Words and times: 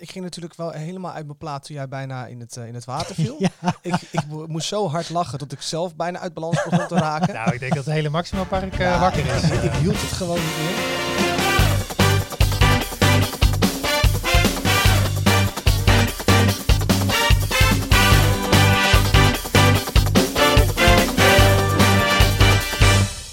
ik 0.00 0.10
ging 0.10 0.24
natuurlijk 0.24 0.54
wel 0.54 0.70
helemaal 0.70 1.12
uit 1.12 1.26
mijn 1.26 1.38
plaat 1.38 1.64
toen 1.64 1.76
jij 1.76 1.88
bijna 1.88 2.26
in 2.26 2.40
het, 2.40 2.56
eh, 2.56 2.66
in 2.66 2.74
het 2.74 2.84
water 2.84 3.14
viel. 3.24 3.36
Ja. 3.38 3.50
ik, 3.82 3.94
ik 4.10 4.26
mo- 4.28 4.46
moest 4.46 4.68
zo 4.68 4.88
hard 4.88 5.10
lachen 5.10 5.38
dat 5.38 5.52
ik 5.52 5.60
zelf 5.62 5.96
bijna 5.96 6.18
uit 6.18 6.34
balans 6.34 6.62
begon 6.64 6.86
te 6.86 6.94
raken. 7.08 7.34
Nou, 7.34 7.52
ik 7.54 7.60
denk 7.60 7.74
dat 7.74 7.84
het 7.84 7.94
hele 7.94 8.08
Maxima 8.08 8.44
Park 8.44 8.72
eh, 8.72 8.78
Ja, 8.78 8.98
wakker 9.00 9.26
is. 9.34 9.42
Ik, 9.42 9.62
ik 9.62 9.72
hield 9.72 10.00
het 10.00 10.12
gewoon 10.12 10.38
niet 10.38 10.56
meer. 10.58 10.98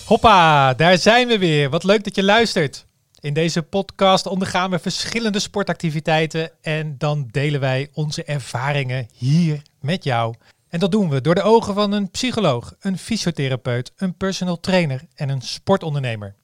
Hoppa, 0.05 0.73
daar 0.73 0.97
zijn 0.97 1.27
we 1.27 1.37
weer. 1.37 1.69
Wat 1.69 1.83
leuk 1.83 2.03
dat 2.03 2.15
je 2.15 2.23
luistert. 2.23 2.85
In 3.27 3.33
deze 3.33 3.63
podcast 3.63 4.25
ondergaan 4.25 4.69
we 4.69 4.79
verschillende 4.79 5.39
sportactiviteiten 5.39 6.51
en 6.61 6.97
dan 6.97 7.27
delen 7.31 7.59
wij 7.59 7.89
onze 7.93 8.23
ervaringen 8.23 9.07
hier 9.13 9.61
met 9.79 10.03
jou. 10.03 10.35
En 10.69 10.79
dat 10.79 10.91
doen 10.91 11.09
we 11.09 11.21
door 11.21 11.35
de 11.35 11.41
ogen 11.41 11.73
van 11.73 11.91
een 11.91 12.11
psycholoog, 12.11 12.75
een 12.79 12.97
fysiotherapeut, 12.97 13.91
een 13.95 14.17
personal 14.17 14.59
trainer 14.59 15.01
en 15.15 15.29
een 15.29 15.41
sportondernemer. 15.41 16.35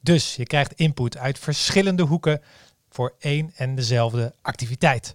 Dus 0.00 0.36
je 0.36 0.44
krijgt 0.44 0.72
input 0.72 1.16
uit 1.16 1.38
verschillende 1.38 2.02
hoeken 2.02 2.42
voor 2.90 3.14
één 3.18 3.52
en 3.56 3.74
dezelfde 3.74 4.34
activiteit. 4.42 5.12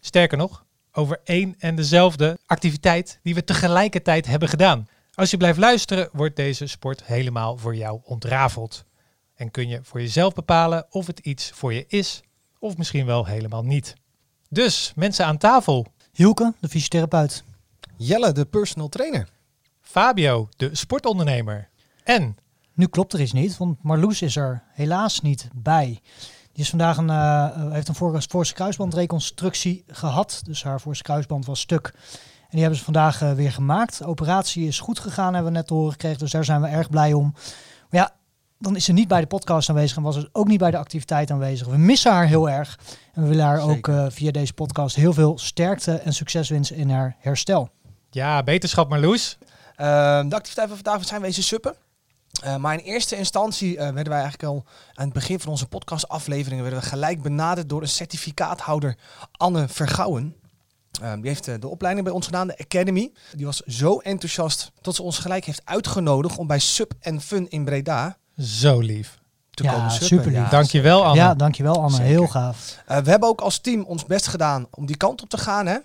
Sterker 0.00 0.38
nog, 0.38 0.64
over 0.92 1.20
één 1.24 1.54
en 1.58 1.74
dezelfde 1.74 2.38
activiteit 2.46 3.18
die 3.22 3.34
we 3.34 3.44
tegelijkertijd 3.44 4.26
hebben 4.26 4.48
gedaan. 4.48 4.88
Als 5.14 5.30
je 5.30 5.36
blijft 5.36 5.58
luisteren, 5.58 6.08
wordt 6.12 6.36
deze 6.36 6.66
sport 6.66 7.04
helemaal 7.04 7.56
voor 7.56 7.76
jou 7.76 8.00
ontrafeld. 8.04 8.84
En 9.42 9.50
kun 9.50 9.68
je 9.68 9.80
voor 9.82 10.00
jezelf 10.00 10.34
bepalen 10.34 10.86
of 10.90 11.06
het 11.06 11.18
iets 11.18 11.50
voor 11.50 11.72
je 11.74 11.84
is, 11.88 12.22
of 12.58 12.76
misschien 12.76 13.06
wel 13.06 13.26
helemaal 13.26 13.62
niet. 13.62 13.94
Dus, 14.48 14.92
mensen 14.96 15.26
aan 15.26 15.38
tafel. 15.38 15.86
Hielke, 16.12 16.54
de 16.60 16.68
fysiotherapeut. 16.68 17.44
Jelle, 17.96 18.32
de 18.32 18.44
personal 18.44 18.88
trainer. 18.88 19.28
Fabio, 19.80 20.48
de 20.56 20.76
sportondernemer. 20.76 21.68
En 22.04 22.36
Nu 22.74 22.86
klopt 22.86 23.12
er 23.12 23.20
iets 23.20 23.32
niet, 23.32 23.56
want 23.56 23.82
Marloes 23.82 24.22
is 24.22 24.36
er 24.36 24.62
helaas 24.72 25.20
niet 25.20 25.48
bij. 25.54 26.00
Die 26.52 26.62
is 26.64 26.68
vandaag 26.70 26.96
een, 26.96 27.10
eh, 27.10 27.70
heeft 27.72 27.88
een 27.88 27.94
voor- 27.94 28.22
voorste 28.28 28.54
kruisbandreconstructie 28.54 29.84
gehad. 29.86 30.40
Dus 30.44 30.62
haar 30.62 30.80
voorste 30.80 31.02
kruisband 31.04 31.46
was 31.46 31.60
stuk. 31.60 31.92
En 32.40 32.48
die 32.50 32.60
hebben 32.60 32.78
ze 32.78 32.84
vandaag 32.84 33.22
eh, 33.22 33.32
weer 33.32 33.52
gemaakt. 33.52 33.98
De 33.98 34.06
operatie 34.06 34.66
is 34.66 34.80
goed 34.80 34.98
gegaan, 34.98 35.34
hebben 35.34 35.52
we 35.52 35.58
net 35.58 35.66
te 35.66 35.74
horen 35.74 35.92
gekregen. 35.92 36.18
Dus 36.18 36.30
daar 36.30 36.44
zijn 36.44 36.60
we 36.60 36.68
erg 36.68 36.90
blij 36.90 37.12
om. 37.12 37.32
Maar 37.90 38.00
ja, 38.00 38.14
dan 38.62 38.76
is 38.76 38.84
ze 38.84 38.92
niet 38.92 39.08
bij 39.08 39.20
de 39.20 39.26
podcast 39.26 39.68
aanwezig 39.68 39.96
en 39.96 40.02
was 40.02 40.14
ze 40.14 40.28
ook 40.32 40.46
niet 40.46 40.58
bij 40.58 40.70
de 40.70 40.76
activiteit 40.76 41.30
aanwezig. 41.30 41.66
We 41.66 41.76
missen 41.76 42.12
haar 42.12 42.26
heel 42.26 42.50
erg. 42.50 42.78
En 43.12 43.22
we 43.22 43.28
willen 43.28 43.44
haar 43.44 43.60
ook 43.60 43.88
eh, 43.88 44.06
via 44.08 44.30
deze 44.30 44.52
podcast 44.52 44.96
heel 44.96 45.12
veel 45.12 45.38
sterkte 45.38 45.92
en 45.92 46.12
succes 46.12 46.48
wensen 46.48 46.76
in 46.76 46.90
haar 46.90 47.16
herstel. 47.18 47.68
ja, 48.10 48.42
beterschap 48.42 48.88
Marloes. 48.88 49.38
Ehm, 49.76 50.28
de 50.28 50.34
activiteit 50.34 50.68
van 50.68 50.76
vandaag 50.76 50.98
we 50.98 51.06
zijn 51.06 51.20
wezen 51.20 51.42
suppen. 51.42 51.74
Eh, 52.42 52.56
maar 52.56 52.74
in 52.74 52.84
eerste 52.84 53.16
instantie 53.16 53.76
eh, 53.76 53.84
werden 53.84 54.12
wij 54.12 54.20
eigenlijk 54.20 54.52
al 54.52 54.64
aan 54.94 55.04
het 55.04 55.14
begin 55.14 55.40
van 55.40 55.50
onze 55.50 55.66
podcastafleveringen 55.66 56.64
werden 56.64 56.82
we 56.82 56.88
gelijk 56.88 57.22
benaderd 57.22 57.68
door 57.68 57.82
een 57.82 57.88
certificaathouder 57.88 58.96
Anne 59.32 59.68
Vergouwen. 59.68 60.36
Ehm, 61.02 61.20
die 61.20 61.28
heeft 61.28 61.60
de 61.60 61.68
opleiding 61.68 62.04
bij 62.04 62.14
ons 62.14 62.26
gedaan, 62.26 62.46
de 62.46 62.58
Academy. 62.58 63.12
Die 63.36 63.46
was 63.46 63.60
zo 63.60 63.98
enthousiast 63.98 64.72
dat 64.80 64.94
ze 64.94 65.02
ons 65.02 65.18
gelijk 65.18 65.44
heeft 65.44 65.62
uitgenodigd 65.64 66.38
om 66.38 66.46
bij 66.46 66.58
Sub 66.58 66.92
en 67.00 67.20
Fun 67.20 67.50
in 67.50 67.64
Breda 67.64 68.20
Zo 68.38 68.78
lief. 68.80 69.20
te 69.50 69.62
Ja, 69.62 69.72
komen 69.72 69.90
suppen. 69.90 70.06
superlief. 70.08 70.48
Dankjewel 70.48 71.04
Anne. 71.04 71.16
Ja, 71.16 71.34
dankjewel 71.34 71.76
Anne. 71.76 71.90
Zeker. 71.90 72.04
Heel 72.10 72.26
gaaf. 72.26 72.78
Eh, 72.86 72.98
we 72.98 73.10
hebben 73.10 73.28
ook 73.28 73.40
als 73.40 73.58
team 73.58 73.82
ons 73.84 74.04
best 74.04 74.26
gedaan 74.26 74.66
om 74.70 74.86
die 74.86 74.96
kant 74.96 75.22
op 75.22 75.28
te 75.28 75.38
gaan. 75.38 75.66
Hè? 75.66 75.76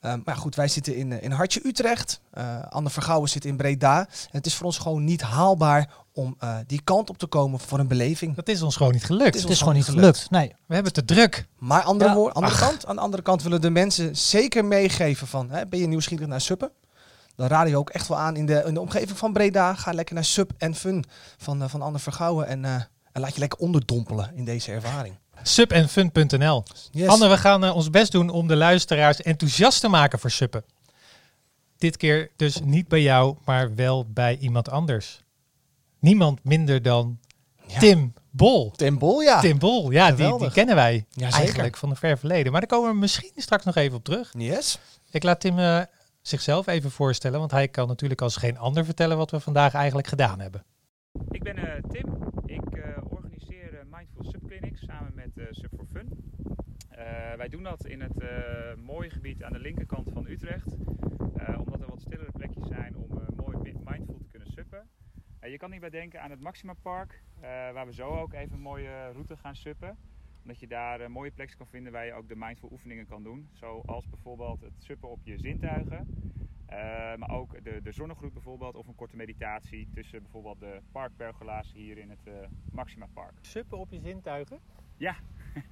Eh, 0.00 0.14
maar 0.24 0.36
goed, 0.36 0.54
wij 0.54 0.68
zitten 0.68 0.96
in, 0.96 1.12
eh, 1.12 1.22
in 1.22 1.30
Hartje 1.30 1.60
Utrecht. 1.64 2.20
Eh 2.30 2.44
Anne 2.68 2.90
Vergouwen 2.90 3.28
zit 3.28 3.44
in 3.44 3.56
Breda. 3.56 3.98
En 3.98 4.06
het 4.30 4.46
is 4.46 4.54
voor 4.54 4.66
ons 4.66 4.78
gewoon 4.78 5.04
niet 5.04 5.20
haalbaar 5.22 5.88
om 6.12 6.34
eh, 6.38 6.56
die 6.66 6.80
kant 6.84 7.10
op 7.10 7.18
te 7.18 7.26
komen 7.26 7.58
voor 7.60 7.78
een 7.78 7.88
beleving. 7.88 8.34
Dat 8.36 8.48
is 8.48 8.62
ons 8.62 8.76
gewoon 8.76 8.92
niet 8.92 9.04
gelukt. 9.04 9.24
Het 9.24 9.34
is 9.34 9.40
Het 9.40 9.48
ons 9.50 9.54
is 9.54 9.60
gewoon 9.60 9.74
niet 9.76 9.84
gelukt. 9.88 10.30
Nee. 10.30 10.48
We 10.66 10.74
hebben 10.74 10.92
het 10.94 11.06
te 11.06 11.14
druk. 11.14 11.46
Maar 11.58 11.82
andere 11.82 12.10
Ja. 12.10 12.16
woord, 12.16 12.34
andere 12.34 12.56
kant, 12.58 12.86
aan 12.86 12.96
de 12.96 13.02
andere 13.02 13.22
kant 13.22 13.42
willen 13.42 13.60
de 13.60 13.70
mensen 13.70 14.16
zeker 14.16 14.64
meegeven 14.64 15.26
van... 15.26 15.50
Hè, 15.50 15.66
ben 15.66 15.78
je 15.78 15.86
nieuwsgierig 15.86 16.26
naar 16.26 16.40
suppen? 16.40 16.70
Dan 17.40 17.48
raden 17.48 17.72
we 17.72 17.78
ook 17.78 17.90
echt 17.90 18.08
wel 18.08 18.18
aan 18.18 18.36
in 18.36 18.46
de, 18.46 18.62
in 18.66 18.74
de 18.74 18.80
omgeving 18.80 19.18
van 19.18 19.32
Breda. 19.32 19.74
Ga 19.74 19.92
lekker 19.92 20.14
naar 20.14 20.24
Sub 20.24 20.52
en 20.58 20.74
Fun 20.74 21.04
van, 21.38 21.62
eh, 21.62 21.68
van 21.68 21.82
Anne 21.82 21.98
Vergouwen. 21.98 22.46
En, 22.46 22.64
eh, 22.64 22.74
en 23.12 23.20
laat 23.20 23.34
je 23.34 23.40
lekker 23.40 23.58
onderdompelen 23.58 24.30
in 24.34 24.44
deze 24.44 24.72
ervaring. 24.72 25.14
Subenfun.nl 25.42 26.62
Yes. 26.90 27.08
Anne, 27.08 27.28
we 27.28 27.36
gaan 27.36 27.64
eh, 27.64 27.76
ons 27.76 27.90
best 27.90 28.12
doen 28.12 28.28
om 28.30 28.48
de 28.48 28.56
luisteraars 28.56 29.22
enthousiast 29.22 29.80
te 29.80 29.88
maken 29.88 30.18
voor 30.18 30.30
suppen. 30.30 30.64
Dit 31.78 31.96
keer 31.96 32.30
dus 32.36 32.60
niet 32.60 32.88
bij 32.88 33.02
jou, 33.02 33.36
maar 33.44 33.74
wel 33.74 34.06
bij 34.08 34.36
iemand 34.36 34.70
anders. 34.70 35.20
Niemand 36.00 36.44
minder 36.44 36.82
dan 36.82 37.18
Ja. 37.66 37.78
Tim 37.78 38.14
Bol. 38.30 38.70
Tim 38.70 38.98
Bol, 38.98 39.20
ja. 39.20 39.40
Tim 39.40 39.58
Bol, 39.58 39.90
ja, 39.90 40.12
die, 40.12 40.38
die 40.38 40.50
kennen 40.50 40.74
wij 40.74 41.06
Ja, 41.10 41.30
eigenlijk 41.30 41.76
van 41.76 41.90
een 41.90 41.96
ver 41.96 42.18
verleden. 42.18 42.52
Maar 42.52 42.60
daar 42.60 42.70
komen 42.70 42.90
we 42.92 42.96
misschien 42.98 43.32
straks 43.36 43.64
nog 43.64 43.74
even 43.74 43.96
op 43.96 44.04
terug. 44.04 44.32
Yes. 44.36 44.78
Ik 45.10 45.22
laat 45.22 45.40
Tim 45.40 45.58
eh, 45.58 45.80
zichzelf 46.20 46.66
even 46.66 46.90
voorstellen, 46.90 47.38
want 47.38 47.50
hij 47.50 47.68
kan 47.68 47.88
natuurlijk 47.88 48.20
als 48.20 48.36
geen 48.36 48.58
ander 48.58 48.84
vertellen 48.84 49.16
wat 49.16 49.30
we 49.30 49.40
vandaag 49.40 49.74
eigenlijk 49.74 50.06
gedaan 50.06 50.40
hebben. 50.40 50.64
Ik 51.30 51.42
ben 51.42 51.56
eh, 51.56 51.82
Tim. 51.88 52.18
Ik 52.46 52.70
eh, 52.76 52.96
organiseer 53.08 53.74
eh, 53.74 53.84
Mindful 53.90 54.24
Subclinics 54.24 54.84
samen 54.84 55.12
met 55.14 55.38
eh 55.38 55.44
Sub 55.50 55.70
for 55.76 55.86
Fun. 55.86 56.08
Wij 57.36 57.48
doen 57.48 57.62
dat 57.62 57.86
in 57.86 58.00
het 58.00 58.14
mooie 58.84 59.10
gebied 59.10 59.42
aan 59.42 59.52
de 59.52 59.58
linkerkant 59.58 60.08
van 60.12 60.26
Utrecht. 60.26 60.66
Omdat 61.56 61.80
er 61.80 61.88
wat 61.88 62.00
stillere 62.00 62.30
plekjes 62.32 62.66
zijn 62.66 62.96
om 62.96 63.22
mooi 63.36 63.56
mi- 63.56 63.80
mindful 63.84 64.18
te 64.18 64.26
kunnen 64.30 64.48
suppen. 64.52 64.88
Je 65.40 65.56
kan 65.56 65.70
hierbij 65.70 65.90
denken 65.90 66.22
aan 66.22 66.30
het 66.30 66.40
Maxima 66.40 66.72
Park, 66.82 67.22
waar 67.72 67.86
we 67.86 67.92
zo 67.94 68.08
ook 68.18 68.32
even 68.32 68.52
een 68.52 68.60
mooie 68.60 69.10
route 69.12 69.36
gaan 69.36 69.56
suppen. 69.56 69.96
Omdat 70.42 70.60
je 70.60 70.66
daar 70.66 71.00
een 71.00 71.12
mooie 71.12 71.30
plekjes 71.30 71.56
kan 71.56 71.66
vinden 71.66 71.92
waar 71.92 72.06
je 72.06 72.12
ook 72.12 72.28
de 72.28 72.36
mindful 72.36 72.68
oefeningen 72.72 73.06
kan 73.06 73.22
doen. 73.22 73.48
Zoals 73.52 74.08
bijvoorbeeld 74.08 74.60
het 74.60 74.72
suppen 74.78 75.08
op 75.08 75.20
je 75.22 75.38
zintuigen. 75.38 76.06
Eh, 76.66 77.16
maar 77.16 77.30
ook 77.30 77.64
de, 77.64 77.82
de 77.82 77.92
zonnegroet 77.92 78.32
bijvoorbeeld, 78.32 78.74
of 78.74 78.86
een 78.86 78.94
korte 78.94 79.16
meditatie 79.16 79.88
tussen 79.94 80.22
bijvoorbeeld 80.22 80.60
de 80.60 80.80
parkpergola's 80.92 81.72
hier 81.72 81.98
in 81.98 82.10
het 82.10 82.26
eh, 82.26 82.32
Maxima 82.72 83.06
Park. 83.14 83.32
Suppen 83.40 83.78
op 83.78 83.90
je 83.90 84.00
zintuigen? 84.00 84.60
Ja. 84.96 85.16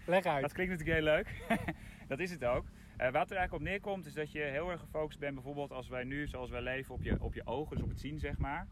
Leg 0.07 0.25
uit. 0.25 0.43
Dat 0.43 0.53
klinkt 0.53 0.73
natuurlijk 0.73 0.99
heel 0.99 1.15
leuk. 1.15 1.43
dat 2.09 2.19
is 2.19 2.31
het 2.31 2.45
ook. 2.45 2.65
Eh, 2.97 3.11
wat 3.11 3.31
er 3.31 3.37
eigenlijk 3.37 3.53
op 3.53 3.61
neerkomt 3.61 4.07
is 4.07 4.15
dat 4.15 4.33
je 4.33 4.41
heel 4.41 4.71
erg 4.71 4.81
gefocust 4.81 5.19
bent, 5.19 5.35
bijvoorbeeld 5.35 5.73
als 5.73 5.89
wij 5.89 6.05
nu, 6.05 6.27
zoals 6.27 6.51
wij 6.51 6.63
leven, 6.63 6.95
op 6.95 7.03
je, 7.03 7.23
op 7.23 7.35
je 7.35 7.47
ogen, 7.47 7.77
dus 7.77 7.85
op 7.85 7.91
het 7.91 8.01
zien 8.01 8.19
zeg 8.19 8.39
maar. 8.39 8.67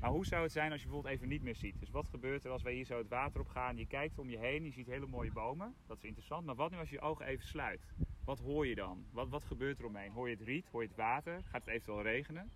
Maar 0.00 0.10
hoe 0.10 0.26
zou 0.26 0.42
het 0.42 0.52
zijn 0.52 0.72
als 0.72 0.80
je 0.80 0.86
bijvoorbeeld 0.86 1.14
even 1.14 1.28
niet 1.28 1.42
meer 1.42 1.54
ziet? 1.54 1.80
Dus 1.80 1.90
wat 1.90 2.08
gebeurt 2.08 2.44
er 2.44 2.50
als 2.50 2.62
wij 2.62 2.72
hier 2.72 2.84
zo 2.84 2.98
het 2.98 3.08
water 3.08 3.40
op 3.40 3.48
gaan? 3.48 3.76
Je 3.76 3.86
kijkt 3.86 4.18
om 4.18 4.30
je 4.30 4.38
heen, 4.38 4.64
je 4.64 4.72
ziet 4.72 4.86
hele 4.86 5.06
mooie 5.06 5.32
bomen. 5.32 5.74
Dat 5.86 5.96
is 5.96 6.04
interessant. 6.04 6.46
Maar 6.46 6.54
wat 6.54 6.70
nu 6.70 6.76
als 6.76 6.88
je 6.88 6.94
je 6.94 7.00
ogen 7.00 7.26
even 7.26 7.46
sluit? 7.46 7.80
Wat 8.24 8.38
hoor 8.38 8.66
je 8.66 8.74
dan? 8.74 9.06
Wat, 9.12 9.28
wat 9.28 9.44
gebeurt 9.44 9.78
er 9.78 9.86
omheen? 9.86 10.10
Hoor 10.10 10.28
je 10.28 10.34
het 10.34 10.44
riet? 10.44 10.68
Hoor 10.68 10.82
je 10.82 10.88
het 10.88 10.96
water? 10.96 11.42
Gaat 11.44 11.60
het 11.60 11.68
eventueel 11.68 12.02
regenen? 12.02 12.50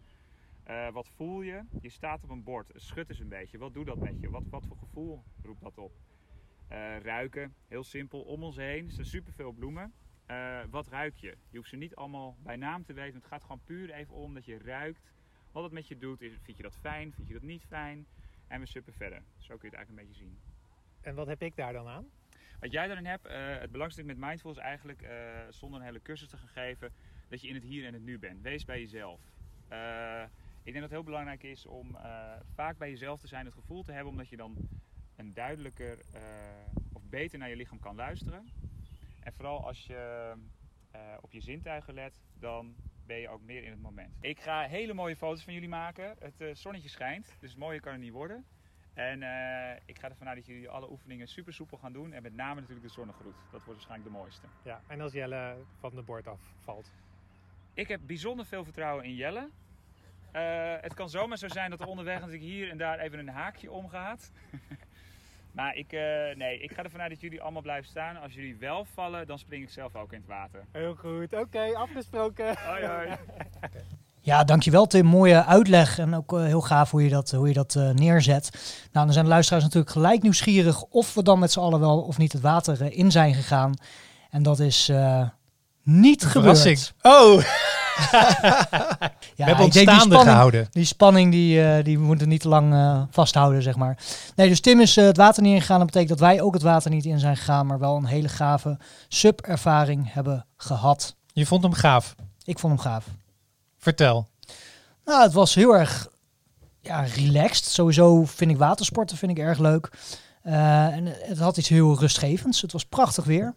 Eh, 0.62 0.88
wat 0.92 1.08
voel 1.08 1.42
je? 1.42 1.62
Je 1.80 1.88
staat 1.88 2.22
op 2.22 2.30
een 2.30 2.42
bord. 2.42 2.70
Schud 2.74 3.08
eens 3.08 3.18
een 3.18 3.28
beetje. 3.28 3.58
Wat 3.58 3.74
doet 3.74 3.86
dat 3.86 3.98
met 3.98 4.20
je? 4.20 4.30
Wat, 4.30 4.48
wat 4.50 4.66
voor 4.66 4.76
gevoel 4.76 5.22
roept 5.42 5.62
dat 5.62 5.78
op? 5.78 5.92
Eh, 6.68 6.98
ruiken, 6.98 7.54
heel 7.68 7.84
simpel. 7.84 8.20
Om 8.20 8.42
ons 8.42 8.56
heen 8.56 8.86
er 8.86 8.92
zijn 8.92 9.06
superveel 9.06 9.52
bloemen. 9.52 9.92
Eh, 10.26 10.60
wat 10.70 10.88
ruik 10.88 11.16
je? 11.16 11.36
Je 11.50 11.56
hoeft 11.56 11.68
ze 11.68 11.76
niet 11.76 11.94
allemaal 11.94 12.36
bij 12.42 12.56
naam 12.56 12.84
te 12.84 12.92
weten. 12.92 13.14
Het 13.14 13.26
gaat 13.26 13.42
gewoon 13.42 13.62
puur 13.64 13.90
even 13.90 14.14
om 14.14 14.34
dat 14.34 14.44
je 14.44 14.58
ruikt. 14.58 15.12
Wat 15.52 15.62
het 15.62 15.72
met 15.72 15.88
je 15.88 15.98
doet. 15.98 16.20
Is, 16.20 16.32
vind 16.42 16.56
je 16.56 16.62
dat 16.62 16.76
fijn? 16.76 17.12
Vind 17.12 17.28
je 17.28 17.34
dat 17.34 17.42
niet 17.42 17.64
fijn? 17.64 18.06
En 18.46 18.60
we 18.60 18.66
suppen 18.66 18.92
verder. 18.92 19.22
Zo 19.36 19.56
kun 19.56 19.70
je 19.70 19.76
het 19.76 19.86
eigenlijk 19.86 19.88
een 19.88 20.08
beetje 20.08 20.24
zien. 20.24 20.38
En 21.00 21.14
wat 21.14 21.26
heb 21.26 21.42
ik 21.42 21.56
daar 21.56 21.72
dan 21.72 21.86
aan? 21.86 22.10
Wat 22.60 22.72
jij 22.72 22.86
daarin 22.86 23.06
hebt, 23.06 23.26
eh, 23.26 23.46
het 23.46 23.70
belangrijkste 23.70 24.02
met 24.02 24.16
Mindful 24.16 24.50
is 24.50 24.56
eigenlijk, 24.56 25.02
eh, 25.02 25.40
zonder 25.50 25.80
een 25.80 25.86
hele 25.86 26.02
cursus 26.02 26.28
te 26.28 26.36
gaan 26.36 26.48
geven, 26.48 26.92
dat 27.28 27.40
je 27.40 27.48
in 27.48 27.54
het 27.54 27.62
hier 27.62 27.86
en 27.86 27.92
het 27.92 28.02
nu 28.02 28.18
bent. 28.18 28.42
Wees 28.42 28.64
bij 28.64 28.80
jezelf. 28.80 29.20
Eh, 29.68 30.22
ik 30.62 30.72
denk 30.72 30.74
dat 30.74 30.82
het 30.82 30.90
heel 30.90 31.02
belangrijk 31.02 31.42
is 31.42 31.66
om 31.66 31.96
vaak 32.54 32.78
bij 32.78 32.90
jezelf 32.90 33.20
te 33.20 33.26
zijn, 33.26 33.44
het 33.44 33.54
gevoel 33.54 33.82
te 33.82 33.92
hebben, 33.92 34.10
omdat 34.10 34.28
je 34.28 34.36
dan 34.36 34.56
een 35.16 35.34
duidelijker 35.34 35.98
of 36.92 37.02
beter 37.04 37.38
naar 37.38 37.48
je 37.48 37.56
lichaam 37.56 37.78
kan 37.78 37.94
luisteren. 37.94 38.46
En 39.20 39.32
vooral 39.32 39.66
als 39.66 39.86
je 39.86 40.32
op 41.20 41.32
je 41.32 41.40
zintuigen 41.40 41.94
let, 41.94 42.22
dan 42.34 42.74
ben 43.12 43.20
je 43.20 43.28
ook 43.28 43.42
meer 43.42 43.64
in 43.64 43.70
het 43.70 43.80
moment. 43.80 44.16
Ik 44.20 44.40
ga 44.40 44.62
hele 44.62 44.94
mooie 44.94 45.16
foto's 45.16 45.44
van 45.44 45.52
jullie 45.52 45.68
maken. 45.68 46.16
Het 46.18 46.40
eh, 46.40 46.54
zonnetje 46.54 46.88
schijnt, 46.88 47.36
dus 47.40 47.56
mooier 47.56 47.80
kan 47.80 47.92
het 47.92 48.00
niet 48.00 48.12
worden. 48.12 48.44
En 48.94 49.22
eh, 49.22 49.80
ik 49.86 49.98
ga 49.98 50.08
ervan 50.08 50.28
uit 50.28 50.36
dat 50.36 50.46
jullie 50.46 50.68
alle 50.68 50.90
oefeningen 50.90 51.28
super 51.28 51.52
soepel 51.52 51.78
gaan 51.78 51.92
doen. 51.92 52.12
En 52.12 52.22
met 52.22 52.34
name 52.34 52.60
natuurlijk 52.60 52.86
de 52.86 52.92
zonnegroet. 52.92 53.34
Dat 53.34 53.50
wordt 53.50 53.66
waarschijnlijk 53.66 54.10
de 54.10 54.18
mooiste. 54.18 54.46
Ja, 54.62 54.82
en 54.86 55.00
als 55.00 55.12
Jelle 55.12 55.56
van 55.78 55.94
de 55.94 56.02
bord 56.02 56.26
afvalt. 56.26 56.92
Ik 57.74 57.88
heb 57.88 58.00
bijzonder 58.06 58.46
veel 58.46 58.64
vertrouwen 58.64 59.04
in 59.04 59.14
Jelle. 59.14 59.50
Eh, 60.32 60.74
het 60.80 60.94
kan 60.94 61.08
zomaar 61.08 61.38
zo 61.38 61.48
zijn 61.48 61.70
dat 61.70 61.80
er 61.80 61.86
onderweg 61.86 62.18
natuurlijk 62.18 62.44
hier 62.44 62.70
en 62.70 62.78
daar 62.78 62.98
even 62.98 63.18
een 63.18 63.28
haakje 63.28 63.70
omgaat. 63.70 64.32
Maar 65.52 65.76
ik, 65.76 65.92
eh, 65.92 66.36
nee, 66.36 66.60
ik 66.60 66.72
ga 66.72 66.82
ervan 66.82 67.00
uit 67.00 67.10
dat 67.10 67.20
jullie 67.20 67.42
allemaal 67.42 67.62
blijven 67.62 67.88
staan. 67.88 68.16
Als 68.16 68.34
jullie 68.34 68.56
wel 68.56 68.84
vallen, 68.84 69.26
dan 69.26 69.38
spring 69.38 69.62
ik 69.62 69.70
zelf 69.70 69.94
ook 69.94 70.12
in 70.12 70.18
het 70.18 70.28
water. 70.28 70.64
Heel 70.72 70.94
goed, 70.94 71.34
oké, 71.34 71.74
afgesproken. 71.74 72.56
Hoi 72.58 72.84
hoi. 72.84 73.08
Ja, 74.24 74.44
dankjewel 74.44 74.86
Tim. 74.86 75.06
Mooie 75.06 75.44
uitleg 75.44 75.98
en 75.98 76.14
ook 76.14 76.32
eh, 76.32 76.44
heel 76.44 76.60
gaaf 76.60 76.90
hoe 76.90 77.02
je 77.02 77.08
dat, 77.08 77.30
hoe 77.30 77.48
je 77.48 77.54
dat 77.54 77.74
eh, 77.74 77.90
neerzet. 77.90 78.50
Nou, 78.92 79.04
dan 79.04 79.12
zijn 79.12 79.24
de 79.24 79.30
luisteraars 79.30 79.64
natuurlijk 79.64 79.92
gelijk 79.92 80.22
nieuwsgierig 80.22 80.82
of 80.82 81.14
we 81.14 81.22
dan 81.22 81.38
met 81.38 81.52
z'n 81.52 81.60
allen 81.60 81.80
wel 81.80 82.00
of 82.00 82.18
niet 82.18 82.32
het 82.32 82.42
water 82.42 82.92
in 82.92 83.10
zijn 83.10 83.34
gegaan. 83.34 83.74
En 84.30 84.42
dat 84.42 84.58
is 84.58 84.88
eh, 84.88 85.28
niet 85.82 86.24
gebeurd. 86.24 86.94
Oh, 87.02 87.42
Ja, 89.34 89.44
we 89.44 89.44
hebben 89.44 89.64
ons 89.64 89.78
staande 89.78 90.00
spanning, 90.00 90.30
gehouden. 90.30 90.68
Die 90.70 90.84
spanning 90.84 91.32
die, 91.32 91.64
eh, 91.64 91.84
die 91.84 91.98
moeten 91.98 92.28
niet 92.28 92.40
te 92.40 92.48
lang 92.48 92.72
eh, 92.72 93.02
vasthouden, 93.10 93.62
zeg 93.62 93.76
maar. 93.76 93.98
Nee, 94.36 94.48
dus 94.48 94.60
Tim 94.60 94.80
is 94.80 94.96
eh, 94.96 95.04
het 95.04 95.16
water 95.16 95.42
niet 95.42 95.54
ingegaan. 95.54 95.78
Dat 95.78 95.86
betekent 95.86 96.18
dat 96.18 96.28
wij 96.28 96.40
ook 96.40 96.54
het 96.54 96.62
water 96.62 96.90
niet 96.90 97.04
in 97.04 97.18
zijn 97.18 97.36
gegaan, 97.36 97.66
maar 97.66 97.78
wel 97.78 97.96
een 97.96 98.04
hele 98.04 98.28
gave 98.28 98.78
sub-ervaring 99.08 100.12
hebben 100.12 100.46
gehad. 100.56 101.16
Je 101.32 101.46
vond 101.46 101.62
hem 101.62 101.72
gaaf. 101.72 102.14
Ik 102.44 102.58
vond 102.58 102.72
hem 102.72 102.82
gaaf. 102.82 103.04
Vertel. 103.78 104.28
Nou, 105.04 105.22
het 105.22 105.32
was 105.32 105.54
heel 105.54 105.76
erg 105.76 106.08
ja, 106.80 107.00
relaxed. 107.00 107.64
Sowieso 107.64 108.24
vind 108.24 108.50
ik 108.50 108.56
watersporten 108.56 109.16
vind 109.16 109.30
ik 109.30 109.38
erg 109.38 109.58
leuk. 109.58 109.90
Eh, 110.42 110.86
en 110.86 111.06
het 111.06 111.38
had 111.38 111.56
iets 111.56 111.68
heel 111.68 111.98
rustgevends. 111.98 112.60
Het 112.60 112.72
was 112.72 112.84
prachtig 112.84 113.24
weer. 113.24 113.54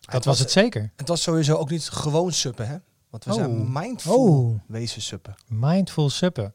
Dat 0.00 0.24
was 0.24 0.38
het 0.38 0.50
zeker. 0.50 0.92
Het 0.96 1.08
was 1.08 1.22
sowieso 1.22 1.56
ook 1.56 1.70
niet 1.70 1.88
gewoon 1.88 2.32
suppen, 2.32 2.68
hè? 2.68 2.76
Want 3.10 3.24
we 3.24 3.30
Oh. 3.30 3.36
zijn 3.36 3.72
mindful 3.72 4.28
Oh. 4.28 4.60
wezen 4.66 5.02
suppen. 5.02 5.34
Mindful 5.48 6.10
suppen. 6.10 6.54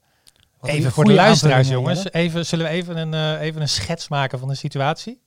Wat 0.60 0.70
Even 0.70 0.92
voor 0.92 1.06
de 1.06 1.14
luisteraars, 1.14 1.68
jongens. 1.68 2.12
Even, 2.12 2.46
zullen 2.46 2.66
we 2.66 2.72
even 2.72 2.98
een, 2.98 3.14
eh, 3.14 3.42
even 3.46 3.62
een 3.62 3.70
schets 3.70 4.08
maken 4.08 4.40
van 4.40 4.48
de 4.48 4.56
situatie? 4.56 5.22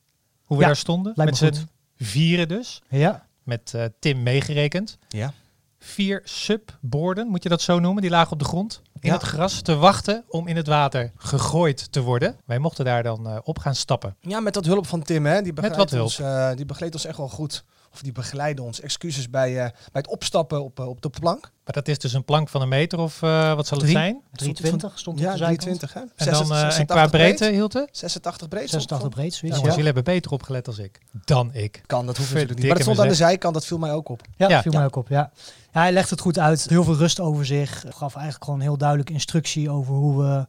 Hoe 0.44 0.56
we 0.56 0.62
Ja, 0.62 0.68
daar 0.68 0.76
stonden? 0.78 1.12
Met 1.16 1.30
me 1.30 1.34
z'n 1.36 1.66
vieren 1.96 2.48
dus. 2.48 2.82
Ja, 2.88 3.26
Met 3.42 3.74
eh, 3.74 3.84
Tim 3.98 4.22
meegerekend. 4.22 4.98
Ja. 5.08 5.32
Vier 5.78 6.20
subborden, 6.24 7.28
moet 7.28 7.42
je 7.42 7.48
dat 7.48 7.60
zo 7.60 7.78
noemen? 7.78 8.02
Die 8.02 8.10
lagen 8.10 8.32
op 8.32 8.38
de 8.38 8.44
grond. 8.44 8.82
In 9.00 9.08
Ja. 9.08 9.14
het 9.14 9.22
gras 9.22 9.60
te 9.60 9.76
wachten 9.76 10.24
om 10.28 10.46
in 10.46 10.56
het 10.56 10.66
water 10.66 11.12
gegooid 11.16 11.92
te 11.92 12.00
worden. 12.02 12.36
Wij 12.44 12.58
mochten 12.58 12.84
daar 12.84 13.02
dan 13.02 13.26
eh, 13.28 13.38
op 13.44 13.58
gaan 13.58 13.74
stappen. 13.74 14.16
Ja, 14.20 14.40
met 14.40 14.54
dat 14.54 14.64
hulp 14.64 14.86
van 14.86 15.02
Tim, 15.02 15.26
hè? 15.26 15.42
Die 15.42 15.52
begeleidt, 15.52 15.76
wat 15.82 15.90
hulp. 15.90 16.04
Ons, 16.04 16.56
die 16.56 16.66
ons 16.94 17.04
echt 17.04 17.16
wel 17.16 17.28
goed. 17.28 17.64
Of 17.98 18.04
die 18.04 18.12
begeleiden 18.12 18.64
ons. 18.64 18.80
Excuses 18.80 19.30
bij, 19.30 19.48
eh, 19.50 19.62
bij 19.64 19.72
het 19.92 20.06
opstappen 20.08 20.64
op, 20.64 20.80
eh, 20.80 20.88
op 20.88 21.02
de 21.02 21.10
plank. 21.10 21.40
Maar 21.64 21.74
dat 21.74 21.88
is 21.88 21.98
dus 21.98 22.12
een 22.12 22.24
plank 22.24 22.48
van 22.48 22.62
een 22.62 22.68
meter 22.68 22.98
of 22.98 23.22
eh, 23.22 23.54
wat 23.54 23.66
zal 23.66 23.78
het 23.78 23.86
Drie. 23.86 23.98
zijn? 23.98 24.20
320 24.32 24.98
stond 24.98 25.16
op 25.16 25.22
Ja, 25.22 25.30
de 25.32 25.36
zijkant. 25.38 25.60
320, 25.60 25.92
hè? 25.94 26.00
En, 26.00 26.32
dan, 26.32 26.52
eh, 26.52 26.64
en 26.64 26.72
86 26.72 26.96
qua 26.96 27.06
breedte, 27.08 27.44
breed. 27.44 27.54
Hilte? 27.54 27.88
86 27.92 28.48
breed. 28.48 28.70
86 28.70 29.08
breed, 29.08 29.34
zoiets. 29.34 29.58
Ja, 29.58 29.64
jullie 29.68 29.84
hebben 29.84 30.04
beter 30.04 30.30
opgelet 30.30 30.66
als 30.66 30.78
ik. 30.78 30.98
Dan 31.24 31.50
ik. 31.54 31.82
Kan, 31.86 32.06
dat 32.06 32.16
hoeft 32.16 32.28
natuurlijk 32.28 32.58
niet. 32.58 32.66
Maar 32.68 32.76
het 32.76 32.84
stond 32.84 33.00
aan 33.00 33.08
de 33.08 33.14
zijkant, 33.14 33.54
dat 33.54 33.66
viel 33.66 33.78
mij 33.78 33.92
ook 33.92 34.08
op. 34.08 34.20
ja, 34.36 34.48
Ja. 34.48 34.62
viel 34.62 34.72
mij 34.72 34.84
ook 34.84 34.96
op. 34.96 35.08
Ja. 35.08 35.30
ja, 35.72 35.80
hij 35.80 35.92
legt 35.92 36.10
het 36.10 36.20
goed 36.20 36.38
uit. 36.38 36.68
Heel 36.68 36.84
veel 36.84 36.96
rust 36.96 37.20
over 37.20 37.46
zich. 37.46 37.84
Gaf 37.88 38.14
eigenlijk 38.14 38.44
gewoon 38.44 38.60
heel 38.60 38.76
duidelijk 38.78 39.10
instructie 39.10 39.70
over 39.70 39.94
hoe 39.94 40.22
we 40.22 40.46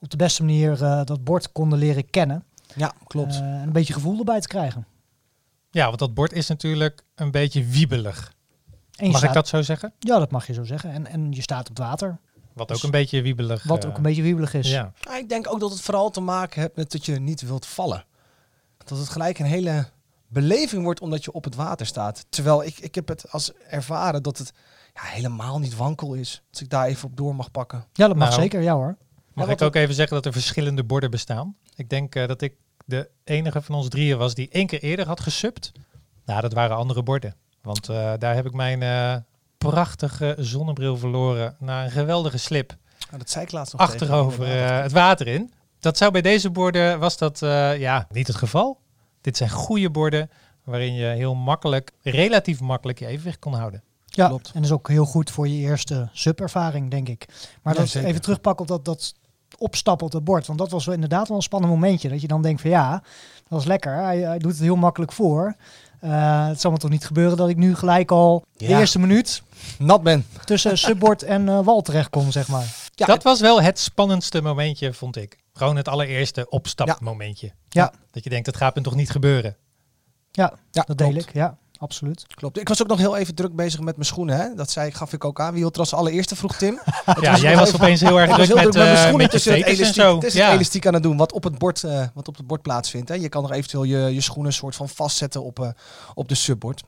op 0.00 0.10
de 0.10 0.16
beste 0.16 0.42
manier 0.44 0.82
eh, 0.84 1.00
dat 1.04 1.24
bord 1.24 1.52
konden 1.52 1.78
leren 1.78 2.10
kennen. 2.10 2.44
Ja, 2.74 2.92
klopt. 3.06 3.34
En 3.36 3.44
een 3.44 3.72
beetje 3.72 3.92
gevoel 3.92 4.18
erbij 4.18 4.40
te 4.40 4.48
krijgen. 4.48 4.86
Ja, 5.78 5.86
want 5.86 5.98
dat 5.98 6.14
bord 6.14 6.32
is 6.32 6.48
natuurlijk 6.48 7.02
een 7.14 7.30
beetje 7.30 7.64
wiebelig. 7.64 8.32
Mag 9.00 9.22
ik 9.22 9.32
dat 9.32 9.48
zo 9.48 9.62
zeggen? 9.62 9.92
Ja, 9.98 10.18
dat 10.18 10.30
mag 10.30 10.46
je 10.46 10.52
zo 10.52 10.64
zeggen. 10.64 10.90
En, 10.92 11.06
en 11.06 11.32
je 11.32 11.42
staat 11.42 11.60
op 11.60 11.76
het 11.76 11.78
water. 11.78 12.18
Wat 12.52 12.62
ook 12.62 12.68
Dus- 12.68 12.82
een 12.82 12.90
beetje 12.90 13.22
wiebelig. 13.22 13.62
Wat 13.62 13.84
eh, 13.84 13.90
ook 13.90 13.96
een 13.96 14.02
beetje 14.02 14.22
wiebelig 14.22 14.54
is. 14.54 14.70
Ja. 14.70 14.92
Ja, 15.00 15.16
ik 15.16 15.28
denk 15.28 15.48
ook 15.52 15.60
dat 15.60 15.70
het 15.70 15.80
vooral 15.80 16.10
te 16.10 16.20
maken 16.20 16.60
heeft 16.60 16.76
met 16.76 16.92
dat 16.92 17.06
je 17.06 17.20
niet 17.20 17.40
wilt 17.40 17.66
vallen. 17.66 18.04
Dat 18.84 18.98
het 18.98 19.08
gelijk 19.08 19.38
een 19.38 19.46
hele 19.46 19.88
beleving 20.28 20.82
wordt 20.82 21.00
omdat 21.00 21.24
je 21.24 21.32
op 21.32 21.44
het 21.44 21.54
water 21.54 21.86
staat. 21.86 22.26
Terwijl 22.28 22.64
ik, 22.64 22.78
ik 22.78 22.94
heb 22.94 23.08
het 23.08 23.32
als 23.32 23.52
ervaren 23.52 24.22
dat 24.22 24.38
het 24.38 24.52
ja, 24.94 25.02
helemaal 25.02 25.58
niet 25.58 25.76
wankel 25.76 26.14
is. 26.14 26.42
Als 26.50 26.60
ik 26.62 26.68
daar 26.70 26.86
even 26.86 27.08
op 27.08 27.16
door 27.16 27.34
mag 27.34 27.50
pakken. 27.50 27.84
Ja, 27.92 28.06
dat 28.06 28.16
mag 28.16 28.28
Nou. 28.28 28.40
zeker. 28.40 28.62
Ja 28.62 28.74
hoor. 28.74 28.96
Mag 29.32 29.46
Ja, 29.46 29.52
ik 29.52 29.62
ook 29.62 29.74
even 29.74 29.94
zeggen 29.94 30.14
dat 30.16 30.26
er 30.26 30.32
verschillende 30.32 30.84
borden 30.84 31.10
bestaan? 31.10 31.56
Ik 31.76 31.88
denk 31.90 32.14
eh, 32.14 32.26
dat 32.28 32.42
ik 32.42 32.54
de 32.88 33.10
enige 33.24 33.62
van 33.62 33.74
ons 33.74 33.88
drieën 33.88 34.18
was 34.18 34.34
die 34.34 34.48
één 34.48 34.66
keer 34.66 34.82
eerder 34.82 35.06
had 35.06 35.20
gesubt. 35.20 35.72
Nou, 36.24 36.40
dat 36.40 36.52
waren 36.52 36.76
andere 36.76 37.02
borden. 37.02 37.34
Want 37.62 37.88
eh, 37.88 38.12
daar 38.18 38.34
heb 38.34 38.46
ik 38.46 38.52
mijn 38.52 38.82
eh, 38.82 39.16
prachtige 39.58 40.34
zonnebril 40.38 40.96
verloren 40.96 41.56
na 41.58 41.84
een 41.84 41.90
geweldige 41.90 42.38
slip 42.38 42.76
Nou, 43.06 43.18
dat 43.18 43.30
zei 43.30 43.44
ik 43.44 43.52
laatst 43.52 43.72
nog 43.72 43.82
achterover 43.82 44.44
eh, 44.44 44.82
het 44.82 44.92
water 44.92 45.26
in. 45.26 45.52
Dat 45.80 45.96
zou 45.96 46.12
bij 46.12 46.22
deze 46.22 46.50
borden, 46.50 46.98
was 46.98 47.18
dat 47.18 47.42
eh, 47.42 47.78
ja, 47.78 48.06
niet 48.12 48.26
het 48.26 48.36
geval. 48.36 48.80
Dit 49.20 49.36
zijn 49.36 49.50
goede 49.50 49.90
borden 49.90 50.30
waarin 50.64 50.94
je 50.94 51.06
heel 51.06 51.34
makkelijk, 51.34 51.92
relatief 52.02 52.60
makkelijk 52.60 52.98
je 52.98 53.06
evenwicht 53.06 53.38
kon 53.38 53.54
houden. 53.54 53.82
Ja, 54.06 54.28
Klopt. 54.28 54.46
en 54.46 54.52
dat 54.54 54.64
is 54.64 54.72
ook 54.72 54.88
heel 54.88 55.04
goed 55.04 55.30
voor 55.30 55.48
je 55.48 55.56
eerste 55.56 56.08
subervaring, 56.12 56.90
denk 56.90 57.08
ik. 57.08 57.26
Maar 57.62 57.74
Ja, 57.74 57.80
dat 57.80 57.94
even 57.94 58.20
terugpakken 58.20 58.62
op 58.62 58.68
dat, 58.68 58.84
dat 58.84 59.14
opstappen 59.58 60.06
op 60.06 60.12
het 60.12 60.24
bord. 60.24 60.46
Want 60.46 60.58
dat 60.58 60.70
was 60.70 60.84
wel 60.84 60.94
inderdaad 60.94 61.28
wel 61.28 61.36
een 61.36 61.42
spannend 61.42 61.72
momentje. 61.72 62.08
Dat 62.08 62.20
je 62.20 62.28
dan 62.28 62.42
denkt 62.42 62.60
van 62.60 62.70
ja, 62.70 62.90
dat 62.90 63.02
was 63.48 63.64
lekker. 63.64 63.94
Hij, 64.02 64.18
hij 64.18 64.38
doet 64.38 64.50
het 64.52 64.60
heel 64.60 64.76
makkelijk 64.76 65.12
voor. 65.12 65.54
Eh, 66.00 66.46
het 66.46 66.60
zal 66.60 66.70
me 66.70 66.76
toch 66.76 66.90
niet 66.90 67.06
gebeuren 67.06 67.36
dat 67.36 67.48
ik 67.48 67.56
nu 67.56 67.74
gelijk 67.74 68.10
al 68.10 68.44
de 68.56 68.66
Ja. 68.68 68.78
eerste 68.78 68.98
minuut 68.98 69.42
Nat 69.78 70.02
ben. 70.02 70.26
tussen 70.44 70.78
subbord 70.78 71.22
en 71.22 71.48
eh, 71.48 71.60
wal 71.64 71.80
terecht 71.82 72.10
kom, 72.10 72.30
zeg 72.30 72.48
maar. 72.48 72.74
Ja, 72.94 73.06
dat 73.06 73.22
was 73.22 73.40
wel 73.40 73.62
het 73.62 73.78
spannendste 73.78 74.42
momentje, 74.42 74.92
vond 74.94 75.16
ik. 75.16 75.38
Gewoon 75.52 75.76
het 75.76 75.88
allereerste 75.88 76.48
opstapmomentje. 76.48 77.52
Ja. 77.68 77.92
Dat 78.10 78.24
je 78.24 78.30
denkt, 78.30 78.44
dat 78.44 78.56
gaat 78.56 78.74
me 78.74 78.80
toch 78.82 78.94
niet 78.94 79.10
gebeuren. 79.10 79.56
Ja, 80.30 80.52
Ja, 80.70 80.82
dat 80.86 80.98
deel 80.98 81.14
ik. 81.14 81.32
Ja, 81.32 81.56
absoluut. 81.78 82.24
Klopt. 82.34 82.58
Ik 82.60 82.68
was 82.68 82.82
ook 82.82 82.88
nog 82.88 82.98
heel 82.98 83.16
even 83.16 83.34
druk 83.34 83.54
bezig 83.56 83.80
met 83.80 83.94
mijn 83.96 84.06
schoenen. 84.08 84.36
Hè? 84.36 84.54
Dat 84.54 84.70
zei, 84.70 84.90
gaf 84.90 85.12
ik 85.12 85.24
ook 85.24 85.40
aan. 85.40 85.50
Wie 85.52 85.60
hield 85.60 85.74
er 85.74 85.80
als 85.80 85.94
allereerste 85.94 86.36
vroeg 86.36 86.56
Tim. 86.56 86.80
Ja, 87.20 87.36
jij 87.36 87.56
was 87.56 87.74
opeens 87.74 88.00
heel 88.00 88.20
erg 88.20 88.34
druk 88.34 88.46
heel 88.46 88.56
met, 88.56 88.64
druk 88.72 88.74
met 88.74 88.82
mijn 88.84 88.94
eh, 88.96 89.00
schoenen 89.00 89.20
met 89.20 89.30
tussen 89.30 89.52
het 89.52 89.62
en 89.62 89.68
elastiek, 89.72 90.02
zo. 90.02 90.18
tussen 90.18 90.40
het 90.40 90.48
Ja. 90.50 90.54
elastiek 90.56 90.86
aan 90.86 90.94
het 90.94 91.02
doen. 91.02 91.16
Wat 91.16 91.32
op 91.32 91.44
het 91.44 91.58
bord, 91.58 91.84
eh, 91.84 92.06
wat 92.14 92.28
op 92.28 92.36
het 92.36 92.46
bord 92.46 92.62
plaatsvindt. 92.62 93.08
Hè? 93.08 93.14
Je 93.14 93.28
kan 93.28 93.42
nog 93.42 93.52
eventueel 93.52 93.84
je, 93.84 94.14
je 94.14 94.20
schoenen 94.20 94.52
soort 94.52 94.76
van 94.76 94.88
vastzetten 94.88 95.42
op, 95.44 95.60
eh, 95.60 95.68
op 96.14 96.28
de 96.28 96.34
subbord. 96.34 96.82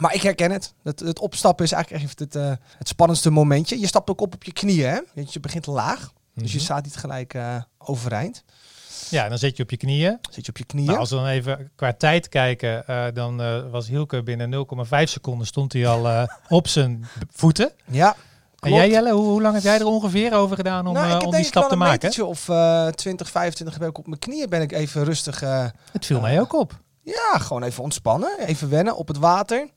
Maar 0.00 0.14
ik 0.14 0.22
herken 0.22 0.50
het. 0.50 0.74
het. 0.82 1.00
Het 1.00 1.18
opstappen 1.18 1.64
is 1.64 1.72
eigenlijk 1.72 2.04
echt 2.04 2.18
het, 2.18 2.34
het 2.78 2.88
spannendste 2.88 3.30
momentje. 3.30 3.80
Je 3.80 3.86
stapt 3.86 4.10
ook 4.10 4.20
op 4.20 4.34
op 4.34 4.44
je 4.44 4.52
knieën. 4.52 4.88
Hè? 4.88 4.98
Je- 5.14 5.40
begint 5.40 5.66
laag. 5.66 6.12
Dus 6.34 6.50
je 6.50 6.56
Mhm. 6.56 6.64
staat 6.64 6.84
niet 6.84 6.96
gelijk 6.96 7.34
overeind. 7.78 8.44
Ja, 9.08 9.28
dan 9.28 9.38
zit 9.38 9.56
je 9.56 9.62
op 9.62 9.70
je 9.70 9.76
knieën. 9.76 10.18
Zit 10.30 10.44
je 10.44 10.50
op 10.50 10.58
je 10.58 10.64
knieën. 10.64 10.86
Nou, 10.86 10.98
als 10.98 11.10
we 11.10 11.16
dan 11.16 11.26
even 11.26 11.70
qua 11.76 11.92
tijd 11.92 12.28
kijken, 12.28 12.86
eh, 12.86 13.04
dan 13.14 13.42
eh, 13.42 13.70
was 13.70 13.88
Hielke 13.88 14.22
binnen 14.22 14.50
0,5 14.50 15.10
seconden 15.10 15.46
stond 15.46 15.72
hij 15.72 15.86
al 15.86 16.08
eh, 16.08 16.22
op 16.48 16.68
zijn 16.68 17.06
voeten. 17.30 17.72
ja, 17.86 18.16
En 18.58 18.72
jij 18.72 18.90
Jelle, 18.90 19.12
hoe, 19.12 19.24
hoe 19.24 19.42
lang 19.42 19.54
heb 19.54 19.62
jij 19.62 19.78
er 19.78 19.86
ongeveer 19.86 20.34
over 20.34 20.56
gedaan 20.56 20.86
om, 20.86 20.94
nou, 20.94 21.06
ik 21.06 21.12
om 21.12 21.20
denk 21.20 21.32
die 21.32 21.40
ik 21.40 21.46
stap 21.46 21.60
wel 21.60 21.68
te 21.68 21.72
een 21.72 21.80
maken? 21.80 21.94
metertje 21.94 22.24
of 22.24 22.48
eh 22.48 22.86
20, 22.86 23.30
25 23.30 23.78
heb 23.78 23.88
ik 23.88 23.98
op 23.98 24.06
mijn 24.06 24.18
knieën 24.18 24.48
ben 24.48 24.62
ik 24.62 24.72
even 24.72 25.04
rustig... 25.04 25.40
Het 25.92 26.06
viel 26.06 26.20
mij 26.20 26.40
ook 26.40 26.54
op. 26.54 26.80
Ja, 27.02 27.38
gewoon 27.38 27.62
even 27.62 27.82
ontspannen. 27.82 28.38
Even 28.38 28.70
wennen 28.70 28.96
op 28.96 29.08
het 29.08 29.18
water. 29.18 29.68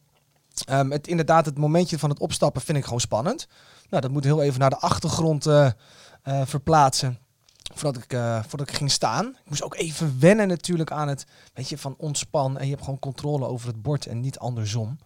Ehm, 0.66 0.92
het, 0.92 1.08
inderdaad, 1.08 1.46
het 1.46 1.58
momentje 1.58 2.00
van 2.00 2.10
het 2.10 2.20
opstappen 2.20 2.62
vind 2.62 2.78
ik 2.78 2.84
gewoon 2.84 3.00
spannend. 3.00 3.48
Nou, 3.90 4.02
dat 4.02 4.12
moet 4.12 4.24
heel 4.24 4.42
even 4.42 4.60
naar 4.60 4.70
de 4.70 4.80
achtergrond 4.80 5.48
verplaatsen. 6.46 7.23
Voordat 7.84 8.04
ik, 8.04 8.14
eh, 8.14 8.44
voordat 8.48 8.70
ik 8.70 8.76
ging 8.76 8.92
staan. 8.92 9.26
Ik 9.28 9.50
moest 9.50 9.64
ook 9.64 9.76
even 9.76 10.20
wennen 10.20 10.48
natuurlijk 10.48 10.92
aan 10.92 11.08
het, 11.08 11.26
weet 11.54 11.70
je, 11.70 11.78
van 11.78 11.96
ontspan. 11.98 12.58
En 12.58 12.64
je 12.64 12.72
hebt 12.72 12.84
gewoon 12.84 13.00
controle 13.00 13.46
over 13.46 13.68
het 13.68 13.82
bord 13.82 14.06
en 14.06 14.20
niet 14.20 14.40
andersom. 14.40 14.98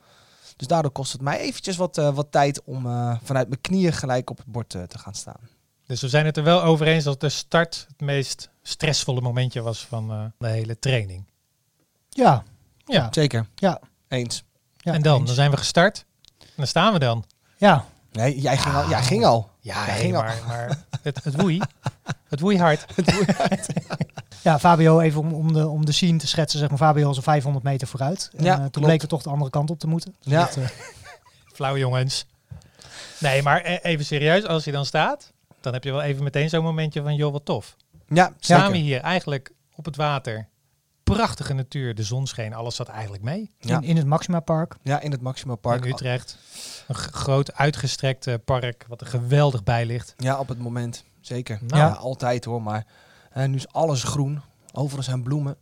Dus 0.55 0.67
daardoor 0.67 0.91
kost 0.91 1.11
het 1.11 1.21
mij 1.21 1.39
eventjes 1.39 1.75
wat, 1.75 1.97
eh, 1.97 2.13
wat 2.15 2.31
tijd 2.31 2.63
om 2.63 2.85
eh, 2.85 3.17
vanuit 3.23 3.47
mijn 3.47 3.61
knieën 3.61 3.93
gelijk 3.93 4.29
op 4.29 4.37
het 4.37 4.45
bord 4.45 4.69
te 4.69 4.97
gaan 4.97 5.15
staan. 5.15 5.39
Dus 5.85 6.01
we 6.01 6.09
zijn 6.09 6.25
het 6.25 6.37
er 6.37 6.43
wel 6.43 6.63
over 6.63 6.87
eens 6.87 7.03
dat 7.03 7.19
de 7.19 7.29
start 7.29 7.85
het 7.87 8.01
meest 8.01 8.49
stressvolle 8.61 9.21
momentje 9.21 9.61
was 9.61 9.85
van 9.85 10.11
eh, 10.11 10.25
de 10.37 10.47
hele 10.47 10.79
training. 10.79 11.25
Ja, 12.09 12.43
Ja. 12.85 13.07
Zeker. 13.11 13.47
ja. 13.55 13.79
Eens. 14.07 14.43
ja 14.77 14.93
en 14.93 15.01
dan, 15.01 15.17
eens. 15.17 15.25
dan 15.25 15.35
zijn 15.35 15.51
we 15.51 15.57
gestart. 15.57 16.05
En 16.39 16.47
dan 16.55 16.67
staan 16.67 16.93
we 16.93 16.99
dan. 16.99 17.23
Ja, 17.57 17.85
Nee, 18.11 18.39
jij 18.39 18.57
ging 18.57 18.75
al. 18.75 18.89
Jij 18.89 19.03
ging 19.03 19.25
al. 19.25 19.49
Ja, 19.59 19.85
Jij 19.85 19.93
nee, 19.93 20.01
ging 20.03 20.15
al. 20.15 20.23
maar, 20.23 20.41
maar 20.47 20.83
het, 21.01 21.23
het 21.23 21.41
woei. 21.41 21.61
Het 22.29 22.39
woei 22.39 22.59
hard. 22.59 22.85
Ja, 24.43 24.59
Fabio, 24.59 24.99
even 24.99 25.21
om, 25.21 25.33
om, 25.33 25.53
de, 25.53 25.67
om 25.67 25.85
de 25.85 25.91
scene 25.91 26.17
te 26.17 26.27
schetsen, 26.27 26.59
zeg 26.59 26.69
maar, 26.69 26.77
Fabio 26.77 27.05
was 27.07 27.15
al 27.15 27.21
500 27.23 27.63
meter 27.65 27.87
vooruit. 27.87 28.29
En, 28.37 28.43
Ja, 28.43 28.53
eh, 28.53 28.59
toen 28.61 28.69
klopt. 28.69 28.87
bleek 28.87 29.01
het 29.01 29.09
toch 29.09 29.21
de 29.23 29.29
andere 29.29 29.49
kant 29.51 29.69
op 29.69 29.79
te 29.79 29.87
moeten. 29.87 30.15
Dus 30.23 30.31
Ja. 30.33 30.39
dat, 30.39 30.57
eh, 30.57 30.63
Flauw 31.55 31.77
jongens. 31.77 32.25
Nee, 33.19 33.41
maar 33.43 33.65
e- 33.65 33.79
even 33.81 34.05
serieus, 34.05 34.45
als 34.45 34.63
je 34.63 34.71
dan 34.71 34.85
staat, 34.85 35.31
dan 35.61 35.73
heb 35.73 35.83
je 35.83 35.91
wel 35.91 36.01
even 36.01 36.23
meteen 36.23 36.49
zo'n 36.49 36.63
momentje 36.63 37.01
van, 37.01 37.15
joh, 37.15 37.31
wat 37.31 37.45
tof. 37.45 37.75
Ja, 38.07 38.33
we 38.71 38.77
hier 38.77 39.01
eigenlijk 39.01 39.51
op 39.75 39.85
het 39.85 39.95
water. 39.95 40.47
Prachtige 41.13 41.53
natuur, 41.53 41.95
de 41.95 42.03
zon 42.03 42.27
scheen, 42.27 42.53
alles 42.53 42.75
zat 42.75 42.87
eigenlijk 42.87 43.23
mee. 43.23 43.51
Ja. 43.59 43.75
in, 43.77 43.83
in 43.83 43.97
het 43.97 44.05
Maxima 44.05 44.39
Park. 44.39 44.75
Ja, 44.81 44.99
in 44.99 45.11
het 45.11 45.21
Maxima 45.21 45.55
Park. 45.55 45.85
In 45.85 45.91
Utrecht. 45.91 46.37
Een 46.87 46.95
groot 46.95 47.53
uitgestrekt 47.53 48.27
eh, 48.27 48.35
park, 48.45 48.85
wat 48.87 49.01
er 49.01 49.07
geweldig 49.07 49.63
bij 49.63 49.85
ligt. 49.85 50.13
Ja, 50.17 50.39
op 50.39 50.47
het 50.47 50.59
moment. 50.59 51.03
Zeker. 51.21 51.59
Nou. 51.61 51.81
Ja, 51.81 51.89
altijd 51.89 52.45
hoor. 52.45 52.61
Maar 52.61 52.85
eh, 53.31 53.45
nu 53.47 53.55
is 53.55 53.67
alles 53.67 54.03
groen. 54.03 54.41
Overal 54.73 55.03
zijn 55.03 55.23
bloemen. 55.23 55.57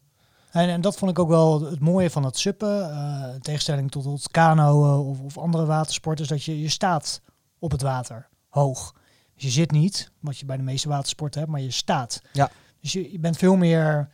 En, 0.51 0.69
en 0.69 0.81
dat 0.81 0.97
vond 0.97 1.11
ik 1.11 1.19
ook 1.19 1.27
wel 1.29 1.61
het 1.61 1.79
mooie 1.79 2.09
van 2.09 2.23
het 2.23 2.37
suppen. 2.37 2.89
eh, 2.91 3.33
in 3.33 3.41
tegenstelling 3.41 3.91
tot 3.91 4.05
het 4.05 4.31
kanoën 4.31 5.05
of, 5.05 5.19
of 5.19 5.37
andere 5.37 5.65
watersporten, 5.65 6.23
is 6.23 6.29
dat 6.29 6.43
je, 6.43 6.61
je 6.61 6.69
staat 6.69 7.21
op 7.59 7.71
het 7.71 7.81
water, 7.81 8.27
hoog. 8.49 8.93
Dus 9.33 9.43
je 9.43 9.49
zit 9.49 9.71
niet, 9.71 10.11
wat 10.19 10.37
je 10.37 10.45
bij 10.45 10.57
de 10.57 10.63
meeste 10.63 10.87
watersporten 10.89 11.39
hebt, 11.39 11.51
maar 11.51 11.61
je 11.61 11.71
staat. 11.71 12.21
Ja. 12.31 12.49
Dus 12.81 12.91
je, 12.93 13.11
je 13.11 13.19
bent 13.19 13.37
veel 13.37 13.55
meer, 13.55 14.09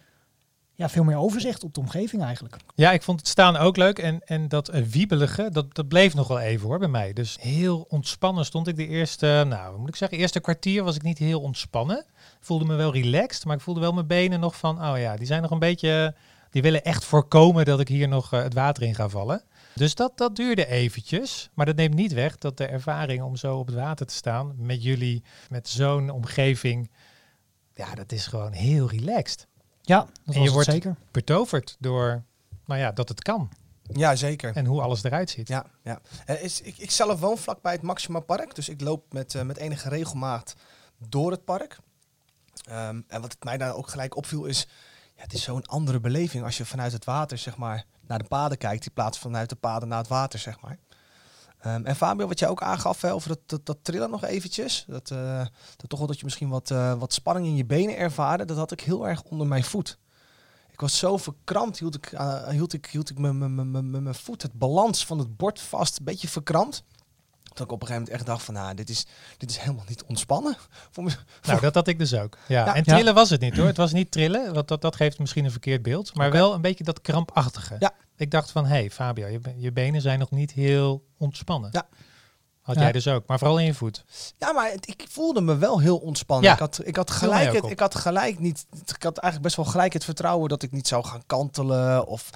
ja, 0.81 0.89
veel 0.89 1.03
meer 1.03 1.17
overzicht 1.17 1.63
op 1.63 1.73
de 1.73 1.79
omgeving 1.79 2.23
eigenlijk. 2.23 2.55
Ja, 2.75 2.91
ik 2.91 3.01
vond 3.01 3.19
het 3.19 3.27
staan 3.27 3.57
ook 3.57 3.77
leuk. 3.77 3.99
En, 3.99 4.21
en 4.25 4.47
dat 4.47 4.67
eh, 4.67 4.83
wiebelige, 4.83 5.49
dat, 5.51 5.75
dat 5.75 5.87
bleef 5.87 6.13
nog 6.13 6.27
wel 6.27 6.39
even 6.39 6.67
hoor 6.67 6.79
bij 6.79 6.87
mij. 6.87 7.13
Dus 7.13 7.37
heel 7.39 7.85
ontspannen 7.89 8.45
stond 8.45 8.67
ik 8.67 8.75
de 8.75 8.87
eerste, 8.87 9.45
nou 9.47 9.79
moet 9.79 9.89
ik 9.89 9.95
zeggen, 9.95 10.17
eerste 10.17 10.39
kwartier 10.39 10.83
was 10.83 10.95
ik 10.95 11.01
niet 11.01 11.17
heel 11.17 11.41
ontspannen. 11.41 12.05
Voelde 12.39 12.65
me 12.65 12.75
wel 12.75 12.93
relaxed, 12.93 13.45
maar 13.45 13.55
ik 13.55 13.61
voelde 13.61 13.79
wel 13.79 13.93
mijn 13.93 14.07
benen 14.07 14.39
nog 14.39 14.57
van, 14.57 14.85
oh 14.85 14.97
ja, 14.97 15.15
die 15.15 15.25
zijn 15.25 15.41
nog 15.41 15.51
een 15.51 15.59
beetje, 15.59 16.15
die 16.49 16.61
willen 16.61 16.83
echt 16.83 17.05
voorkomen 17.05 17.65
dat 17.65 17.79
ik 17.79 17.87
hier 17.87 18.07
nog 18.07 18.33
eh, 18.33 18.41
het 18.41 18.53
water 18.53 18.83
in 18.83 18.95
ga 18.95 19.09
vallen. 19.09 19.43
Dus 19.73 19.95
dat, 19.95 20.17
dat 20.17 20.35
duurde 20.35 20.67
eventjes. 20.67 21.49
Maar 21.53 21.65
dat 21.65 21.75
neemt 21.75 21.95
niet 21.95 22.13
weg 22.13 22.37
dat 22.37 22.57
de 22.57 22.65
ervaring 22.65 23.21
om 23.21 23.35
zo 23.35 23.57
op 23.57 23.67
het 23.67 23.75
water 23.75 24.05
te 24.05 24.13
staan 24.13 24.53
met 24.57 24.83
jullie, 24.83 25.23
met 25.49 25.69
zo'n 25.69 26.09
omgeving, 26.09 26.91
ja, 27.73 27.95
dat 27.95 28.11
is 28.11 28.27
gewoon 28.27 28.51
heel 28.51 28.89
relaxed. 28.89 29.49
Ja, 29.91 29.99
dat 29.99 30.09
je 30.25 30.33
was 30.33 30.43
het 30.43 30.53
wordt- 30.53 30.71
zeker. 30.71 30.95
Betoverd 31.11 31.75
door, 31.79 32.23
nou 32.65 32.79
ja, 32.79 32.91
dat 32.91 33.09
het 33.09 33.21
kan 33.21 33.49
Ja, 33.83 34.15
zeker. 34.15 34.55
en 34.55 34.65
hoe 34.65 34.81
alles 34.81 35.03
eruit 35.03 35.29
ziet. 35.29 35.47
Ja, 35.47 35.65
ja. 35.83 36.01
Is, 36.25 36.61
ik, 36.61 36.77
ik 36.77 36.91
zelf 36.91 37.19
woon 37.19 37.37
vlakbij 37.37 37.71
het 37.71 37.81
Maxima 37.81 38.19
Park, 38.19 38.55
dus 38.55 38.69
ik 38.69 38.81
loop 38.81 39.13
met, 39.13 39.35
eh, 39.35 39.41
met 39.41 39.57
enige 39.57 39.89
regelmaat 39.89 40.55
door 40.97 41.31
het 41.31 41.45
park. 41.45 41.77
Ehm, 42.63 43.01
en 43.07 43.21
wat 43.21 43.35
mij 43.43 43.57
daar 43.57 43.75
ook 43.75 43.89
gelijk 43.89 44.15
opviel 44.15 44.45
is, 44.45 44.67
ja, 45.15 45.21
het 45.23 45.33
is 45.33 45.43
zo'n 45.43 45.65
andere 45.65 45.99
beleving 45.99 46.43
als 46.43 46.57
je 46.57 46.65
vanuit 46.65 46.91
het 46.91 47.05
water 47.05 47.37
zeg 47.37 47.57
maar, 47.57 47.85
naar 48.07 48.19
de 48.19 48.27
paden 48.27 48.57
kijkt, 48.57 48.85
in 48.85 48.93
plaats 48.93 49.17
van 49.19 49.31
vanuit 49.31 49.49
de 49.49 49.55
paden 49.55 49.87
naar 49.87 49.97
het 49.97 50.07
water. 50.07 50.39
Zeg 50.39 50.61
maar. 50.61 50.77
Ehm, 51.61 51.85
en 51.85 51.95
Fabio, 51.95 52.27
wat 52.27 52.39
jij 52.39 52.49
ook 52.49 52.61
aangaf 52.61 53.01
hè, 53.01 53.13
over 53.13 53.29
dat, 53.29 53.39
dat, 53.45 53.65
dat 53.65 53.77
trillen 53.81 54.09
nog 54.09 54.23
eventjes, 54.23 54.85
dat, 54.87 55.11
eh, 55.11 55.45
dat 55.75 55.89
toch 55.89 55.99
wel 55.99 56.07
dat 56.07 56.17
je 56.17 56.23
misschien 56.25 56.49
wat, 56.49 56.71
eh, 56.71 56.93
wat 56.93 57.13
spanning 57.13 57.45
in 57.47 57.55
je 57.55 57.65
benen 57.65 57.97
ervaarde, 57.97 58.45
dat 58.45 58.57
had 58.57 58.71
ik 58.71 58.81
heel 58.81 59.07
erg 59.07 59.21
onder 59.23 59.47
mijn 59.47 59.63
voet. 59.63 59.97
Ik 60.71 60.79
was 60.79 60.97
zo 60.97 61.17
verkrampt, 61.17 61.79
hield 61.79 61.95
ik, 61.95 62.05
eh, 62.11 62.47
hield 62.47 62.73
ik, 62.73 62.85
hield 62.85 63.09
ik 63.09 63.17
mijn- 63.19 63.37
mijn- 63.37 63.55
mijn- 63.55 63.71
mijn 63.91 64.03
mijn 64.03 64.15
voet, 64.15 64.41
het 64.41 64.53
balans 64.53 65.05
van 65.05 65.19
het 65.19 65.37
bord 65.37 65.59
vast, 65.61 65.99
een 65.99 66.05
beetje 66.05 66.27
verkrampt. 66.27 66.83
Dat 67.53 67.59
ik 67.65 67.71
op 67.71 67.81
een 67.81 67.87
gegeven 67.87 68.01
moment 68.01 68.09
echt 68.09 68.25
dacht 68.25 68.43
van, 68.45 68.53
nou, 68.53 68.75
dit 68.75 68.89
is, 68.89 69.05
dit 69.37 69.49
is 69.49 69.57
helemaal 69.57 69.85
niet 69.87 70.03
ontspannen. 70.03 70.57
Voor 70.91 71.03
me, 71.03 71.11
Nou, 71.41 71.59
dat 71.59 71.73
had 71.73 71.87
ik 71.87 71.99
dus 71.99 72.13
ook. 72.13 72.37
Ja. 72.47 72.65
Ja. 72.65 72.75
En 72.75 72.83
trillen 72.83 73.13
was 73.13 73.29
het 73.29 73.41
niet 73.41 73.57
hoor. 73.57 73.65
Het 73.65 73.77
was 73.77 73.91
niet 73.91 74.11
trillen, 74.11 74.53
want 74.53 74.67
dat, 74.67 74.81
dat 74.81 74.95
geeft 74.95 75.19
misschien 75.19 75.45
een 75.45 75.51
verkeerd 75.51 75.81
beeld. 75.81 76.13
Maar 76.15 76.31
wel 76.31 76.53
een 76.53 76.61
beetje 76.61 76.83
dat 76.83 77.01
krampachtige. 77.01 77.75
Ja. 77.79 77.93
Ik 78.21 78.31
dacht 78.31 78.51
van, 78.51 78.63
hé 78.65 78.69
hey, 78.69 78.89
Fabio, 78.91 79.27
je, 79.27 79.39
je 79.57 79.71
benen 79.71 80.01
zijn 80.01 80.19
nog 80.19 80.31
niet 80.31 80.51
heel 80.51 81.03
ontspannen. 81.17 81.69
Ja. 81.73 81.87
Had 82.61 82.75
Ja. 82.75 82.81
jij 82.81 82.91
dus 82.91 83.07
ook, 83.07 83.27
maar 83.27 83.37
vooral 83.37 83.59
in 83.59 83.65
je 83.65 83.73
voet. 83.73 84.05
Ja, 84.37 84.51
maar 84.51 84.71
het- 84.71 84.87
ik 84.89 85.05
voelde 85.09 85.41
me 85.41 85.57
wel 85.57 85.79
heel 85.79 85.97
ontspannen. 85.97 86.45
Ja. 86.47 86.53
Ik, 86.53 86.59
had, 86.59 86.79
ik, 86.83 86.95
had 86.95 87.11
gelijk 87.11 87.53
het, 87.53 87.65
ik 87.71 87.79
had 87.79 87.95
gelijk 87.95 88.39
niet. 88.39 88.65
Ik 88.95 89.03
had 89.03 89.17
eigenlijk 89.17 89.41
best 89.43 89.55
wel 89.55 89.65
gelijk 89.65 89.93
het 89.93 90.03
vertrouwen 90.03 90.49
dat 90.49 90.63
ik 90.63 90.71
niet 90.71 90.87
zou 90.87 91.05
gaan 91.05 91.23
kantelen. 91.25 92.07
Of 92.07 92.29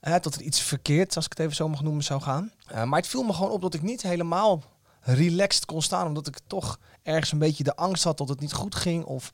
eh, 0.00 0.12
dat 0.20 0.34
er 0.34 0.40
iets 0.42 0.60
verkeerd, 0.60 1.16
als 1.16 1.24
ik 1.24 1.30
het 1.30 1.40
even 1.40 1.54
zo 1.56 1.68
mag 1.68 1.82
noemen, 1.82 2.04
zou 2.04 2.20
gaan. 2.20 2.52
Eh, 2.66 2.82
maar 2.84 2.98
het 2.98 3.08
viel 3.08 3.22
me 3.22 3.32
gewoon 3.32 3.50
op 3.50 3.60
dat 3.62 3.74
ik 3.74 3.82
niet 3.82 4.02
helemaal 4.02 4.62
relaxed 5.00 5.64
kon 5.64 5.82
staan. 5.82 6.06
Omdat 6.06 6.26
ik 6.26 6.38
toch 6.46 6.78
ergens 7.02 7.32
een 7.32 7.38
beetje 7.38 7.64
de 7.64 7.76
angst 7.76 8.04
had 8.04 8.18
dat 8.18 8.28
het 8.28 8.40
niet 8.40 8.52
goed 8.52 8.74
ging. 8.74 9.04
Of 9.04 9.30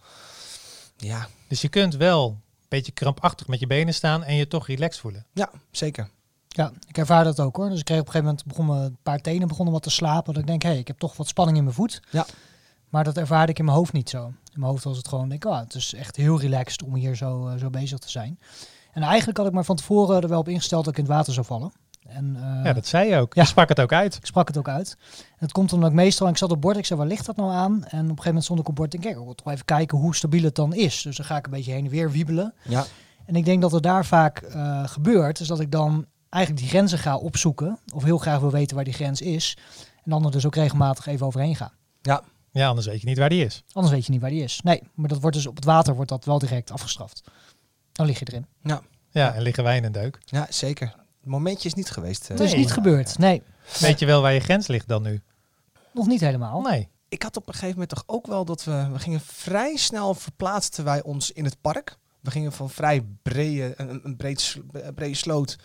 ja, 0.97 1.29
Dus 1.49 1.61
je 1.61 1.69
kunt 1.69 1.97
wel 1.97 2.41
beetje 2.68 2.92
krampachtig 2.92 3.46
met 3.46 3.60
je 3.60 3.66
benen 3.66 3.94
staan 3.94 4.25
en 4.25 4.34
je 4.34 4.48
toch 4.48 4.66
relaxed 4.66 5.00
voelen. 5.00 5.26
ja 5.32 5.50
zeker. 5.70 6.10
Ja, 6.48 6.72
ik 6.87 6.98
ervaar 6.98 7.25
dat 7.25 7.40
ook 7.40 7.56
hoor. 7.56 7.68
Dus 7.68 7.78
ik 7.78 7.84
kreeg 7.84 8.00
op 8.00 8.06
een 8.06 8.12
gegeven 8.12 8.34
moment 8.34 8.46
begonnen 8.56 8.84
een 8.84 8.98
paar 9.02 9.20
tenen 9.20 9.48
begonnen 9.48 9.75
wat 9.75 9.82
te 9.82 9.90
slapen. 9.90 10.32
Dat 10.32 10.42
ik 10.42 10.48
denk, 10.48 10.62
hé, 10.62 10.68
hey, 10.68 10.78
ik 10.78 10.87
heb 10.87 10.98
toch 10.98 11.16
wat 11.16 11.28
spanning 11.28 11.56
in 11.56 11.64
mijn 11.64 11.75
voet. 11.75 12.02
Ja. 12.10 12.26
Maar 12.88 13.04
dat 13.04 13.16
ervaarde 13.16 13.52
ik 13.52 13.58
in 13.58 13.64
mijn 13.64 13.76
hoofd 13.76 13.92
niet 13.92 14.10
zo. 14.10 14.26
In 14.26 14.60
mijn 14.60 14.70
hoofd 14.70 14.84
was 14.84 14.96
het 14.96 15.08
gewoon, 15.08 15.28
denk 15.28 15.44
ik, 15.44 15.50
oh, 15.50 15.58
het 15.58 15.75
is 15.75 15.94
echt 15.94 16.16
heel 16.16 16.40
relaxed 16.40 16.82
om 16.82 16.94
hier 16.94 17.16
zo, 17.16 17.48
eh, 17.48 17.58
zo 17.58 17.70
bezig 17.70 17.98
te 17.98 18.10
zijn. 18.10 18.38
En 18.92 19.02
eigenlijk 19.02 19.38
had 19.38 19.46
ik 19.46 19.52
maar 19.52 19.64
van 19.64 19.76
tevoren 19.76 20.22
er 20.22 20.28
wel 20.28 20.38
op 20.38 20.48
ingesteld 20.48 20.84
dat 20.84 20.92
ik 20.92 20.98
in 20.98 21.04
het 21.04 21.14
water 21.14 21.32
zou 21.32 21.46
vallen. 21.46 21.72
En, 22.09 22.37
eh, 22.37 22.65
ja, 22.65 22.73
dat 22.73 22.87
zei 22.87 23.09
je 23.09 23.17
ook. 23.17 23.35
ja. 23.35 23.43
Je 23.43 23.49
sprak 23.49 23.69
het 23.69 23.81
ook 23.81 23.93
uit. 23.93 24.15
Ik 24.17 24.27
sprak 24.27 24.49
het 24.49 24.57
ook 24.59 24.69
uit. 24.69 24.97
En 25.19 25.25
het 25.38 25.53
komt 25.53 25.73
omdat 25.73 25.88
ik 25.88 25.95
meestal, 25.95 26.29
ik 26.29 26.37
zat 26.37 26.50
op 26.50 26.61
bord, 26.61 26.77
ik 26.77 26.85
zei, 26.87 26.99
waar 26.99 27.09
ligt 27.09 27.27
dat 27.27 27.37
nou 27.37 27.50
aan? 27.50 27.73
En 27.73 27.81
op 27.81 27.91
een 27.93 27.99
gegeven 28.09 28.25
moment 28.25 28.45
stond 28.45 28.61
ik 28.61 28.69
op 28.69 28.75
bord 28.75 28.95
en 28.95 29.00
kijk, 29.00 29.17
ik 29.17 29.25
wil 29.25 29.35
toch 29.35 29.53
even 29.53 29.65
kijken 29.65 29.99
hoe 29.99 30.15
stabiel 30.15 30.43
het 30.43 30.55
dan 30.55 30.75
is. 30.75 31.03
Dus 31.03 31.17
dan 31.17 31.27
ga 31.27 31.37
ik 31.37 31.45
een 31.45 31.50
beetje 31.50 31.73
heen 31.73 31.85
en 31.85 31.91
weer 31.91 32.11
wiebelen. 32.11 32.55
Ja, 32.62 32.85
En 33.27 33.37
ik 33.37 33.45
denk 33.45 33.62
dat 33.62 33.73
er 33.73 33.81
daar 33.81 34.07
vaak 34.07 34.38
eh, 34.38 34.88
gebeurt, 34.88 35.41
is 35.41 35.47
dat 35.47 35.61
ik 35.61 35.71
dan 35.71 36.07
eigenlijk 36.29 36.62
die 36.62 36.71
grenzen 36.73 36.99
ga 36.99 37.17
opzoeken. 37.17 37.79
Of 37.95 38.03
heel 38.03 38.19
graag 38.19 38.41
wil 38.41 38.50
weten 38.50 38.77
waar 38.77 38.85
die 38.85 38.95
grens 38.95 39.21
is. 39.21 39.57
En 40.05 40.11
dan 40.11 40.25
er 40.25 40.31
dus 40.31 40.47
ook 40.47 40.55
regelmatig 40.55 41.07
even 41.07 41.27
overheen 41.27 41.57
ga. 41.57 41.73
Ja, 42.53 42.69
anders 42.69 42.87
weet 42.87 43.00
je 43.00 43.07
niet 43.07 43.19
waar 43.19 43.29
die 43.29 43.45
is. 43.45 43.65
Anders 43.73 43.95
weet 43.95 44.07
je 44.07 44.12
niet 44.12 44.21
waar 44.21 44.31
die 44.31 44.43
is. 44.43 44.61
Nee, 44.62 44.83
maar 44.95 45.09
dat 45.09 45.21
wordt 45.21 45.37
dus 45.37 45.47
op 45.47 45.57
het 45.57 45.65
water 45.65 45.95
wordt 45.95 46.11
dat 46.11 46.25
wel 46.25 46.38
direct 46.38 46.71
afgestraft. 46.71 47.23
Dan 47.93 48.07
lig 48.07 48.19
je 48.19 48.25
erin. 48.29 48.47
Ja, 49.11 49.35
en 49.35 49.43
liggen 49.43 49.65
wij 49.65 49.77
in 49.77 49.85
een 49.85 49.93
deuk. 49.93 50.19
ja 50.25 50.47
zeker. 50.50 50.95
Het 51.28 51.37
momentje 51.37 51.68
is 51.68 51.75
niet 51.75 51.90
geweest. 51.90 52.23
eh. 52.23 52.28
Het 52.28 52.40
is 52.40 52.50
Nee. 52.50 52.61
niet 52.61 52.73
gebeurd. 52.73 53.18
Nee, 53.18 53.42
Weet 53.80 53.99
je 53.99 54.06
wel 54.06 54.23
waar 54.23 54.32
je 54.32 54.40
grens 54.40 54.66
ligt 54.66 54.88
dan 54.88 55.02
nu? 55.02 55.20
nog 55.92 56.06
niet 56.06 56.20
helemaal. 56.20 56.61
Nee. 56.61 56.88
ik 57.08 57.23
had 57.23 57.37
op 57.37 57.47
een 57.49 57.52
gegeven 57.52 57.73
moment 57.73 57.88
toch 57.90 58.02
ook 58.06 58.26
wel 58.26 58.44
dat 58.44 58.64
we, 58.64 58.88
we 58.92 58.99
gingen 58.99 59.20
vrij 59.20 59.76
snel 59.76 60.14
verplaatsten 60.14 60.85
wij 60.85 61.02
ons 61.02 61.32
in 61.32 61.44
het 61.44 61.61
park. 61.61 61.97
We 62.20 62.30
gingen 62.30 62.52
van 62.52 62.70
vrij 62.70 63.06
brede, 63.23 63.75
een, 63.76 64.00
een 64.04 64.16
breed, 64.16 64.56
brede 64.94 65.14
sloot 65.14 65.58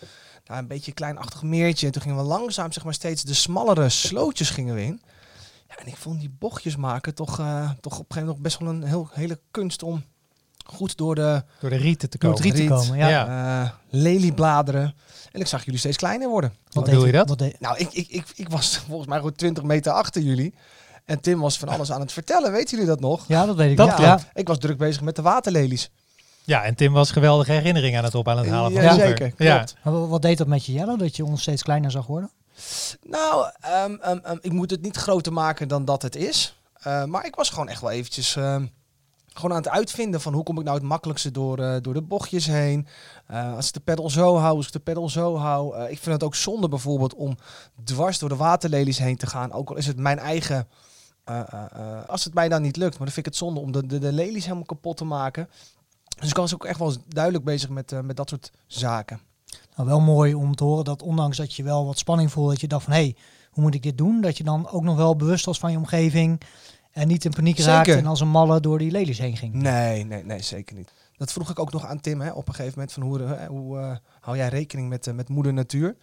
naar 0.46 0.58
een 0.58 0.66
beetje 0.66 0.88
een 0.88 0.94
kleinachtig 0.96 1.42
meertje. 1.42 1.86
En 1.86 1.92
toen 1.92 2.02
gingen 2.02 2.16
we 2.16 2.22
langzaam 2.24 2.72
zeg 2.72 2.84
maar 2.84 2.94
steeds 2.94 3.22
de 3.22 3.34
smallere 3.34 3.88
slootjes 3.88 4.50
gingen 4.50 4.74
we 4.74 4.82
in. 4.82 5.00
Ja, 5.68 5.76
en 5.76 5.86
ik 5.86 5.96
vond 5.96 6.20
die 6.20 6.30
bochtjes 6.38 6.76
maken 6.76 7.14
toch, 7.14 7.38
eh, 7.38 7.70
toch 7.80 7.98
op 7.98 8.10
een 8.10 8.16
gegeven 8.16 8.18
moment 8.18 8.26
nog 8.26 8.38
best 8.40 8.58
wel 8.58 8.68
een 8.68 8.82
heel, 8.82 9.08
hele 9.12 9.40
kunst 9.50 9.82
om 9.82 10.04
goed 10.64 10.96
door 10.96 11.14
de 11.14 11.42
Door 11.60 11.70
de 11.70 11.76
rieten 11.76 12.10
te 12.10 12.18
komen. 12.18 12.36
het 12.36 12.44
riet 12.44 12.54
te 12.54 12.60
Riet. 12.60 12.70
komen. 12.70 12.96
Ja. 12.98 13.08
Ja. 13.08 13.62
eh, 13.62 13.70
leliebladeren. 13.88 14.94
En 15.32 15.40
ik 15.40 15.46
zag 15.46 15.64
jullie 15.64 15.80
steeds 15.80 15.96
kleiner 15.96 16.28
worden. 16.28 16.54
Wat 16.72 16.84
deed 16.84 16.94
bedoel 16.94 17.06
je 17.06 17.12
dat? 17.12 17.28
Wat 17.28 17.38
deed- 17.38 17.60
Nou, 17.60 17.76
ik, 17.78 17.92
ik, 17.92 18.08
ik, 18.08 18.24
ik 18.34 18.48
was 18.48 18.76
volgens 18.88 19.08
mij 19.08 19.18
gewoon 19.18 19.32
20 19.34 19.62
meter 19.64 19.92
achter 19.92 20.22
jullie. 20.22 20.54
En 21.04 21.20
Tim 21.20 21.40
was 21.40 21.58
van 21.58 21.68
alles 21.68 21.92
aan 21.92 22.00
het 22.00 22.12
vertellen. 22.12 22.52
Weten 22.52 22.70
jullie 22.70 22.86
dat 22.86 23.00
nog? 23.00 23.24
ja, 23.28 23.46
dat 23.46 23.56
weet 23.56 23.70
ik 23.70 23.76
Dat. 23.76 23.98
Ja. 23.98 24.20
Ik 24.34 24.46
was 24.48 24.58
druk 24.58 24.78
bezig 24.78 25.02
met 25.02 25.16
de 25.16 25.22
waterlelies. 25.22 25.90
Ja, 26.44 26.62
en 26.64 26.74
Tim 26.74 26.92
was 26.92 27.10
geweldige 27.10 27.52
herinneringen 27.52 27.98
aan 27.98 28.04
het 28.04 28.14
op 28.14 28.28
aan 28.28 28.38
het 28.38 28.48
halen 28.48 28.72
van 28.72 28.82
Ja, 28.82 28.94
zeker. 28.94 29.32
Ja. 29.36 29.54
Klopt. 29.56 29.76
Maar 29.82 29.92
wa- 29.92 30.06
wat 30.06 30.22
deed 30.22 30.38
dat 30.38 30.46
met 30.46 30.64
je, 30.66 30.72
Jello? 30.72 30.96
Dat 30.96 31.16
je 31.16 31.24
ons 31.24 31.42
steeds 31.42 31.62
kleiner 31.62 31.90
zag 31.90 32.06
worden? 32.06 32.30
Nou, 33.02 33.46
ehm, 33.60 33.94
ehm, 33.94 34.18
ehm, 34.22 34.36
ik 34.40 34.52
moet 34.52 34.70
het 34.70 34.82
niet 34.82 34.96
groter 34.96 35.32
maken 35.32 35.68
dan 35.68 35.84
dat 35.84 36.02
het 36.02 36.16
is. 36.16 36.58
Eh, 36.82 37.04
maar 37.04 37.26
ik 37.26 37.34
was 37.34 37.50
gewoon 37.50 37.68
echt 37.68 37.80
wel 37.80 37.90
eventjes 37.90 38.36
ehm, 38.36 38.66
gewoon 39.34 39.56
aan 39.56 39.62
het 39.62 39.72
uitvinden 39.72 40.20
van 40.20 40.32
hoe 40.32 40.42
kom 40.42 40.58
ik 40.58 40.64
nou 40.64 40.76
het 40.76 40.86
makkelijkste 40.86 41.30
door, 41.30 41.58
eh, 41.58 41.76
door 41.80 41.94
de 41.94 42.02
bochtjes 42.02 42.46
heen. 42.46 42.86
Eh, 43.26 43.54
als 43.54 43.66
ik 43.66 43.72
de 43.72 43.80
pedal 43.80 44.10
zo 44.10 44.36
hou, 44.36 44.56
als 44.56 44.66
ik 44.66 44.72
de 44.72 44.78
pedal 44.78 45.08
zo 45.08 45.36
hou. 45.36 45.76
Eh, 45.76 45.90
ik 45.90 45.98
vind 45.98 46.14
het 46.14 46.22
ook 46.22 46.34
zonde 46.34 46.68
bijvoorbeeld 46.68 47.14
om 47.14 47.36
dwars 47.84 48.18
door 48.18 48.28
de 48.28 48.36
waterlelies 48.36 48.98
heen 48.98 49.16
te 49.16 49.26
gaan. 49.26 49.52
Ook 49.52 49.70
al 49.70 49.76
is 49.76 49.86
het 49.86 49.96
mijn 49.96 50.18
eigen... 50.18 50.68
als 52.06 52.24
het 52.24 52.34
mij 52.34 52.48
dan 52.48 52.62
niet 52.62 52.76
lukt, 52.76 52.98
maar 52.98 53.06
dan 53.06 53.14
vind 53.14 53.26
ik 53.26 53.32
het 53.32 53.36
zonde 53.36 53.60
om 53.60 53.72
de, 53.72 53.98
de, 53.98 54.12
lelies 54.12 54.44
helemaal 54.44 54.64
kapot 54.64 54.96
te 54.96 55.04
maken. 55.04 55.48
Dus 56.20 56.28
ik 56.28 56.36
was 56.36 56.54
ook 56.54 56.64
echt 56.64 56.78
wel 56.78 56.92
duidelijk 57.08 57.44
bezig 57.44 57.68
met, 57.68 58.02
met 58.02 58.16
dat 58.16 58.28
soort 58.28 58.50
zaken. 58.66 59.20
Nou, 59.76 59.88
wel 59.88 60.00
mooi 60.00 60.34
om 60.34 60.54
te 60.54 60.64
horen 60.64 60.84
dat 60.84 61.02
ondanks 61.02 61.36
dat 61.36 61.54
je 61.54 61.62
wel 61.62 61.86
wat 61.86 61.98
spanning 61.98 62.32
voelde, 62.32 62.50
dat 62.50 62.60
je 62.60 62.68
dacht 62.68 62.84
van 62.84 62.92
hé, 62.92 62.98
hey, 62.98 63.16
hoe 63.50 63.62
moet 63.62 63.74
ik 63.74 63.82
dit 63.82 63.98
doen? 63.98 64.20
Dat 64.20 64.36
je 64.36 64.44
dan 64.44 64.68
ook 64.70 64.82
nog 64.82 64.96
wel 64.96 65.16
bewust 65.16 65.44
was 65.44 65.58
van 65.58 65.70
je 65.70 65.76
omgeving 65.76 66.40
en 66.94 67.08
niet 67.08 67.24
in 67.24 67.30
paniek 67.30 67.56
Zeker. 67.56 67.72
raakte 67.72 67.92
en 67.92 68.06
als 68.06 68.20
een 68.20 68.28
malle 68.28 68.60
door 68.60 68.78
die 68.78 68.90
lelies 68.90 69.18
heen 69.18 69.36
ging. 69.36 69.54
Nee, 69.54 70.04
nee, 70.04 70.24
nee, 70.24 70.42
zeker 70.42 70.76
niet. 70.76 70.92
Dat 71.16 71.32
vroeg 71.32 71.50
ik 71.50 71.58
ook 71.58 71.72
nog 71.72 71.84
aan 71.86 72.00
Tim 72.00 72.20
hè, 72.20 72.30
op 72.30 72.48
een 72.48 72.54
gegeven 72.54 72.78
moment. 72.78 72.92
Van 72.92 73.02
hoe 73.02 73.20
hè, 73.20 73.46
hoe 73.46 73.78
eh, 73.78 73.96
hou 74.20 74.36
jij 74.36 74.48
rekening 74.48 74.88
met, 74.88 75.06
eh, 75.06 75.14
met 75.14 75.28
moeder 75.28 75.52
natuur? 75.52 75.96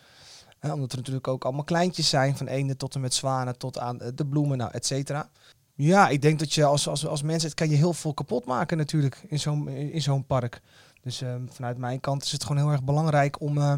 Omdat 0.62 0.92
er 0.92 0.98
natuurlijk 0.98 1.28
ook 1.28 1.44
allemaal 1.44 1.64
kleintjes 1.64 2.10
zijn. 2.10 2.38
Van 2.38 2.48
eenden 2.48 2.78
tot 2.78 2.96
en 2.96 3.02
met 3.02 3.14
zwanen 3.14 3.58
tot 3.58 3.80
aan 3.80 4.02
eh, 4.02 4.12
de 4.16 4.26
bloemen, 4.26 4.58
nou, 4.58 4.72
et 4.72 4.86
cetera. 4.86 5.30
Ja, 5.76 6.10
ik 6.10 6.22
denk 6.22 6.40
dat 6.40 6.54
je 6.54 6.66
als, 6.66 6.88
als, 6.88 7.08
als 7.08 7.22
mens, 7.22 7.44
het 7.44 7.54
kan 7.54 7.70
je 7.70 7.76
heel 7.76 7.94
veel 7.94 8.14
kapot 8.14 8.46
maken 8.46 8.78
natuurlijk 8.78 9.24
in 9.28 9.40
zo'n 9.40 9.68
in 9.68 10.02
zo'n 10.02 10.26
park. 10.26 10.62
Dus 11.02 11.22
eh, 11.22 11.36
vanuit 11.50 11.78
mijn 11.78 12.00
kant 12.00 12.24
is 12.24 12.32
het 12.32 12.44
gewoon 12.44 12.58
heel 12.64 12.72
erg 12.72 12.84
belangrijk 12.84 13.42
om, 13.42 13.58
eh, 13.58 13.74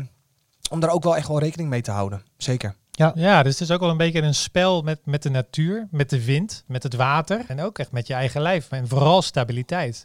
om 0.70 0.79
daar 0.79 0.89
ook 0.89 1.03
wel 1.03 1.15
echt 1.15 1.27
wel 1.27 1.39
rekening 1.39 1.70
mee 1.70 1.82
te 1.82 1.91
houden. 1.91 2.24
Zeker. 2.38 2.75
Ja, 2.95 3.43
dus 3.43 3.51
het 3.59 3.62
is 3.62 3.71
ook 3.71 3.79
wel 3.79 3.89
een 3.89 3.97
beetje 3.97 4.21
een 4.21 4.35
spel 4.35 4.81
met, 4.81 5.00
met 5.05 5.23
de 5.23 5.29
natuur, 5.29 5.88
met 5.91 6.09
de 6.09 6.25
wind, 6.25 6.63
met 6.67 6.83
het 6.83 6.93
water 6.93 7.41
en 7.47 7.62
ook 7.62 7.79
echt 7.79 7.91
met 7.91 8.07
je 8.07 8.13
eigen 8.13 8.41
lijf. 8.41 8.71
En 8.71 8.88
vooral 8.88 9.21
stabiliteit. 9.21 10.03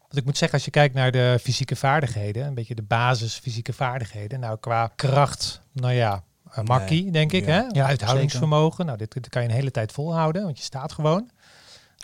Want 0.00 0.16
ik 0.16 0.24
moet 0.24 0.36
zeggen, 0.36 0.56
als 0.56 0.64
je 0.64 0.70
kijkt 0.70 0.94
naar 0.94 1.10
de 1.10 1.38
fysieke 1.40 1.76
vaardigheden, 1.76 2.46
een 2.46 2.54
beetje 2.54 2.74
de 2.74 2.82
basis 2.82 3.34
fysieke 3.34 3.72
vaardigheden, 3.72 4.40
nou 4.40 4.58
qua 4.60 4.90
kracht, 4.96 5.60
nou 5.72 5.92
ja, 5.94 6.22
makkie 6.64 7.10
denk 7.10 7.32
ik, 7.32 7.46
Ja. 7.46 7.52
hè? 7.52 7.64
Ja, 7.80 7.86
uithoudingsvermogen, 7.86 8.86
nou 8.86 8.98
dit, 8.98 9.12
dit 9.12 9.28
kan 9.28 9.42
je 9.42 9.48
een 9.48 9.54
hele 9.54 9.70
tijd 9.70 9.92
volhouden, 9.92 10.42
want 10.42 10.58
je 10.58 10.64
staat 10.64 10.92
gewoon. 10.92 11.30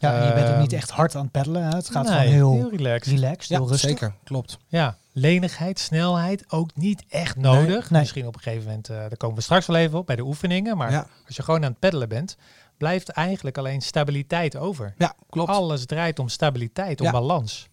Ja, 0.01 0.19
en 0.21 0.27
je 0.27 0.33
bent 0.33 0.47
ook 0.47 0.53
Ehm, 0.53 0.61
niet 0.61 0.73
echt 0.73 0.91
hard 0.91 1.15
aan 1.15 1.23
het 1.23 1.31
peddelen. 1.31 1.63
Hè? 1.63 1.77
Het 1.77 1.91
gaat 1.91 2.05
nee, 2.09 2.13
gewoon 2.19 2.33
heel, 2.33 2.53
heel 2.53 2.71
relaxed. 2.71 3.13
relaxed, 3.15 3.49
Ja, 3.49 3.57
heel 3.59 3.69
rustig. 3.69 3.89
zeker. 3.91 4.15
Klopt. 4.25 4.59
Ja, 4.69 4.97
lenigheid, 5.13 5.79
snelheid 5.79 6.45
ook 6.49 6.71
niet 6.75 7.05
echt 7.09 7.37
nodig. 7.37 7.91
nee. 7.91 8.01
Misschien 8.01 8.27
op 8.27 8.35
een 8.35 8.41
gegeven 8.41 8.65
moment, 8.67 8.89
eh, 8.89 8.97
daar 8.97 9.17
komen 9.17 9.37
we 9.37 9.43
straks 9.43 9.67
wel 9.67 9.77
even 9.77 9.99
op 9.99 10.07
bij 10.07 10.17
de 10.17 10.23
oefeningen. 10.25 10.77
Maar 10.77 10.91
Ja. 10.91 11.07
als 11.27 11.37
je 11.37 11.43
gewoon 11.43 11.65
aan 11.65 11.71
het 11.71 11.79
peddelen 11.79 12.09
bent, 12.09 12.37
blijft 12.79 13.09
eigenlijk 13.09 13.59
alleen 13.59 13.81
stabiliteit 13.83 14.57
over. 14.57 14.95
Ja, 14.99 15.15
klopt. 15.31 15.51
Alles 15.51 15.87
draait 15.87 16.19
om 16.19 16.29
stabiliteit, 16.29 17.01
om 17.01 17.07
Ja. 17.07 17.13
balans. 17.13 17.69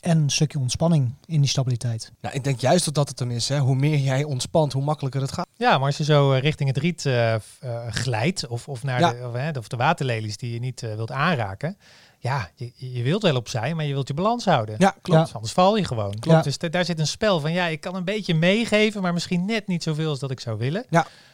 En 0.00 0.18
een 0.18 0.30
stukje 0.30 0.58
ontspanning 0.58 1.14
in 1.26 1.40
die 1.40 1.50
stabiliteit. 1.50 2.12
Ja, 2.20 2.32
ik 2.32 2.44
denk 2.44 2.60
juist 2.60 2.84
dat 2.84 2.94
dat 2.94 3.08
het 3.08 3.18
hem 3.18 3.30
is. 3.30 3.48
Hè. 3.48 3.58
Hoe 3.58 3.74
meer 3.74 3.98
jij 3.98 4.24
ontspant, 4.24 4.72
hoe 4.72 4.82
makkelijker 4.82 5.20
het 5.20 5.32
gaat. 5.32 5.46
Ja, 5.56 5.78
maar 5.78 5.86
als 5.86 5.96
je 5.96 6.04
zo 6.04 6.32
eh, 6.32 6.40
richting 6.40 6.68
het 6.68 6.78
riet 6.78 7.06
eh, 7.06 7.34
eh, 7.34 7.40
glijdt 7.88 8.46
of, 8.46 8.68
of 8.68 8.82
naar 8.82 9.00
Ja. 9.00 9.10
de, 9.12 9.26
of, 9.28 9.32
hè, 9.34 9.50
of 9.58 9.68
de 9.68 9.76
waterlelies 9.76 10.36
die 10.36 10.52
je 10.52 10.58
niet 10.58 10.82
eh, 10.82 10.94
wilt 10.94 11.10
aanraken. 11.10 11.76
Ja, 12.18 12.50
je, 12.54 12.72
je 12.76 13.02
wilt 13.02 13.22
wel 13.22 13.36
opzij, 13.36 13.74
maar 13.74 13.84
je 13.84 13.92
wilt 13.92 14.08
je 14.08 14.14
balans 14.14 14.44
houden. 14.44 14.74
Ja, 14.78 14.94
klopt. 15.02 15.24
Dus 15.24 15.34
Anders 15.34 15.52
val 15.52 15.76
je 15.76 15.84
gewoon. 15.84 16.10
Ja. 16.10 16.18
Klopt. 16.20 16.44
Dus 16.44 16.58
da- 16.58 16.68
daar 16.68 16.84
zit 16.84 16.98
een 16.98 17.06
spel 17.06 17.40
van, 17.40 17.52
ja, 17.52 17.66
ik 17.66 17.80
kan 17.80 17.94
een 17.94 18.04
beetje 18.04 18.34
meegeven, 18.34 19.02
maar 19.02 19.12
misschien 19.12 19.44
net 19.44 19.66
niet 19.66 19.82
zoveel 19.82 20.08
als 20.08 20.18
dat 20.18 20.30
ik 20.30 20.40
zou 20.40 20.58
willen. 20.58 20.84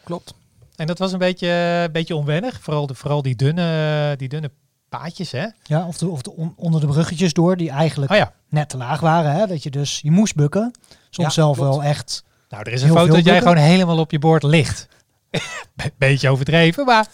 Klopt. 0.03 0.33
En 0.75 0.87
dat 0.87 0.99
was 0.99 1.11
een 1.11 1.19
beetje, 1.19 1.47
een 1.85 1.91
beetje 1.91 2.15
onwennig. 2.15 2.59
Vooral, 2.61 2.87
de, 2.87 2.95
vooral 2.95 3.21
die, 3.21 3.35
dunne, 3.35 4.13
die 4.17 4.29
dunne 4.29 4.51
paadjes, 4.97 5.31
hè? 5.31 5.45
Ja, 5.63 5.87
of 5.87 5.97
de, 5.97 6.07
of 6.07 6.21
de 6.21 6.31
on- 6.35 6.53
onder 6.55 6.81
de 6.81 6.87
bruggetjes 6.87 7.33
door, 7.33 7.57
die 7.57 7.69
eigenlijk 7.69 8.11
Oh 8.11 8.17
ja. 8.17 8.33
net 8.49 8.69
te 8.69 8.77
laag 8.77 8.99
waren. 8.99 9.31
Hè? 9.31 9.47
Dat 9.47 9.63
je 9.63 9.69
dus, 9.71 9.99
je 10.03 10.11
moest 10.11 10.35
bukken. 10.35 10.71
Soms 11.09 11.27
Ja, 11.27 11.29
zelf 11.29 11.57
klopt. 11.57 11.69
wel 11.75 11.83
echt. 11.83 12.23
Nou, 12.49 12.63
er 12.63 12.71
is 12.73 12.81
een 12.81 12.89
foto 12.89 13.13
dat 13.13 13.25
jij 13.25 13.39
gewoon 13.41 13.57
helemaal 13.57 13.97
op 13.99 14.11
je 14.11 14.19
boord 14.19 14.43
ligt. 14.43 14.87
Be- 15.75 15.91
Beetje 15.97 16.29
overdreven, 16.29 16.85
maar 16.85 17.07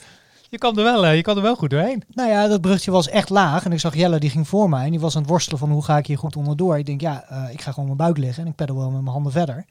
je 0.50 0.58
kwam 0.58 0.78
er 0.78 0.84
wel, 0.84 1.06
eh, 1.06 1.16
je 1.16 1.22
kwam 1.22 1.36
er 1.36 1.42
wel 1.42 1.56
goed 1.56 1.70
doorheen. 1.70 2.04
Nou 2.14 2.30
ja, 2.30 2.48
dat 2.48 2.62
bruggetje 2.62 2.92
was 2.92 3.08
echt 3.08 3.30
laag. 3.30 3.66
En 3.66 3.72
ik 3.72 3.80
zag 3.80 3.96
Jelle, 3.96 4.20
die 4.20 4.30
ging 4.30 4.48
voor 4.48 4.70
mij. 4.70 4.86
En 4.86 4.92
die 4.92 5.00
was 5.00 5.16
aan 5.16 5.22
het 5.22 5.30
worstelen 5.32 5.60
van 5.60 5.72
hoe 5.72 5.84
ga 5.84 5.98
ik 5.98 6.06
hier 6.08 6.18
goed 6.18 6.36
onderdoor. 6.36 6.78
Ik 6.78 6.86
denk, 6.86 7.02
ja, 7.02 7.24
eh, 7.30 7.44
ik 7.54 7.62
ga 7.62 7.72
gewoon 7.72 7.90
op 7.90 7.98
mijn 7.98 8.10
buik 8.12 8.26
liggen. 8.26 8.44
En 8.44 8.50
ik 8.50 8.56
peddel 8.56 8.76
wel 8.78 8.90
met 8.90 9.02
mijn 9.02 9.14
handen 9.14 9.32
verder. 9.32 9.66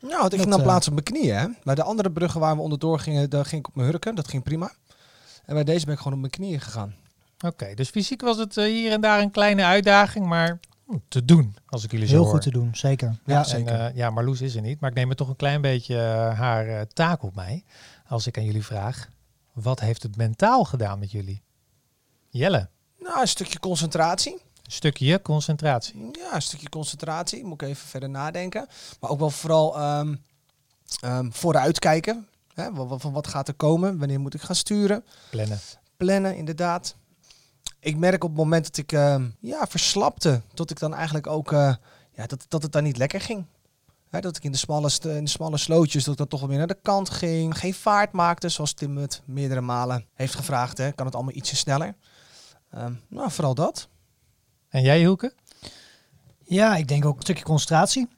Nou, 0.00 0.24
ik 0.26 0.30
ging 0.34 0.50
dan 0.50 0.58
eh, 0.58 0.64
plaats 0.64 0.86
op 0.86 0.92
mijn 0.92 1.04
knieën. 1.04 1.36
Hè. 1.36 1.46
Bij 1.62 1.74
de 1.74 1.82
andere 1.82 2.10
bruggen 2.10 2.40
waar 2.40 2.56
we 2.56 2.62
onderdoor 2.62 2.98
gingen, 3.00 3.30
daar 3.30 3.44
ging 3.44 3.60
ik 3.60 3.68
op 3.68 3.74
mijn 3.74 3.88
hurken. 3.88 4.14
Dat 4.14 4.28
ging 4.28 4.42
prima. 4.42 4.72
En 5.46 5.54
bij 5.54 5.64
deze 5.64 5.84
ben 5.84 5.94
ik 5.94 5.98
gewoon 6.00 6.14
op 6.14 6.18
mijn 6.20 6.32
knieën 6.32 6.60
gegaan. 6.60 6.94
Oké, 7.46 7.74
dus 7.74 7.88
fysiek 7.88 8.20
was 8.20 8.36
het 8.36 8.56
eh, 8.56 8.64
hier 8.64 8.92
en 8.92 9.00
daar 9.00 9.20
een 9.20 9.30
kleine 9.30 9.64
uitdaging, 9.64 10.26
maar 10.26 10.60
te 11.08 11.24
doen, 11.24 11.56
als 11.66 11.84
ik 11.84 11.90
jullie 11.90 12.06
zo 12.06 12.12
Heel 12.12 12.22
hoor. 12.22 12.32
goed 12.32 12.42
te 12.42 12.50
doen, 12.50 12.70
zeker. 12.76 13.08
Ja, 13.08 13.34
Ja, 13.34 13.44
zeker. 13.44 13.72
En, 13.72 13.90
eh, 13.90 13.96
ja, 13.96 14.10
Marloes 14.10 14.40
is 14.40 14.54
er 14.54 14.62
niet, 14.62 14.80
maar 14.80 14.90
ik 14.90 14.96
neem 14.96 15.10
er 15.10 15.16
toch 15.16 15.28
een 15.28 15.36
klein 15.36 15.60
beetje 15.60 15.96
eh, 15.96 16.38
haar 16.38 16.68
eh, 16.68 16.80
taak 16.80 17.22
op 17.22 17.34
mij. 17.34 17.64
Als 18.08 18.26
ik 18.26 18.38
aan 18.38 18.44
jullie 18.44 18.64
vraag, 18.64 19.08
wat 19.52 19.80
heeft 19.80 20.02
het 20.02 20.16
mentaal 20.16 20.64
gedaan 20.64 20.98
met 20.98 21.10
jullie? 21.10 21.42
Jelle, 22.28 22.68
Nou, 22.98 23.20
een 23.20 23.28
stukje 23.28 23.58
concentratie. 23.58 24.32
een 24.32 24.72
stukje 24.72 25.22
concentratie. 25.22 26.08
Ja, 26.12 26.34
een 26.34 26.42
stukje 26.42 26.68
concentratie. 26.68 27.44
Moet 27.44 27.62
ik 27.62 27.68
even 27.68 27.88
verder 27.88 28.08
nadenken. 28.10 28.66
Maar 29.00 29.10
ook 29.10 29.18
wel 29.18 29.30
vooral 29.30 29.76
ehm 29.76 30.14
ehm, 31.00 31.30
vooruitkijken. 31.30 32.28
Hè, 32.54 32.68
van 32.74 33.12
wat 33.12 33.26
gaat 33.26 33.48
er 33.48 33.54
komen? 33.54 33.98
Wanneer 33.98 34.20
moet 34.20 34.34
ik 34.34 34.40
gaan 34.42 34.56
sturen? 34.56 35.04
Plannen. 35.30 35.58
Plannen, 35.96 36.36
inderdaad. 36.36 36.96
Ik 37.84 37.96
merk 37.96 38.24
op 38.24 38.30
het 38.30 38.38
moment 38.38 38.64
dat 38.64 38.76
ik 38.76 38.92
ehm, 38.92 39.28
ja, 39.40 39.66
verslapte, 39.66 40.40
dat 40.54 40.70
ik 40.70 40.78
dan 40.78 40.94
eigenlijk 40.94 41.26
ook 41.26 41.52
eh, 41.52 41.74
ja, 42.12 42.26
dat, 42.26 42.44
dat 42.48 42.62
het 42.62 42.72
dan 42.72 42.82
niet 42.82 42.96
lekker 42.96 43.20
ging. 43.20 43.44
Hè, 44.08 44.20
dat 44.20 44.36
ik 44.36 44.44
in 44.44 44.52
de, 44.52 44.58
smalle 44.58 44.90
in 45.02 45.24
de 45.24 45.30
smalle 45.30 45.56
slootjes, 45.56 46.04
dat 46.04 46.12
ik 46.12 46.18
dan 46.18 46.28
toch 46.28 46.40
wel 46.40 46.48
weer 46.48 46.58
naar 46.58 46.66
de 46.66 46.78
kant 46.82 47.10
ging. 47.10 47.58
Geen 47.58 47.74
vaart 47.74 48.12
maakte, 48.12 48.48
zoals 48.48 48.72
Tim 48.72 48.96
het 48.96 49.22
meerdere 49.24 49.60
malen 49.60 50.06
heeft 50.14 50.34
gevraagd. 50.34 50.78
Hè. 50.78 50.92
Kan 50.92 51.06
het 51.06 51.14
allemaal 51.14 51.34
ietsje 51.34 51.56
sneller? 51.56 51.94
Ehm, 52.70 52.92
nou, 53.08 53.30
vooral 53.30 53.54
dat. 53.54 53.88
En 54.68 54.82
jij, 54.82 54.98
Hielke? 54.98 55.34
Ja, 56.38 56.76
ik 56.76 56.88
denk 56.88 57.04
ook 57.04 57.16
een 57.16 57.22
stukje 57.22 57.44
concentratie. 57.44 58.08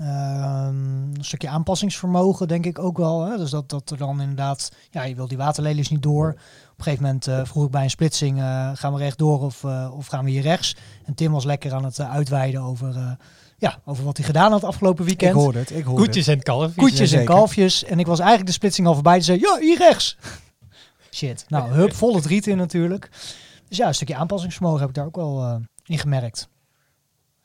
Ehm, 0.00 1.14
een 1.14 1.24
stukje 1.24 1.48
aanpassingsvermogen, 1.48 2.48
denk 2.48 2.66
ik 2.66 2.78
ook 2.78 2.96
wel. 2.96 3.24
Hè? 3.24 3.36
Dus 3.36 3.50
dat, 3.50 3.68
dat 3.70 3.90
er 3.90 3.96
dan 3.96 4.20
inderdaad, 4.20 4.72
ja, 4.90 5.02
je 5.02 5.14
wil 5.14 5.28
die 5.28 5.36
waterlelies 5.36 5.88
niet 5.88 6.02
door. 6.02 6.28
Op 6.28 6.78
een 6.78 6.84
gegeven 6.84 7.04
moment 7.04 7.26
eh, 7.26 7.44
vroeg 7.44 7.64
ik 7.64 7.70
bij 7.70 7.82
een 7.82 7.90
splitsing, 7.90 8.38
eh, 8.38 8.70
gaan 8.74 8.92
we 8.92 8.98
rechtdoor 8.98 9.40
of, 9.40 9.64
eh, 9.64 9.90
of 9.96 10.06
gaan 10.06 10.24
we 10.24 10.30
hier 10.30 10.42
rechts? 10.42 10.76
En 11.04 11.14
Tim 11.14 11.32
was 11.32 11.44
lekker 11.44 11.72
aan 11.72 11.84
het 11.84 11.98
uh, 11.98 12.10
uitweiden 12.10 12.60
over, 12.60 12.96
eh, 12.96 13.10
ja, 13.58 13.78
over 13.84 14.04
wat 14.04 14.16
hij 14.16 14.26
gedaan 14.26 14.52
had 14.52 14.64
afgelopen 14.64 15.04
weekend. 15.04 15.34
Ik 15.34 15.40
hoorde 15.40 15.58
het, 15.58 15.70
ik 15.70 15.84
hoorde 15.84 16.04
Koetjes 16.04 16.26
en 16.26 16.42
kalfjes. 16.42 16.84
Koetjes 16.84 17.12
en 17.12 17.24
kalfjes. 17.24 17.84
En 17.84 17.98
ik 17.98 18.06
was 18.06 18.18
eigenlijk 18.18 18.48
de 18.48 18.54
splitsing 18.54 18.86
al 18.86 18.94
voorbij. 18.94 19.14
Die 19.14 19.22
zei, 19.22 19.38
ja, 19.40 19.58
hier 19.58 19.78
rechts. 19.78 20.16
Shit. 21.14 21.44
Nou, 21.48 21.70
hup, 21.70 21.94
vol 21.94 22.14
het 22.14 22.26
riet 22.26 22.46
in 22.46 22.56
natuurlijk. 22.56 23.10
Dus 23.68 23.76
ja, 23.76 23.86
een 23.86 23.94
stukje 23.94 24.14
aanpassingsvermogen 24.14 24.80
heb 24.80 24.88
ik 24.88 24.94
daar 24.94 25.06
ook 25.06 25.16
wel 25.16 25.42
eh, 25.42 25.54
in 25.84 25.98
gemerkt. 25.98 26.48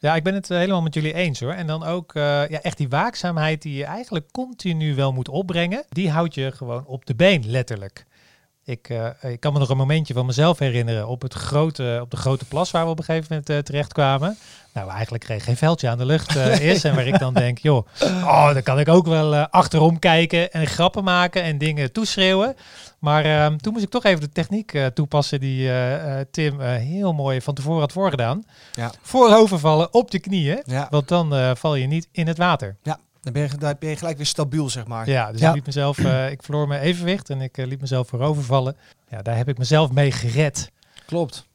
Ja, 0.02 0.16
ik 0.16 0.24
ben 0.24 0.34
het 0.34 0.52
eh, 0.52 0.58
helemaal 0.58 0.82
met 0.82 0.94
jullie 0.94 1.14
eens 1.14 1.40
hoor. 1.40 1.52
En 1.52 1.68
dan 1.68 1.84
ook 1.84 2.16
eh, 2.16 2.24
ja, 2.24 2.62
echt 2.62 2.78
die 2.78 2.90
waakzaamheid 2.90 3.62
die 3.62 3.76
je 3.76 3.84
eigenlijk 3.84 4.32
continu 4.32 4.96
wel 4.96 5.14
moet 5.14 5.30
opbrengen. 5.30 5.84
Die 5.90 6.10
houdt 6.10 6.34
je 6.34 6.52
gewoon 6.52 6.86
op 6.86 7.06
de 7.06 7.16
been, 7.16 7.50
letterlijk. 7.50 8.06
Ik, 8.70 8.90
eh, 8.90 9.32
ik 9.32 9.40
kan 9.40 9.54
me 9.54 9.60
nog 9.60 9.70
een 9.70 9.78
momentje 9.78 10.14
van 10.14 10.26
mezelf 10.26 10.60
herinneren 10.60 11.08
op, 11.08 11.22
het 11.22 11.34
grote, 11.34 12.00
op 12.02 12.12
de 12.12 12.18
grote 12.18 12.46
plas 12.46 12.72
waar 12.72 12.84
we 12.84 12.90
op 12.90 13.00
een 13.00 13.04
gegeven 13.04 13.28
moment 13.30 13.50
eh, 13.50 13.58
terechtkwamen. 13.58 14.38
Nou, 14.74 14.90
eigenlijk 14.90 15.24
kreeg 15.24 15.44
geen 15.44 15.58
veldje 15.58 15.90
aan 15.90 15.98
de 15.98 16.06
lucht 16.06 16.36
eh, 16.36 16.60
is. 16.72 16.84
En 16.84 16.96
waar 16.96 17.08
ik 17.08 17.20
dan 17.20 17.34
denk, 17.34 17.58
joh, 17.58 17.88
oh, 18.04 18.54
dan 18.54 18.64
kan 18.64 18.80
ik 18.80 18.88
ook 18.88 19.08
wel 19.08 19.36
achterom 19.36 20.00
kijken 20.00 20.52
en 20.52 20.68
grappen 20.68 21.04
maken 21.04 21.44
en 21.44 21.58
dingen 21.58 21.92
toeschreeuwen. 21.92 22.56
Maar 23.00 23.26
ehm, 23.26 23.58
toen 23.58 23.74
moest 23.74 23.86
ik 23.86 23.92
toch 23.92 24.04
even 24.04 24.22
de 24.22 24.32
techniek 24.32 24.78
toepassen 24.94 25.40
die 25.40 25.72
Tim 26.32 26.60
heel 26.62 27.14
mooi 27.14 27.42
van 27.42 27.54
tevoren 27.54 27.80
had 27.80 27.92
voorgedaan. 27.92 28.44
Ja. 28.74 28.92
Voorovervallen 29.02 29.94
op 29.94 30.12
je 30.12 30.20
knieën. 30.20 30.62
Ja, 30.66 30.88
Want 30.90 31.08
dan 31.08 31.58
val 31.58 31.76
je 31.76 31.88
niet 31.88 32.08
in 32.12 32.28
het 32.28 32.38
water. 32.38 32.78
ja. 32.84 33.00
Dan, 33.34 33.42
ben 33.42 33.52
je, 33.52 33.58
dan 33.58 33.76
ben 33.80 33.89
je 33.89 33.96
gelijk 33.96 34.18
weer 34.18 34.26
stabiel, 34.26 34.70
zeg 34.70 34.88
maar. 34.88 35.10
Ja, 35.10 35.32
dus 35.32 35.42
Ja. 35.42 35.50
ik 35.50 35.56
liet 35.56 35.65
mezelf, 35.65 35.98
eh, 35.98 36.32
ik 36.32 36.44
verloor 36.44 36.68
mijn 36.68 36.82
evenwicht 36.82 37.30
en 37.30 37.42
ik 37.42 37.58
eh, 37.58 37.68
liet 37.68 37.82
mezelf 37.82 38.08
voorovervallen. 38.08 38.78
Ja, 39.10 39.22
daar 39.22 39.38
heb 39.38 39.48
ik 39.48 39.58
mezelf 39.58 39.92
mee 39.92 40.12
gered. 40.12 40.72
Klopt. 41.06 41.48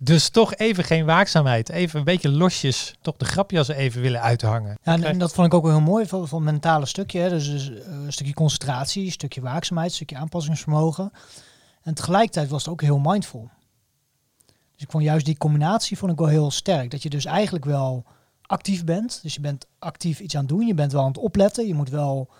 Dus 0.00 0.28
toch 0.28 0.54
even 0.54 0.84
geen 0.84 1.04
waakzaamheid. 1.04 1.68
Even 1.68 1.98
een 1.98 2.04
beetje 2.04 2.28
losjes, 2.28 2.94
toch 3.00 3.16
de 3.16 3.24
grapjas 3.24 3.68
even 3.68 4.00
willen 4.00 4.20
uithangen. 4.20 4.78
Ja, 4.82 4.92
en, 4.92 5.04
en 5.04 5.18
dat 5.18 5.32
vond 5.34 5.46
ik 5.46 5.54
ook 5.54 5.62
wel 5.62 5.72
heel 5.72 5.80
mooi 5.80 6.06
van, 6.06 6.28
van 6.28 6.42
het 6.42 6.50
mentale 6.50 6.86
stukje. 6.86 7.20
Hè. 7.20 7.28
Dus, 7.28 7.50
dus, 7.50 7.70
eh, 7.70 7.86
een 7.86 8.12
stukje 8.12 8.34
concentratie, 8.34 9.04
een 9.04 9.12
stukje 9.12 9.40
waakzaamheid, 9.40 9.88
een 9.90 9.96
stukje 9.96 10.16
aanpassingsvermogen. 10.16 11.12
En 11.82 11.94
tegelijkertijd 11.94 12.48
was 12.48 12.62
het 12.64 12.72
ook 12.72 12.82
heel 12.82 12.98
mindful. 12.98 13.50
Dus 14.46 14.82
ik 14.86 14.90
vond 14.90 15.04
juist 15.04 15.26
die 15.26 15.36
combinatie 15.36 15.98
vond 15.98 16.12
ik 16.12 16.18
wel 16.18 16.28
heel 16.28 16.50
sterk. 16.50 16.90
Dat 16.90 17.02
je 17.02 17.10
dus 17.10 17.24
eigenlijk 17.24 17.64
wel 17.64 18.04
actief 18.48 18.84
bent. 18.84 19.18
Dus 19.22 19.34
je 19.34 19.40
bent 19.40 19.66
actief 19.78 20.20
iets 20.20 20.34
aan 20.34 20.40
het 20.40 20.48
doen. 20.48 20.66
Je 20.66 20.74
bent 20.74 20.92
wel 20.92 21.02
aan 21.02 21.08
het 21.08 21.18
opletten. 21.18 21.66
Je 21.66 21.74
moet 21.74 21.90
wel 21.90 22.30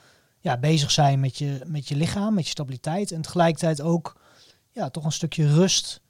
ja, 0.41 0.57
bezig 0.57 0.91
zijn 0.91 1.21
met 1.21 1.39
je, 1.39 1.61
met 1.67 1.89
je 1.89 1.97
lichaam, 1.97 2.35
met 2.35 2.45
je 2.45 2.51
stabiliteit. 2.51 3.13
En 3.13 3.23
tegelijkertijd 3.23 3.81
ook 3.81 4.21
ja, 4.71 4.91
toch 4.91 5.05
een 5.05 5.13
stukje 5.13 5.55
rust 5.55 6.01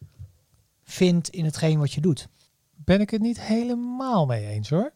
vindt 0.85 1.29
in 1.29 1.45
hetgeen 1.45 1.79
wat 1.79 1.93
je 1.93 2.01
doet. 2.01 2.29
Ben 2.75 3.01
ik 3.01 3.11
het 3.11 3.21
niet 3.21 3.41
helemaal 3.41 4.27
mee 4.27 4.47
eens 4.47 4.71
hoor. 4.71 4.93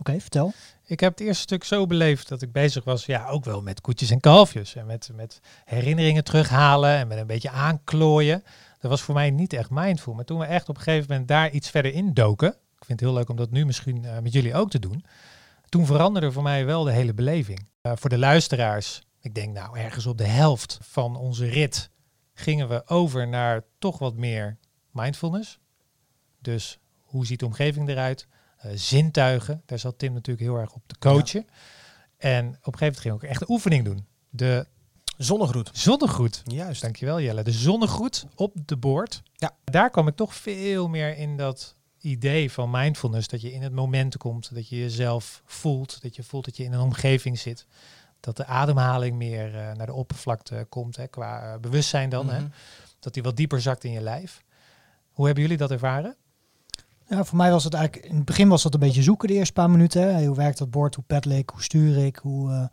Oké, 0.00 0.20
vertel. 0.20 0.52
Ik 0.84 1.00
heb 1.00 1.10
het 1.10 1.26
eerste 1.26 1.42
stuk 1.42 1.64
zo 1.64 1.86
beleefd 1.86 2.28
dat 2.28 2.42
ik 2.42 2.52
bezig 2.52 2.84
was, 2.84 3.06
ja, 3.06 3.28
ook 3.28 3.44
wel 3.44 3.62
met 3.62 3.80
koetjes 3.80 4.10
en 4.10 4.20
kalfjes. 4.20 4.74
En 4.74 4.86
met, 4.86 5.10
met 5.14 5.40
herinneringen 5.64 6.24
terughalen 6.24 6.96
en 6.96 7.08
met 7.08 7.18
een 7.18 7.26
beetje 7.26 7.50
aanklooien. 7.50 8.42
Dat 8.80 8.90
was 8.90 9.02
voor 9.02 9.14
mij 9.14 9.30
niet 9.30 9.52
echt 9.52 9.70
mindful. 9.70 10.14
Maar 10.14 10.24
toen 10.24 10.38
we 10.38 10.44
echt 10.44 10.68
op 10.68 10.76
een 10.76 10.82
gegeven 10.82 11.06
moment 11.08 11.28
daar 11.28 11.50
iets 11.50 11.70
verder 11.70 11.92
in 11.92 12.14
doken. 12.14 12.56
Ik 12.78 12.84
vind 12.84 13.00
het 13.00 13.08
heel 13.08 13.18
leuk 13.18 13.28
om 13.28 13.36
dat 13.36 13.50
nu 13.50 13.66
misschien 13.66 14.04
eh, 14.04 14.18
met 14.18 14.32
jullie 14.32 14.54
ook 14.54 14.70
te 14.70 14.78
doen. 14.78 15.04
Toen 15.68 15.86
veranderde 15.86 16.32
voor 16.32 16.42
mij 16.42 16.64
wel 16.64 16.84
de 16.84 16.92
hele 16.92 17.14
beleving. 17.14 17.66
Eh, 17.80 17.92
voor 17.94 18.10
de 18.10 18.18
luisteraars, 18.18 19.02
ik 19.20 19.34
denk 19.34 19.54
nou 19.54 19.78
ergens 19.78 20.06
op 20.06 20.18
de 20.18 20.26
helft 20.26 20.78
van 20.82 21.16
onze 21.16 21.46
rit 21.46 21.90
gingen 22.34 22.68
we 22.68 22.86
over 22.86 23.28
naar 23.28 23.64
toch 23.78 23.98
wat 23.98 24.14
meer 24.14 24.58
mindfulness. 24.90 25.58
Dus 26.40 26.78
hoe 27.02 27.26
ziet 27.26 27.40
de 27.40 27.46
omgeving 27.46 27.88
eruit? 27.88 28.26
Eh, 28.56 28.70
zintuigen, 28.74 29.62
daar 29.66 29.78
zat 29.78 29.98
Tim 29.98 30.12
natuurlijk 30.12 30.46
heel 30.46 30.56
erg 30.56 30.74
op 30.74 30.82
te 30.86 30.98
coachen. 30.98 31.46
En 32.16 32.46
op 32.46 32.72
een 32.72 32.78
gegeven 32.78 32.86
moment 32.86 32.98
ging 32.98 33.14
ik 33.14 33.22
ook 33.22 33.30
echt 33.30 33.40
een 33.40 33.50
oefening 33.50 33.84
doen. 33.84 34.06
De 34.28 34.66
Zonnegroet. 35.16 35.70
zonnegroet. 35.72 36.42
Juist. 36.44 36.82
Dankjewel 36.82 37.20
Jelle. 37.20 37.42
De 37.42 37.52
zonnegroet 37.52 38.26
op 38.34 38.54
de 38.64 38.76
boord. 38.76 39.22
Ja. 39.32 39.56
Daar 39.64 39.90
kwam 39.90 40.08
ik 40.08 40.16
toch 40.16 40.34
veel 40.34 40.88
meer 40.88 41.16
in 41.16 41.36
dat 41.36 41.74
idee 42.00 42.52
van 42.52 42.70
mindfulness. 42.70 43.28
Dat 43.28 43.40
je 43.40 43.52
in 43.52 43.62
het 43.62 43.72
moment 43.72 44.16
komt. 44.16 44.54
Dat 44.54 44.68
je 44.68 44.78
jezelf 44.78 45.42
voelt. 45.44 46.02
Dat 46.02 46.16
je 46.16 46.22
voelt 46.22 46.44
dat 46.44 46.56
je 46.56 46.64
in 46.64 46.72
een 46.72 46.80
omgeving 46.80 47.38
zit. 47.38 47.66
Dat 48.20 48.36
de 48.36 48.44
ademhaling 48.44 49.16
meer 49.16 49.56
eh, 49.56 49.74
naar 49.74 49.86
de 49.86 49.92
oppervlakte 49.92 50.66
komt. 50.68 50.96
Hè, 50.96 51.06
qua 51.06 51.52
eh, 51.52 51.60
bewustzijn 51.60 52.10
dan. 52.10 52.30
hè. 52.30 52.40
Mhm. 52.40 52.48
Dat 53.00 53.14
die 53.14 53.22
wat 53.22 53.36
dieper 53.36 53.60
zakt 53.60 53.84
in 53.84 53.92
je 53.92 54.00
lijf. 54.00 54.42
Hoe 55.12 55.26
hebben 55.26 55.42
jullie 55.42 55.58
dat 55.58 55.70
ervaren? 55.70 56.16
Ja, 57.08 57.24
voor 57.24 57.36
mij 57.36 57.50
was 57.50 57.64
het 57.64 57.74
eigenlijk, 57.74 58.06
in 58.06 58.16
het 58.16 58.24
begin 58.24 58.48
was 58.48 58.62
dat 58.62 58.74
een 58.74 58.80
beetje 58.80 59.02
zoeken 59.02 59.28
de 59.28 59.34
eerste 59.34 59.52
paar 59.52 59.70
minuten. 59.70 60.14
Hè. 60.14 60.26
Hoe 60.26 60.36
werkt 60.36 60.58
dat 60.58 60.70
bord, 60.70 60.94
hoe 60.94 61.04
peddel 61.06 61.32
ik, 61.32 61.50
hoe 61.50 61.62
stuur 61.62 62.04
ik, 62.04 62.16
hoe, 62.16 62.50
eh, 62.50 62.64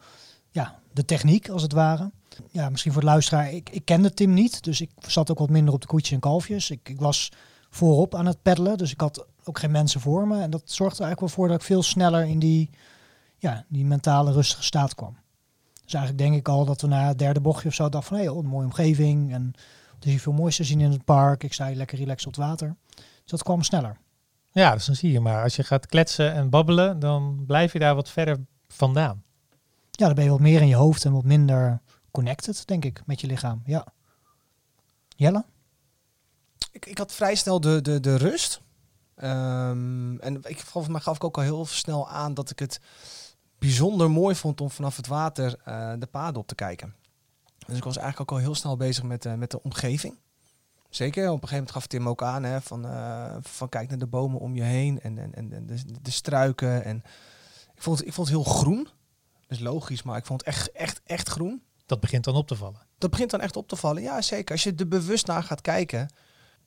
ja, 0.50 0.80
de 0.94 1.06
techniek 1.06 1.50
als 1.50 1.62
het 1.62 1.74
ware. 1.74 2.12
Ja, 2.52 2.70
misschien 2.70 2.92
voor 2.92 3.02
de 3.02 3.08
luisteraar, 3.08 3.52
ik, 3.52 3.70
ik 3.70 3.86
kende 3.86 4.14
Tim 4.14 4.34
niet, 4.34 4.64
dus 4.64 4.82
ik 4.82 4.90
zat 5.08 5.32
ook 5.32 5.40
wat 5.40 5.50
minder 5.50 5.74
op 5.74 5.82
de 5.82 5.88
koetjes 5.88 6.12
en 6.12 6.20
kalfjes. 6.20 6.70
Ik, 6.70 6.90
ik 6.90 7.00
was 7.00 7.32
voorop 7.76 8.16
aan 8.16 8.26
het 8.26 8.42
peddelen, 8.42 8.78
dus 8.78 8.92
ik 8.92 9.02
had 9.02 9.26
ook 9.44 9.60
geen 9.60 9.72
mensen 9.72 10.02
voor 10.02 10.28
me. 10.28 10.42
En 10.42 10.50
dat 10.50 10.62
zorgde 10.66 11.04
eigenlijk 11.04 11.20
wel 11.20 11.30
voor 11.30 11.48
dat 11.48 11.62
ik 11.62 11.66
veel 11.66 11.84
sneller 11.84 12.26
in 12.26 12.40
die, 12.40 12.70
ja, 13.38 13.66
die 13.68 13.86
mentale 13.86 14.32
rustige 14.32 14.64
staat 14.64 14.96
kwam. 14.96 15.18
Dus 15.84 15.94
eigenlijk 15.94 16.24
denk 16.24 16.36
ik 16.36 16.48
al 16.48 16.66
dat 16.66 16.82
we 16.82 16.88
na 16.88 17.08
het 17.08 17.20
derde 17.20 17.42
bochtje 17.42 17.68
of 17.68 17.74
zo 17.74 17.90
dachten 17.90 18.10
van, 18.10 18.18
hé, 18.18 18.24
hey, 18.24 18.36
een 18.36 18.46
mooie 18.46 18.66
omgeving. 18.66 19.34
En 19.34 19.54
er 20.00 20.06
is 20.06 20.12
hier 20.12 20.20
veel 20.20 20.34
moois 20.34 20.56
te 20.56 20.64
zien 20.64 20.82
in 20.82 20.92
het 20.92 21.06
park. 21.06 21.44
Ik 21.44 21.54
sta 21.54 21.68
hier 21.68 21.76
lekker 21.76 21.98
relaxed 21.98 22.28
op 22.28 22.36
het 22.36 22.46
water. 22.46 22.76
Dus 22.96 23.32
dat 23.32 23.44
kwam 23.44 23.64
sneller. 23.64 23.98
Ja, 24.52 24.74
dus 24.74 24.86
dan 24.86 24.96
zie 24.96 25.12
je 25.12 25.20
maar. 25.20 25.44
Als 25.44 25.56
je 25.56 25.64
gaat 25.64 25.86
kletsen 25.86 26.34
en 26.34 26.50
babbelen, 26.50 27.00
dan 27.00 27.44
blijf 27.48 27.74
je 27.74 27.80
daar 27.80 27.96
wat 27.96 28.10
verder 28.10 28.38
vandaan. 28.68 29.24
Ja, 29.92 30.06
dan 30.06 30.16
ben 30.16 30.24
je 30.24 30.30
wat 30.30 30.40
meer 30.40 30.62
in 30.62 30.68
je 30.68 30.76
hoofd 30.76 31.06
en 31.06 31.12
wat 31.12 31.24
minder 31.24 31.82
connected, 32.12 32.68
denk 32.68 32.86
ik, 32.86 33.02
met 33.06 33.22
je 33.22 33.28
lichaam. 33.28 33.62
Ja. 33.66 33.86
Jelle? 35.16 35.46
Ik, 36.72 36.86
ik 36.86 36.98
had 36.98 37.14
vrij 37.14 37.36
snel 37.36 37.60
de, 37.60 37.82
de, 37.82 38.00
de 38.00 38.16
rust. 38.16 38.62
Ehm, 39.16 40.18
en 40.18 40.42
ik, 40.44 40.60
volgens 40.60 40.94
mij 40.94 41.02
gaf 41.02 41.16
ik 41.16 41.24
ook 41.24 41.38
al 41.38 41.44
heel 41.44 41.66
snel 41.66 42.10
aan 42.10 42.34
dat 42.34 42.50
ik 42.50 42.60
het 42.60 42.80
bijzonder 43.58 44.12
mooi 44.12 44.36
vond 44.36 44.62
om 44.62 44.70
vanaf 44.70 44.98
het 44.98 45.08
water 45.08 45.56
uh, 45.68 45.94
de 46.00 46.06
paden 46.06 46.42
op 46.42 46.48
te 46.48 46.56
kijken. 46.56 46.96
Dus 47.68 47.78
ik 47.78 47.84
was 47.84 47.98
eigenlijk 47.98 48.32
ook 48.32 48.38
al 48.38 48.44
heel 48.44 48.56
snel 48.56 48.78
bezig 48.78 49.04
met, 49.04 49.26
uh, 49.26 49.34
met 49.34 49.52
de 49.52 49.62
omgeving. 49.62 50.18
Zeker, 50.90 51.24
op 51.24 51.34
een 51.34 51.48
gegeven 51.48 51.56
moment 51.56 51.72
gaf 51.72 51.88
Tim 51.88 52.10
ook 52.10 52.24
aan 52.24 52.44
hè, 52.44 52.62
van, 52.62 52.86
uh, 52.86 53.36
van 53.42 53.70
kijk 53.70 53.90
naar 53.90 53.98
de 53.98 54.08
bomen 54.08 54.40
om 54.40 54.56
je 54.56 54.64
heen 54.64 55.02
en, 55.02 55.18
en, 55.18 55.34
en 55.34 55.66
de, 55.66 55.78
de 56.02 56.12
struiken. 56.12 56.84
En 56.84 57.04
ik 57.76 57.82
vond, 57.82 58.08
ik 58.08 58.14
vond 58.14 58.28
het 58.28 58.38
heel 58.38 58.54
groen. 58.54 58.84
Dat 59.48 59.58
is 59.58 59.60
logisch, 59.60 60.04
maar 60.04 60.18
ik 60.18 60.26
vond 60.26 60.46
het 60.46 60.56
echt, 60.56 60.72
echt, 60.72 61.02
echt 61.04 61.30
groen. 61.30 61.64
Dat 61.86 62.00
begint 62.00 62.24
dan 62.24 62.36
op 62.36 62.48
te 62.48 62.56
vallen. 62.56 62.82
Dat 62.98 63.10
begint 63.10 63.32
dan 63.32 63.42
echt 63.42 63.56
op 63.56 63.68
te 63.68 63.76
vallen, 63.76 64.02
ja 64.02 64.22
zeker. 64.22 64.52
Als 64.52 64.64
je 64.64 64.74
er 64.76 64.88
bewust 64.88 65.28
naar 65.28 65.44
gaat 65.44 65.62
kijken, 65.62 66.10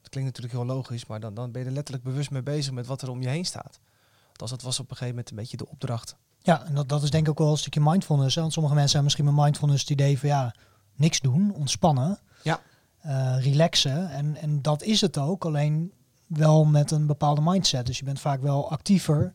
dat 0.08 0.16
klinkt 0.16 0.36
natuurlijk 0.36 0.68
heel 0.68 0.76
logisch, 0.76 1.06
maar 1.06 1.20
dan, 1.20 1.34
dan 1.34 1.50
ben 1.50 1.62
je 1.62 1.68
er 1.68 1.74
letterlijk 1.74 2.04
bewust 2.04 2.30
mee 2.30 2.42
bezig 2.42 2.72
met 2.72 2.86
wat 2.86 3.02
er 3.02 3.10
om 3.10 3.22
je 3.22 3.28
heen 3.28 3.44
staat. 3.44 3.80
Althans, 4.28 4.50
dat 4.50 4.62
was 4.62 4.80
op 4.80 4.90
een 4.90 4.96
gegeven 4.96 5.14
moment 5.14 5.30
een 5.30 5.36
beetje 5.36 5.56
de 5.56 5.68
opdracht. 5.68 6.16
Ja, 6.38 6.64
en 6.66 6.74
dat, 6.74 6.88
dat 6.88 7.02
is 7.02 7.10
denk 7.10 7.24
ik 7.24 7.30
ook 7.30 7.38
wel 7.38 7.50
een 7.50 7.58
stukje 7.58 7.80
mindfulness. 7.80 8.34
Hè? 8.34 8.40
Want 8.40 8.52
sommige 8.52 8.74
mensen 8.74 8.98
hebben 8.98 9.16
misschien 9.16 9.34
met 9.34 9.44
mindfulness 9.44 9.80
het 9.80 9.90
idee 9.90 10.18
van 10.18 10.28
ja, 10.28 10.54
niks 10.94 11.20
doen, 11.20 11.54
ontspannen, 11.54 12.18
ja. 12.42 12.60
Uh, 13.06 13.44
relaxen. 13.44 14.10
En, 14.10 14.36
en 14.36 14.62
dat 14.62 14.82
is 14.82 15.00
het 15.00 15.18
ook, 15.18 15.44
alleen 15.44 15.92
wel 16.26 16.64
met 16.64 16.90
een 16.90 17.06
bepaalde 17.06 17.40
mindset. 17.40 17.86
Dus 17.86 17.98
je 17.98 18.04
bent 18.04 18.20
vaak 18.20 18.40
wel 18.40 18.70
actiever 18.70 19.34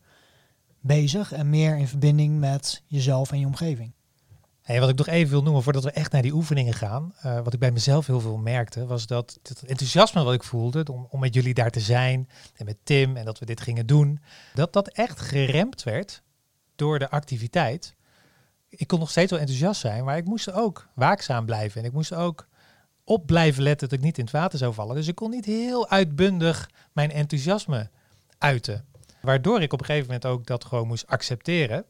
bezig 0.80 1.32
en 1.32 1.50
meer 1.50 1.78
in 1.78 1.88
verbinding 1.88 2.40
met 2.40 2.84
jezelf 2.88 3.32
en 3.32 3.40
je 3.40 3.46
omgeving. 3.46 3.94
Wat 4.66 4.90
ik 4.90 4.98
nog 4.98 5.08
even 5.08 5.32
wil 5.32 5.44
noemen 5.44 5.64
voordat 5.64 5.84
we 5.84 5.92
echt 5.92 6.12
naar 6.12 6.22
die 6.22 6.34
oefeningen 6.34 6.74
gaan, 6.74 7.14
uh, 7.26 7.40
wat 7.44 7.54
ik 7.54 7.60
bij 7.60 7.72
mezelf 7.72 8.08
heel 8.08 8.20
veel 8.20 8.38
merkte, 8.38 8.86
was 8.86 9.08
dat 9.08 9.40
het 9.44 9.64
enthousiasme 9.64 10.24
wat 10.24 10.34
ik 10.34 10.44
voelde 10.44 10.86
om, 10.92 11.08
om 11.10 11.20
met 11.20 11.34
jullie 11.34 11.54
daar 11.54 11.70
te 11.70 11.80
zijn 11.80 12.30
en 12.56 12.66
met 12.66 12.78
Tim 12.84 13.16
en 13.18 13.26
dat 13.26 13.40
we 13.40 13.46
dit 13.46 13.62
gingen 13.62 13.86
doen, 13.86 14.20
dat 14.54 14.74
dat 14.74 14.88
echt 14.88 15.20
geremd 15.20 15.84
werd 15.84 16.22
door 16.76 17.00
de 17.00 17.10
activiteit. 17.10 17.96
Ik 18.70 18.88
kon 18.88 19.00
nog 19.00 19.10
steeds 19.10 19.32
wel 19.32 19.40
enthousiast 19.40 19.82
zijn, 19.82 20.04
maar 20.04 20.18
ik 20.18 20.26
moest 20.26 20.52
ook 20.52 20.88
waakzaam 20.96 21.46
blijven 21.46 21.82
en 21.82 21.88
ik 21.88 21.94
moest 21.94 22.14
ook 22.14 22.48
op 23.04 23.26
blijven 23.26 23.64
letten 23.64 23.90
dat 23.90 23.98
ik 23.98 24.04
niet 24.04 24.18
in 24.18 24.24
het 24.24 24.34
water 24.34 24.60
zou 24.60 24.74
vallen. 24.74 24.96
Dus 24.96 25.08
ik 25.08 25.16
kon 25.16 25.30
niet 25.30 25.46
heel 25.46 25.90
uitbundig 25.90 26.70
mijn 26.92 27.12
enthousiasme 27.12 27.90
uiten. 28.38 28.86
Waardoor 29.22 29.62
ik 29.62 29.74
op 29.74 29.80
een 29.80 29.86
gegeven 29.86 30.08
moment 30.08 30.26
ook 30.26 30.46
dat 30.46 30.66
gewoon 30.66 30.88
moest 30.88 31.08
accepteren. 31.08 31.86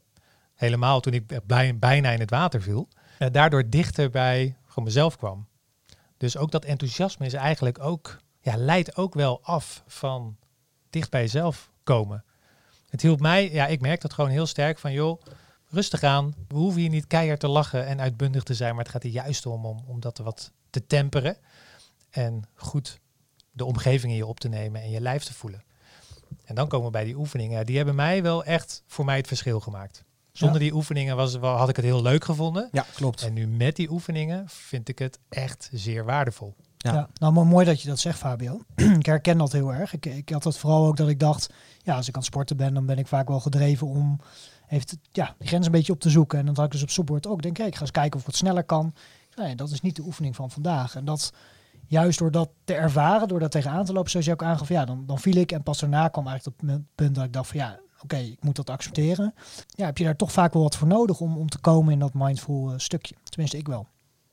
Helemaal 0.54 1.00
toen 1.00 1.12
ik 1.12 1.40
bijna 1.78 2.10
in 2.10 2.20
het 2.20 2.30
water 2.30 2.62
viel. 2.62 2.88
En 3.18 3.32
daardoor 3.32 3.68
dichter 3.68 4.10
bij 4.10 4.56
gewoon 4.66 4.84
mezelf 4.84 5.16
kwam. 5.16 5.46
Dus 6.16 6.36
ook 6.36 6.50
dat 6.50 6.64
enthousiasme 6.64 7.26
is 7.26 7.32
eigenlijk 7.32 7.78
ook, 7.78 8.18
ja, 8.40 8.56
leidt 8.56 8.96
ook 8.96 9.14
wel 9.14 9.40
af 9.42 9.82
van 9.86 10.36
dicht 10.90 11.10
bij 11.10 11.20
jezelf 11.20 11.70
komen. 11.82 12.24
Het 12.88 13.02
hielp 13.02 13.20
mij, 13.20 13.52
ja, 13.52 13.66
ik 13.66 13.80
merk 13.80 14.00
dat 14.00 14.12
gewoon 14.12 14.30
heel 14.30 14.46
sterk 14.46 14.78
van, 14.78 14.92
joh, 14.92 15.22
rustig 15.68 16.02
aan. 16.02 16.34
We 16.48 16.56
hoeven 16.56 16.80
hier 16.80 16.90
niet 16.90 17.06
keihard 17.06 17.40
te 17.40 17.48
lachen 17.48 17.86
en 17.86 18.00
uitbundig 18.00 18.42
te 18.42 18.54
zijn, 18.54 18.74
maar 18.74 18.84
het 18.84 18.92
gaat 18.92 19.04
er 19.04 19.10
juist 19.10 19.46
om, 19.46 19.66
om, 19.66 19.84
om 19.86 20.00
dat 20.00 20.18
wat 20.18 20.52
te 20.70 20.86
temperen. 20.86 21.36
En 22.10 22.42
goed 22.54 23.00
de 23.50 23.64
omgeving 23.64 24.12
in 24.12 24.18
je 24.18 24.26
op 24.26 24.40
te 24.40 24.48
nemen 24.48 24.82
en 24.82 24.90
je 24.90 25.00
lijf 25.00 25.24
te 25.24 25.34
voelen. 25.34 25.62
En 26.44 26.54
dan 26.54 26.68
komen 26.68 26.86
we 26.86 26.92
bij 26.92 27.04
die 27.04 27.16
oefeningen. 27.16 27.66
Die 27.66 27.76
hebben 27.76 27.94
mij 27.94 28.22
wel 28.22 28.44
echt 28.44 28.82
voor 28.86 29.04
mij 29.04 29.16
het 29.16 29.26
verschil 29.26 29.60
gemaakt. 29.60 30.04
Zonder 30.38 30.60
die 30.60 30.74
oefeningen 30.74 31.16
was, 31.16 31.36
had 31.36 31.68
ik 31.68 31.76
het 31.76 31.84
heel 31.84 32.02
leuk 32.02 32.24
gevonden. 32.24 32.68
Ja, 32.72 32.86
klopt. 32.94 33.22
En 33.22 33.32
nu 33.32 33.46
met 33.46 33.76
die 33.76 33.90
oefeningen 33.90 34.44
vind 34.48 34.88
ik 34.88 34.98
het 34.98 35.18
echt 35.28 35.68
zeer 35.72 36.04
waardevol. 36.04 36.54
Ja. 36.76 36.92
ja. 36.92 37.08
nou 37.14 37.32
maar 37.32 37.46
mooi 37.46 37.66
dat 37.66 37.82
je 37.82 37.88
dat 37.88 37.98
zegt, 37.98 38.18
Fabio. 38.18 38.60
ik 38.98 39.06
herken 39.06 39.38
dat 39.38 39.52
heel 39.52 39.74
erg. 39.74 39.92
Ik, 39.92 40.06
ik 40.06 40.28
had 40.28 40.42
dat 40.42 40.58
vooral 40.58 40.86
ook 40.86 40.96
dat 40.96 41.08
ik 41.08 41.20
dacht, 41.20 41.52
ja, 41.82 41.96
als 41.96 42.08
ik 42.08 42.14
aan 42.14 42.20
het 42.20 42.30
sporten 42.30 42.56
ben, 42.56 42.74
dan 42.74 42.86
ben 42.86 42.98
ik 42.98 43.06
vaak 43.06 43.28
wel 43.28 43.40
gedreven 43.40 43.86
om 43.86 44.20
heeft 44.66 44.96
ja, 45.12 45.34
die 45.38 45.48
grens 45.48 45.66
een 45.66 45.72
beetje 45.72 45.92
op 45.92 46.00
te 46.00 46.10
zoeken. 46.10 46.38
En 46.38 46.46
dan 46.46 46.54
had 46.54 46.64
ik 46.64 46.70
dus 46.70 46.82
op 46.82 46.90
Subboard 46.90 47.26
ook, 47.26 47.42
denk 47.42 47.58
ik, 47.58 47.66
ik 47.66 47.74
ga 47.74 47.80
eens 47.80 47.90
kijken 47.90 48.14
of 48.14 48.20
ik 48.20 48.26
het 48.26 48.36
sneller 48.36 48.64
kan. 48.64 48.94
Nee, 49.36 49.54
dat 49.54 49.70
is 49.70 49.80
niet 49.80 49.96
de 49.96 50.02
oefening 50.02 50.36
van 50.36 50.50
vandaag. 50.50 50.96
En 50.96 51.04
dat 51.04 51.32
juist 51.86 52.18
door 52.18 52.30
dat 52.30 52.50
te 52.64 52.74
ervaren, 52.74 53.28
door 53.28 53.40
dat 53.40 53.50
tegenaan 53.50 53.84
te 53.84 53.92
lopen, 53.92 54.10
zoals 54.10 54.26
je 54.26 54.32
ook 54.32 54.42
aangaf, 54.42 54.68
ja, 54.68 54.84
dan, 54.84 55.06
dan 55.06 55.18
viel 55.18 55.36
ik. 55.36 55.52
En 55.52 55.62
pas 55.62 55.78
daarna 55.78 56.08
kwam 56.08 56.26
eigenlijk 56.26 56.60
op 56.60 56.68
het 56.68 56.82
punt 56.94 57.14
dat 57.14 57.24
ik 57.24 57.32
dacht 57.32 57.48
van 57.48 57.58
ja, 57.58 57.78
oké, 58.04 58.16
ik 58.16 58.42
moet 58.42 58.56
dat 58.56 58.70
accepteren. 58.70 59.34
Ja, 59.66 59.84
heb 59.84 59.98
je 59.98 60.04
daar 60.04 60.16
toch 60.16 60.32
vaak 60.32 60.52
wel 60.52 60.62
wat 60.62 60.76
voor 60.76 60.88
nodig 60.88 61.20
om, 61.20 61.36
om 61.36 61.48
te 61.48 61.58
komen 61.58 61.92
in 61.92 61.98
dat 61.98 62.14
mindful 62.14 62.70
uh, 62.70 62.74
stukje. 62.76 63.14
Tenminste, 63.24 63.58
ik 63.58 63.66
wel. 63.66 63.86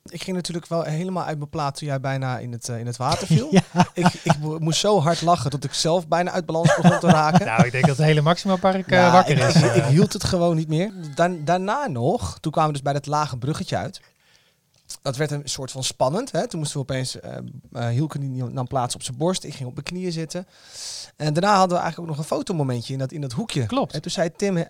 Ik 0.04 0.24
ging 0.24 0.36
natuurlijk 0.36 0.68
wel 0.68 0.84
helemaal 0.84 1.24
uit 1.24 1.38
mijn 1.38 1.50
plaat 1.50 1.76
toen 1.78 1.88
jij 1.88 2.00
bijna 2.00 2.38
in 2.38 2.52
het, 2.52 2.68
uh, 2.68 2.80
in 2.80 2.86
het 2.86 2.98
water 2.98 3.28
viel. 3.38 3.48
ja. 3.52 3.62
ik, 3.94 4.14
ik 4.24 4.38
moest 4.60 4.80
zo 4.80 5.00
hard 5.00 5.22
lachen 5.22 5.52
dat 5.52 5.64
ik 5.64 5.74
zelf 5.74 6.08
bijna 6.08 6.32
uit 6.32 6.46
balans 6.46 6.76
begon 6.76 7.00
te 7.00 7.08
raken. 7.22 7.46
nou, 7.46 7.66
ik 7.66 7.72
denk 7.72 7.88
dat 7.88 7.98
het 7.98 8.06
hele 8.06 8.22
Maxima 8.22 8.56
Park 8.56 8.92
uh, 8.92 8.98
ja, 8.98 9.12
wakker 9.12 9.38
ik, 9.38 9.44
is. 9.44 9.56
Ik, 9.56 9.74
ik, 9.74 9.84
hield 9.84 10.14
het 10.14 10.24
gewoon 10.24 10.56
niet 10.56 10.68
meer. 10.68 10.92
daarna 11.44 11.88
nog, 11.88 12.38
toen 12.40 12.52
kwamen 12.52 12.72
we 12.72 12.76
dus 12.76 12.86
bij 12.86 12.94
dat 12.94 13.06
lage 13.06 13.38
bruggetje 13.38 13.78
uit 13.78 14.02
dat 15.02 15.16
werd 15.18 15.32
een 15.32 15.42
soort 15.44 15.72
van 15.72 15.84
spannend. 15.84 16.32
Hè? 16.32 16.48
Toen 16.48 16.60
moesten 16.60 16.78
we 16.78 16.84
opeens, 16.84 17.16
uh, 17.16 17.38
uh, 17.74 17.88
Hielke 17.88 18.20
nam 18.20 18.68
plaats 18.68 18.96
op 18.96 19.04
zijn 19.04 19.18
borst. 19.18 19.44
Ik 19.44 19.54
ging 19.54 19.70
op 19.70 19.74
mijn 19.74 19.86
knieën 19.86 20.12
zitten. 20.12 20.48
En 21.16 21.34
daarna 21.34 21.56
hadden 21.58 21.78
we 21.78 21.84
eigenlijk 21.84 22.00
ook 22.00 22.18
nog 22.18 22.18
een 22.18 22.38
fotomomentje 22.38 22.94
in 22.94 23.00
dat, 23.00 23.12
in 23.12 23.22
dat 23.22 23.32
hoekje. 23.32 23.66
Klopt. 23.66 23.94
En 23.94 24.02
toen 24.02 24.12
zei 24.12 24.32
Tim, 24.36 24.58
uh, 24.58 24.64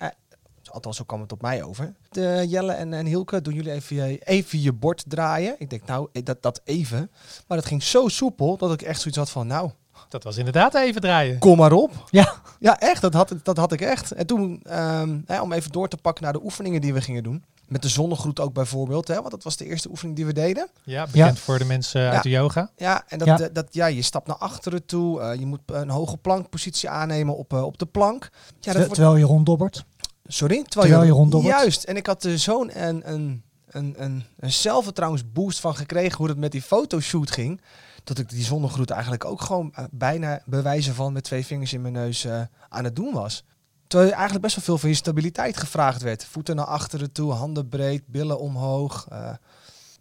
althans 0.66 0.98
zo 0.98 1.04
kwam 1.04 1.22
het 1.22 1.32
op 1.32 1.42
mij 1.42 1.64
over. 1.64 1.94
De 2.10 2.46
Jelle 2.48 2.72
en, 2.72 2.94
en 2.94 3.06
Hielke, 3.06 3.42
doen 3.42 3.54
jullie 3.54 3.72
even 3.72 3.96
je, 3.96 4.18
even 4.18 4.62
je 4.62 4.74
bord 4.74 5.04
draaien? 5.08 5.56
Ik 5.58 5.70
denk, 5.70 5.86
nou, 5.86 6.10
dat, 6.24 6.42
dat 6.42 6.62
even. 6.64 7.12
Maar 7.48 7.58
dat 7.58 7.68
ging 7.68 7.84
zo 7.84 8.08
soepel 8.08 8.58
dat 8.58 8.74
ik 8.74 8.82
echt 8.82 9.02
zoiets 9.02 9.20
had 9.20 9.30
van, 9.30 9.48
nou... 9.48 9.72
Dat 10.10 10.24
was 10.24 10.38
inderdaad 10.38 10.76
even 10.76 11.02
draaien. 11.02 11.40
Kom 11.40 11.58
maar 11.58 11.72
op. 11.72 11.92
Ja, 12.10 12.34
ja 12.60 12.80
echt. 12.80 13.02
Dat 13.02 13.14
had, 13.14 13.34
dat 13.44 13.58
had 13.58 13.72
ik 13.72 13.82
echt. 13.82 14.12
En 14.12 14.26
toen, 14.26 14.64
um, 14.72 15.24
hè, 15.26 15.42
om 15.42 15.52
even 15.52 15.72
door 15.72 15.88
te 15.88 15.98
pakken 15.98 16.24
naar 16.24 16.34
de 16.34 16.44
oefeningen 16.44 16.82
die 16.82 16.94
we 16.94 17.02
gingen 17.02 17.24
doen. 17.24 17.44
Met 17.68 17.82
de 17.82 17.90
zonnegroet 17.90 18.40
ook 18.40 18.54
bijvoorbeeld, 18.54 19.08
hè, 19.08 19.16
want 19.16 19.32
dat 19.32 19.44
was 19.44 19.58
de 19.58 19.66
eerste 19.66 19.90
oefening 19.90 20.16
die 20.16 20.26
we 20.26 20.34
deden. 20.34 20.70
Ja, 20.84 21.06
bekend 21.06 21.38
ja. 21.38 21.44
voor 21.44 21.58
de 21.58 21.66
mensen 21.66 22.02
uit 22.02 22.14
ja. 22.14 22.22
de 22.22 22.30
yoga. 22.30 22.70
Ja, 22.76 23.04
en 23.08 23.18
dat, 23.18 23.28
ja. 23.28 23.50
dat, 23.54 23.68
ja, 23.70 23.86
je 23.86 24.02
stapt 24.02 24.28
naar 24.28 24.36
achteren 24.36 24.86
toe. 24.86 25.22
Uh, 25.22 25.40
je 25.40 25.46
moet 25.46 25.60
een 25.66 25.90
hoge 25.90 26.18
plankpositie 26.18 26.90
aannemen 26.90 27.38
op, 27.38 27.54
uh, 27.54 27.64
op 27.64 27.78
de 27.78 27.86
plank. 27.86 28.30
Ja, 28.60 28.74
dat 28.74 28.94
terwijl 28.94 29.16
je 29.16 29.26
ronddobbert. 29.26 29.86
Sorry? 30.26 30.64
Terwijl, 30.64 30.70
terwijl 30.70 31.02
je, 31.02 31.08
je 31.08 31.14
ronddobbert. 31.14 31.56
Juist. 31.56 31.84
En 31.84 31.96
ik 31.96 32.06
had 32.06 32.24
er 32.24 32.40
zo'n 32.40 32.82
een, 32.88 33.14
een, 33.14 33.44
een, 33.70 33.96
een, 33.98 34.24
een 34.40 34.52
zelfvertrouwensboost 34.52 35.60
van 35.60 35.76
gekregen 35.76 36.18
hoe 36.18 36.28
het 36.28 36.38
met 36.38 36.52
die 36.52 36.62
fotoshoot 36.62 37.32
ging. 37.32 37.62
Dat 38.04 38.18
ik 38.18 38.30
die 38.30 38.44
zonnegroet 38.44 38.90
eigenlijk 38.90 39.26
ook 39.26 39.42
gewoon 39.42 39.74
uh, 39.80 39.86
bijna 39.92 40.42
bewijzen 40.46 40.96
van 40.96 41.14
met 41.14 41.24
twee 41.24 41.46
vingers 41.46 41.74
in 41.74 41.82
mijn 41.82 41.94
neus 41.94 42.28
aan 42.70 42.84
het 42.84 42.96
doen 42.96 43.14
was. 43.14 43.44
Terwijl 43.92 44.12
eigenlijk 44.12 44.42
best 44.42 44.56
wel 44.56 44.66
veel 44.66 44.78
van 44.78 44.90
je 44.90 44.96
stabiliteit 44.96 45.58
gevraagd 45.58 46.02
werd. 46.02 46.26
Voeten 46.26 46.56
naar 46.56 46.66
achteren 46.66 47.12
toe, 47.12 47.32
handen 47.32 47.70
breed, 47.70 48.02
billen 48.08 48.40
omhoog. 48.40 49.08
Uh, 49.12 49.30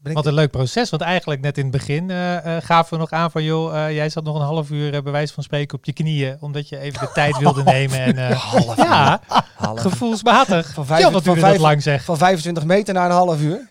ik... 0.03 0.13
Wat 0.13 0.27
een 0.27 0.35
leuk 0.35 0.51
proces, 0.51 0.91
want 0.91 1.03
eigenlijk 1.03 1.41
net 1.41 1.59
in 1.59 1.63
het 1.63 1.73
begin 1.73 2.09
uh, 2.09 2.57
gaven 2.61 2.93
we 2.93 2.99
nog 2.99 3.11
aan 3.11 3.31
van... 3.31 3.43
joh, 3.43 3.73
jij 3.73 4.09
zat 4.09 4.25
nog 4.25 4.35
een 4.35 4.45
half 4.47 4.71
uur 4.71 5.03
bij 5.03 5.13
wijze 5.13 5.33
van 5.33 5.43
spreken 5.43 5.79
op 5.79 5.85
je 5.85 5.93
knieën... 5.93 6.37
omdat 6.41 6.69
je 6.69 6.79
even 6.79 7.01
de 7.01 7.11
tijd 7.21 7.39
wilde 7.39 7.63
nemen. 7.63 8.17
En, 8.17 8.33
half 8.33 8.77
ja, 8.77 9.21
half 9.57 9.81
gevoelsmatig. 9.81 10.73
Van, 10.73 10.87
vijf, 10.87 11.01
ja, 11.01 11.21
van, 11.21 11.37
vijf, 11.37 11.59
lang 11.59 11.83
zeg. 11.83 12.05
van 12.05 12.17
25 12.17 12.65
meter 12.65 12.95
naar 12.95 13.11
een 13.11 13.17
half 13.17 13.41
uur. 13.41 13.69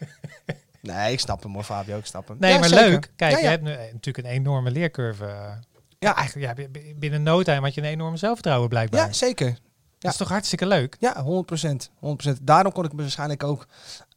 Nee, 0.81 1.11
ik 1.11 1.19
snap 1.19 1.43
hem 1.43 1.53
hoor, 1.53 1.63
Fabio, 1.63 1.97
ik 1.97 2.05
snap 2.05 2.27
hem. 2.27 2.37
Nee, 2.39 2.53
ja, 2.53 2.59
maar 2.59 2.69
zeker. 2.69 2.89
leuk. 2.89 3.11
Kijk, 3.15 3.31
ja, 3.31 3.39
je 3.39 3.47
hebt 3.47 3.63
nu 3.63 3.69
natuurlijk 3.69 4.17
een 4.27 4.33
enorme 4.33 4.71
leercurve. 4.71 5.59
Ja, 5.99 6.15
eigenlijk 6.15 6.59
ja, 6.59 6.67
binnen 6.95 7.23
no 7.23 7.43
time 7.43 7.61
had 7.61 7.73
je 7.73 7.81
een 7.81 7.87
enorme 7.87 8.17
zelfvertrouwen 8.17 8.69
blijkbaar. 8.69 9.05
Ja, 9.05 9.13
zeker. 9.13 9.47
Ja. 9.47 9.55
Dat 9.99 10.11
is 10.11 10.17
toch 10.17 10.29
hartstikke 10.29 10.65
leuk? 10.67 10.97
Ja, 10.99 11.23
100%. 11.23 11.89
100%. 12.29 12.41
Daarom 12.41 12.71
kon 12.71 12.85
ik 12.85 12.93
me 12.93 13.01
waarschijnlijk 13.01 13.43
ook 13.43 13.67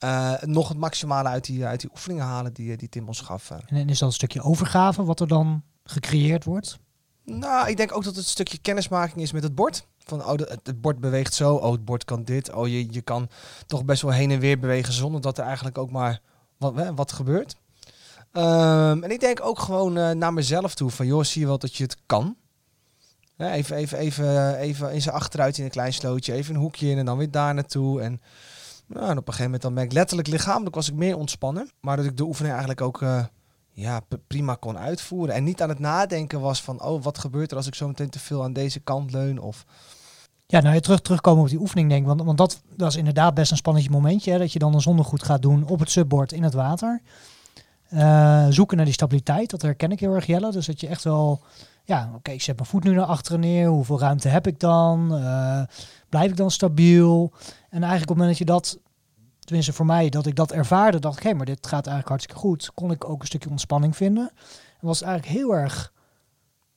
uh, 0.04 0.34
nog 0.40 0.68
het 0.68 0.78
maximale 0.78 1.28
uit 1.28 1.44
die, 1.44 1.64
uit 1.66 1.80
die 1.80 1.90
oefeningen 1.90 2.24
halen 2.24 2.52
die, 2.52 2.76
die 2.76 2.88
Tim 2.88 3.06
ons 3.06 3.20
gaf. 3.20 3.50
Uh. 3.50 3.58
En 3.80 3.88
is 3.88 3.98
dat 3.98 4.08
een 4.08 4.14
stukje 4.14 4.42
overgave 4.42 5.04
wat 5.04 5.20
er 5.20 5.28
dan 5.28 5.62
gecreëerd 5.84 6.44
wordt? 6.44 6.78
Nou, 7.24 7.68
ik 7.68 7.76
denk 7.76 7.92
ook 7.92 8.04
dat 8.04 8.14
het 8.14 8.24
een 8.24 8.30
stukje 8.30 8.58
kennismaking 8.58 9.20
is 9.20 9.32
met 9.32 9.42
het 9.42 9.54
bord. 9.54 9.86
van, 9.98 10.24
oh, 10.24 10.36
de- 10.36 10.46
het, 10.50 10.60
het 10.62 10.80
bord 10.80 11.00
beweegt 11.00 11.34
zo, 11.34 11.54
oh, 11.54 11.72
het 11.72 11.84
bord 11.84 12.04
kan 12.04 12.24
dit. 12.24 12.52
Oh, 12.52 12.68
je, 12.68 12.92
je 12.92 13.02
kan 13.02 13.28
toch 13.66 13.84
best 13.84 14.02
wel 14.02 14.12
heen 14.12 14.30
en 14.30 14.38
weer 14.38 14.58
bewegen 14.58 14.92
zonder 14.92 15.20
dat 15.20 15.38
er 15.38 15.44
eigenlijk 15.44 15.78
ook 15.78 15.90
maar 15.90 16.20
wat, 16.62 16.92
wat 16.94 17.12
gebeurt. 17.12 17.56
Ehm, 18.32 19.02
en 19.02 19.10
ik 19.10 19.20
denk 19.20 19.44
ook 19.44 19.58
gewoon 19.58 19.96
eh, 19.96 20.10
naar 20.10 20.32
mezelf 20.32 20.74
toe 20.74 20.90
van, 20.90 21.06
joh, 21.06 21.24
zie 21.24 21.40
je 21.40 21.46
wel 21.46 21.58
dat 21.58 21.76
je 21.76 21.82
het 21.82 21.96
kan? 22.06 22.36
Even, 23.36 23.76
even, 23.76 23.98
even, 23.98 24.56
even 24.56 24.92
in 24.92 25.02
zijn 25.02 25.14
achteruit 25.14 25.58
in 25.58 25.64
een 25.64 25.70
klein 25.70 25.92
slootje, 25.92 26.32
even 26.32 26.54
een 26.54 26.60
hoekje 26.60 26.88
in 26.88 26.98
en 26.98 27.04
dan 27.04 27.18
weer 27.18 27.30
daar 27.30 27.54
naartoe. 27.54 28.00
En, 28.00 28.20
nou, 28.86 29.10
op 29.10 29.16
een 29.16 29.22
gegeven 29.22 29.44
moment 29.44 29.62
dan 29.62 29.74
ben 29.74 29.84
ik 29.84 29.92
letterlijk 29.92 30.28
lichamelijk 30.28 30.74
was 30.74 30.88
ik 30.88 30.94
meer 30.94 31.16
ontspannen. 31.16 31.70
Maar 31.80 31.96
dat 31.96 32.06
ik 32.06 32.16
de 32.16 32.24
oefening 32.24 32.54
eigenlijk 32.54 32.80
ook 32.80 33.02
eh, 33.02 33.24
ja, 33.72 34.00
prima 34.26 34.54
kon 34.54 34.78
uitvoeren. 34.78 35.34
En 35.34 35.44
niet 35.44 35.62
aan 35.62 35.68
het 35.68 35.78
nadenken 35.78 36.40
was 36.40 36.62
van, 36.62 36.82
oh, 36.82 37.02
wat 37.02 37.18
gebeurt 37.18 37.50
er 37.50 37.56
als 37.56 37.66
ik 37.66 37.74
zo 37.74 37.86
meteen 37.86 38.10
te 38.10 38.18
veel 38.18 38.42
aan 38.42 38.52
deze 38.52 38.80
kant 38.80 39.12
leun? 39.12 39.38
Of, 39.38 39.64
Ja, 40.52 40.60
nou, 40.60 40.80
terug, 40.80 41.00
terugkomen 41.00 41.42
op 41.42 41.48
die 41.48 41.60
oefening, 41.60 41.88
denk 41.88 42.00
ik. 42.00 42.06
Want, 42.06 42.22
want 42.22 42.38
dat, 42.38 42.62
dat 42.76 42.94
inderdaad 42.94 43.34
best 43.34 43.50
een 43.50 43.56
spannend 43.56 43.90
momentje. 43.90 44.30
Hè, 44.32 44.38
dat 44.38 44.52
je 44.52 44.58
dan 44.58 44.74
een 44.74 44.80
zonnegoed 44.80 45.22
gaat 45.22 45.42
doen 45.42 45.66
op 45.66 45.78
het 45.78 45.90
subbord 45.90 46.32
in 46.32 46.42
het 46.42 46.54
water. 46.54 47.02
Eh, 47.88 48.46
zoeken 48.48 48.76
naar 48.76 48.84
die 48.84 48.94
stabiliteit, 48.94 49.50
dat 49.50 49.62
herken 49.62 49.90
ik 49.90 50.00
heel 50.00 50.14
erg, 50.14 50.26
Jelle. 50.26 50.50
Dus 50.50 50.66
dat 50.66 50.80
je 50.80 50.86
echt 50.86 51.04
wel... 51.04 51.40
Ja, 51.84 52.10
oké, 52.14 52.30
ik 52.30 52.42
zet 52.42 52.56
mijn 52.56 52.68
voet 52.68 52.84
nu 52.84 52.94
naar 52.94 53.04
achteren 53.04 53.40
neer. 53.40 53.68
Hoeveel 53.68 54.00
ruimte 54.00 54.28
heb 54.28 54.46
ik 54.46 54.60
dan? 54.60 55.16
Eh, 55.16 55.62
blijf 56.08 56.30
ik 56.30 56.36
dan 56.36 56.50
stabiel? 56.50 57.32
En 57.70 57.82
eigenlijk 57.82 58.10
op 58.10 58.16
het 58.16 58.16
moment 58.16 58.28
dat 58.28 58.38
je 58.38 58.44
dat... 58.44 58.78
Tenminste 59.38 59.72
voor 59.72 59.86
mij, 59.86 60.08
dat 60.08 60.26
ik 60.26 60.36
dat 60.36 60.52
ervaarde, 60.52 60.98
dacht 60.98 61.16
ik... 61.16 61.22
Hé, 61.22 61.34
maar 61.34 61.46
dit 61.46 61.66
gaat 61.66 61.86
eigenlijk 61.86 62.08
hartstikke 62.08 62.40
goed. 62.40 62.70
Kon 62.74 62.90
ik 62.90 63.08
ook 63.08 63.20
een 63.20 63.26
stukje 63.26 63.50
ontspanning 63.50 63.96
vinden. 63.96 64.30
En 64.80 64.86
was 64.86 65.02
eigenlijk 65.02 65.38
heel 65.38 65.54
erg 65.54 65.92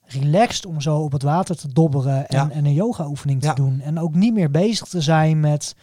relaxed 0.08 0.66
om 0.66 0.82
zo 0.82 0.98
op 0.98 1.12
het 1.12 1.22
water 1.24 1.56
te 1.58 1.74
dobberen 1.74 2.28
en, 2.28 2.38
Ja. 2.38 2.50
en 2.52 2.66
een 2.66 2.74
yoga 2.74 3.08
oefening 3.08 3.42
te 3.42 3.48
Ja. 3.48 3.54
doen. 3.54 3.80
En 3.82 4.00
ook 4.00 4.16
niet 4.16 4.34
meer 4.34 4.52
bezig 4.52 4.88
te 4.88 5.02
zijn 5.02 5.40
met, 5.40 5.76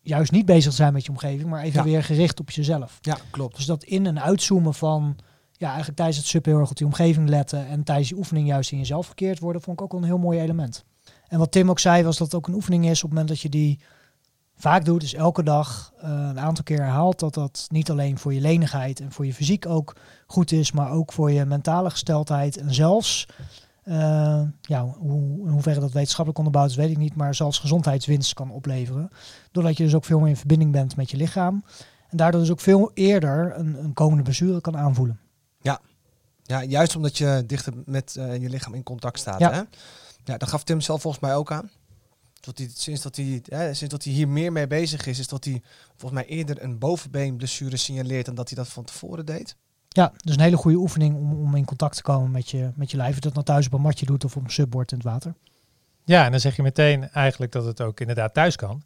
juist 0.00 0.32
niet 0.32 0.46
bezig 0.46 0.70
te 0.70 0.76
zijn 0.76 0.92
met 0.92 1.04
je 1.04 1.10
omgeving, 1.10 1.48
maar 1.50 1.62
even 1.62 1.78
Ja. 1.78 1.84
weer 1.84 2.04
gericht 2.04 2.40
op 2.40 2.50
jezelf. 2.50 2.98
ja, 3.00 3.16
klopt. 3.30 3.56
Dus 3.56 3.66
dat 3.66 3.84
in- 3.84 4.06
en 4.06 4.20
uitzoomen 4.22 4.74
van, 4.74 5.16
ja, 5.52 5.66
eigenlijk 5.66 5.96
tijdens 5.96 6.18
het 6.18 6.26
sub 6.26 6.44
heel 6.44 6.58
erg 6.58 6.70
op 6.70 6.76
die 6.76 6.86
omgeving 6.86 7.28
letten 7.28 7.66
en 7.66 7.84
tijdens 7.84 8.08
die 8.08 8.18
oefening 8.18 8.46
juist 8.46 8.72
in 8.72 8.78
jezelf 8.78 9.06
verkeerd 9.06 9.38
worden, 9.38 9.62
vond 9.62 9.76
ik 9.78 9.84
ook 9.84 9.92
wel 9.92 10.00
een 10.00 10.06
heel 10.06 10.18
mooi 10.18 10.40
element. 10.40 10.84
En 11.28 11.38
wat 11.38 11.52
Tim 11.52 11.70
ook 11.70 11.78
zei, 11.78 12.02
was 12.02 12.16
dat 12.16 12.26
het 12.26 12.36
ook 12.36 12.46
een 12.48 12.54
oefening 12.54 12.84
is 12.84 12.96
op 12.96 13.00
het 13.02 13.10
moment 13.10 13.28
dat 13.28 13.40
je 13.40 13.48
die 13.48 13.80
vaak 14.56 14.84
doet, 14.84 15.00
dus 15.00 15.14
elke 15.14 15.42
dag 15.42 15.92
eh, 16.00 16.10
een 16.10 16.40
aantal 16.40 16.64
keer 16.64 16.78
herhaalt, 16.78 17.18
dat 17.18 17.34
dat 17.34 17.66
niet 17.70 17.90
alleen 17.90 18.18
voor 18.18 18.34
je 18.34 18.40
lenigheid 18.40 19.00
en 19.00 19.12
voor 19.12 19.26
je 19.26 19.34
fysiek 19.34 19.66
ook 19.66 19.96
goed 20.26 20.52
is, 20.52 20.72
maar 20.72 20.90
ook 20.90 21.12
voor 21.12 21.30
je 21.30 21.44
mentale 21.44 21.90
gesteldheid 21.90 22.56
en 22.56 22.74
zelfs, 22.74 23.26
eh, 23.82 24.42
ja, 24.60 24.84
hoe, 24.84 25.46
in 25.46 25.52
hoeverre 25.52 25.80
dat 25.80 25.92
wetenschappelijk 25.92 26.38
onderbouwd 26.38 26.70
is, 26.70 26.76
weet 26.76 26.90
ik 26.90 26.96
niet, 26.96 27.16
maar 27.16 27.34
zelfs 27.34 27.58
gezondheidswinst 27.58 28.34
kan 28.34 28.50
opleveren. 28.50 29.10
Doordat 29.50 29.76
je 29.76 29.84
dus 29.84 29.94
ook 29.94 30.04
veel 30.04 30.18
meer 30.18 30.28
in 30.28 30.36
verbinding 30.36 30.72
bent 30.72 30.96
met 30.96 31.10
je 31.10 31.16
lichaam. 31.16 31.64
En 32.08 32.16
daardoor 32.16 32.40
dus 32.40 32.50
ook 32.50 32.60
veel 32.60 32.90
eerder 32.94 33.58
een, 33.58 33.84
een 33.84 33.92
komende 33.92 34.22
blessure 34.22 34.60
kan 34.60 34.76
aanvoelen. 34.76 35.18
Ja, 36.46 36.62
juist 36.62 36.96
omdat 36.96 37.18
je 37.18 37.44
dichter 37.46 37.72
met 37.84 38.16
eh, 38.16 38.42
je 38.42 38.48
lichaam 38.48 38.74
in 38.74 38.82
contact 38.82 39.18
staat. 39.18 39.38
Ja. 39.38 39.52
Hè? 39.52 39.62
ja, 40.24 40.38
dat 40.38 40.48
gaf 40.48 40.64
Tim 40.64 40.80
zelf 40.80 41.00
volgens 41.00 41.22
mij 41.22 41.34
ook 41.34 41.52
aan. 41.52 41.70
Dat 42.44 42.58
hij, 42.58 42.70
sinds, 42.74 43.02
dat 43.02 43.16
hij, 43.16 43.42
hè, 43.48 43.74
sinds 43.74 43.94
dat 43.94 44.04
hij 44.04 44.12
hier 44.12 44.28
meer 44.28 44.52
mee 44.52 44.66
bezig 44.66 45.06
is, 45.06 45.18
is 45.18 45.28
dat 45.28 45.44
hij 45.44 45.62
volgens 45.96 46.20
mij 46.20 46.26
eerder 46.26 46.62
een 46.62 46.78
bovenbeenblessure 46.78 47.76
signaleert 47.76 48.26
dan 48.26 48.34
dat 48.34 48.48
hij 48.48 48.56
dat 48.56 48.68
van 48.68 48.84
tevoren 48.84 49.26
deed. 49.26 49.56
Ja, 49.88 50.12
dus 50.16 50.34
een 50.34 50.40
hele 50.40 50.56
goede 50.56 50.78
oefening 50.78 51.14
om, 51.16 51.32
om 51.32 51.54
in 51.54 51.64
contact 51.64 51.96
te 51.96 52.02
komen 52.02 52.30
met 52.30 52.50
je, 52.50 52.70
met 52.74 52.90
je 52.90 52.96
lijf. 52.96 53.14
Of 53.14 53.20
dat 53.20 53.32
nou 53.32 53.44
thuis 53.44 53.66
op 53.66 53.72
een 53.72 53.80
matje 53.80 54.06
doet 54.06 54.24
of 54.24 54.36
op 54.36 54.44
een 54.44 54.50
subbord 54.50 54.90
in 54.90 54.96
het 54.96 55.06
water. 55.06 55.34
Ja, 56.04 56.24
en 56.24 56.30
dan 56.30 56.40
zeg 56.40 56.56
je 56.56 56.62
meteen 56.62 57.10
eigenlijk 57.10 57.52
dat 57.52 57.64
het 57.64 57.80
ook 57.80 58.00
inderdaad 58.00 58.34
thuis 58.34 58.56
kan. 58.56 58.82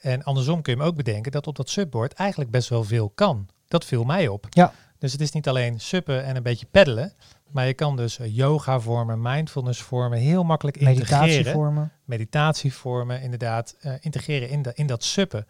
En 0.00 0.22
andersom 0.22 0.62
kun 0.62 0.72
je 0.72 0.78
hem 0.78 0.88
ook 0.88 0.96
bedenken 0.96 1.32
dat 1.32 1.46
op 1.46 1.56
dat 1.56 1.70
subbord 1.70 2.12
eigenlijk 2.12 2.50
best 2.50 2.68
wel 2.68 2.84
veel 2.84 3.10
kan. 3.10 3.48
Dat 3.68 3.84
viel 3.84 4.04
mij 4.04 4.28
op. 4.28 4.46
Ja. 4.50 4.72
Dus 4.98 5.12
het 5.12 5.20
is 5.20 5.32
niet 5.32 5.48
alleen 5.48 5.80
suppen 5.80 6.24
en 6.24 6.36
een 6.36 6.42
beetje 6.42 6.66
peddelen. 6.70 7.12
Maar 7.50 7.66
je 7.66 7.74
kan 7.74 7.96
dus 7.96 8.18
eh, 8.18 8.36
yoga 8.36 8.80
vormen, 8.80 9.22
mindfulness 9.22 9.82
vormen, 9.82 10.18
heel 10.18 10.42
makkelijk 10.42 10.76
integreren. 10.76 11.26
Meditatievormen. 11.26 11.92
Meditatievormen, 12.04 13.22
inderdaad, 13.22 13.76
eh, 13.80 13.92
integreren 14.00 14.48
in, 14.48 14.62
de, 14.62 14.72
in 14.74 14.86
dat 14.86 15.04
suppen. 15.04 15.46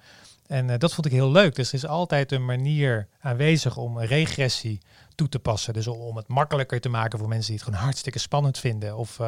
En 0.46 0.70
eh, 0.70 0.78
dat 0.78 0.94
vond 0.94 1.06
ik 1.06 1.12
heel 1.12 1.30
leuk. 1.30 1.54
Dus 1.54 1.68
er 1.68 1.74
is 1.74 1.86
altijd 1.86 2.32
een 2.32 2.44
manier 2.44 3.08
aanwezig 3.20 3.76
om 3.76 3.98
regressie 3.98 4.80
toe 5.14 5.28
te 5.28 5.38
passen. 5.38 5.72
Dus 5.72 5.86
om, 5.86 6.16
het 6.16 6.28
makkelijker 6.28 6.80
te 6.80 6.88
maken 6.88 7.18
voor 7.18 7.28
mensen 7.28 7.46
die 7.46 7.56
het 7.56 7.64
gewoon 7.64 7.84
hartstikke 7.84 8.18
spannend 8.18 8.58
vinden. 8.58 8.96
Of 8.96 9.18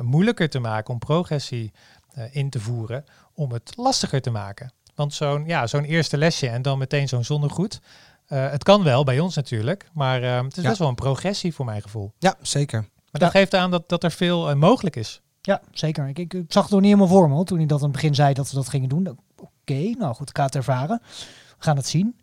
moeilijker 0.00 0.48
te 0.48 0.58
maken 0.58 0.92
om 0.92 0.98
progressie 0.98 1.72
in 2.30 2.50
te 2.50 2.60
voeren. 2.60 3.04
Om 3.34 3.52
het 3.52 3.72
lastiger 3.76 4.20
te 4.20 4.30
maken. 4.30 4.72
Want 4.94 5.14
zo'n 5.14 5.44
ja, 5.46 5.66
zo'n 5.66 5.84
eerste 5.84 6.16
lesje 6.16 6.48
en 6.48 6.62
dan 6.62 6.78
meteen 6.78 7.08
zo'n 7.08 7.24
zonnegoed. 7.24 7.80
Eh, 8.26 8.50
het 8.50 8.62
kan 8.62 8.82
wel 8.82 9.04
bij 9.04 9.18
ons 9.20 9.34
natuurlijk, 9.36 9.88
maar 9.94 10.22
eh, 10.22 10.42
het 10.42 10.56
is 10.56 10.62
Ja. 10.62 10.68
best 10.68 10.78
wel 10.80 10.88
een 10.88 10.94
progressie 10.94 11.54
voor 11.54 11.64
mijn 11.64 11.82
gevoel. 11.82 12.12
Ja, 12.18 12.34
zeker. 12.40 12.80
Maar 13.10 13.20
dat 13.20 13.30
geeft 13.30 13.54
aan 13.54 13.70
dat, 13.70 13.88
dat 13.88 14.04
er 14.04 14.10
veel 14.10 14.50
eh, 14.50 14.56
mogelijk 14.56 14.96
is. 14.96 15.20
Ja, 15.40 15.60
zeker. 15.70 16.08
Ik, 16.08 16.18
ik, 16.18 16.34
ik 16.34 16.52
zag 16.52 16.62
het 16.62 16.72
nog 16.72 16.80
niet 16.80 16.90
helemaal 16.92 17.12
voor 17.16 17.28
me 17.28 17.34
hoor, 17.34 17.44
toen 17.44 17.58
hij 17.58 17.66
dat 17.66 17.78
aan 17.78 17.84
het 17.84 17.92
begin 17.92 18.14
zei 18.14 18.34
dat 18.34 18.48
we 18.50 18.54
dat 18.56 18.68
gingen 18.68 18.88
doen. 18.88 19.18
Oké, 19.40 19.74
nou 19.98 20.14
goed, 20.14 20.28
ik 20.28 20.36
ga 20.36 20.44
het 20.44 20.54
ervaren. 20.54 21.00
We 21.58 21.64
gaan 21.64 21.76
het 21.76 21.86
zien. 21.86 22.20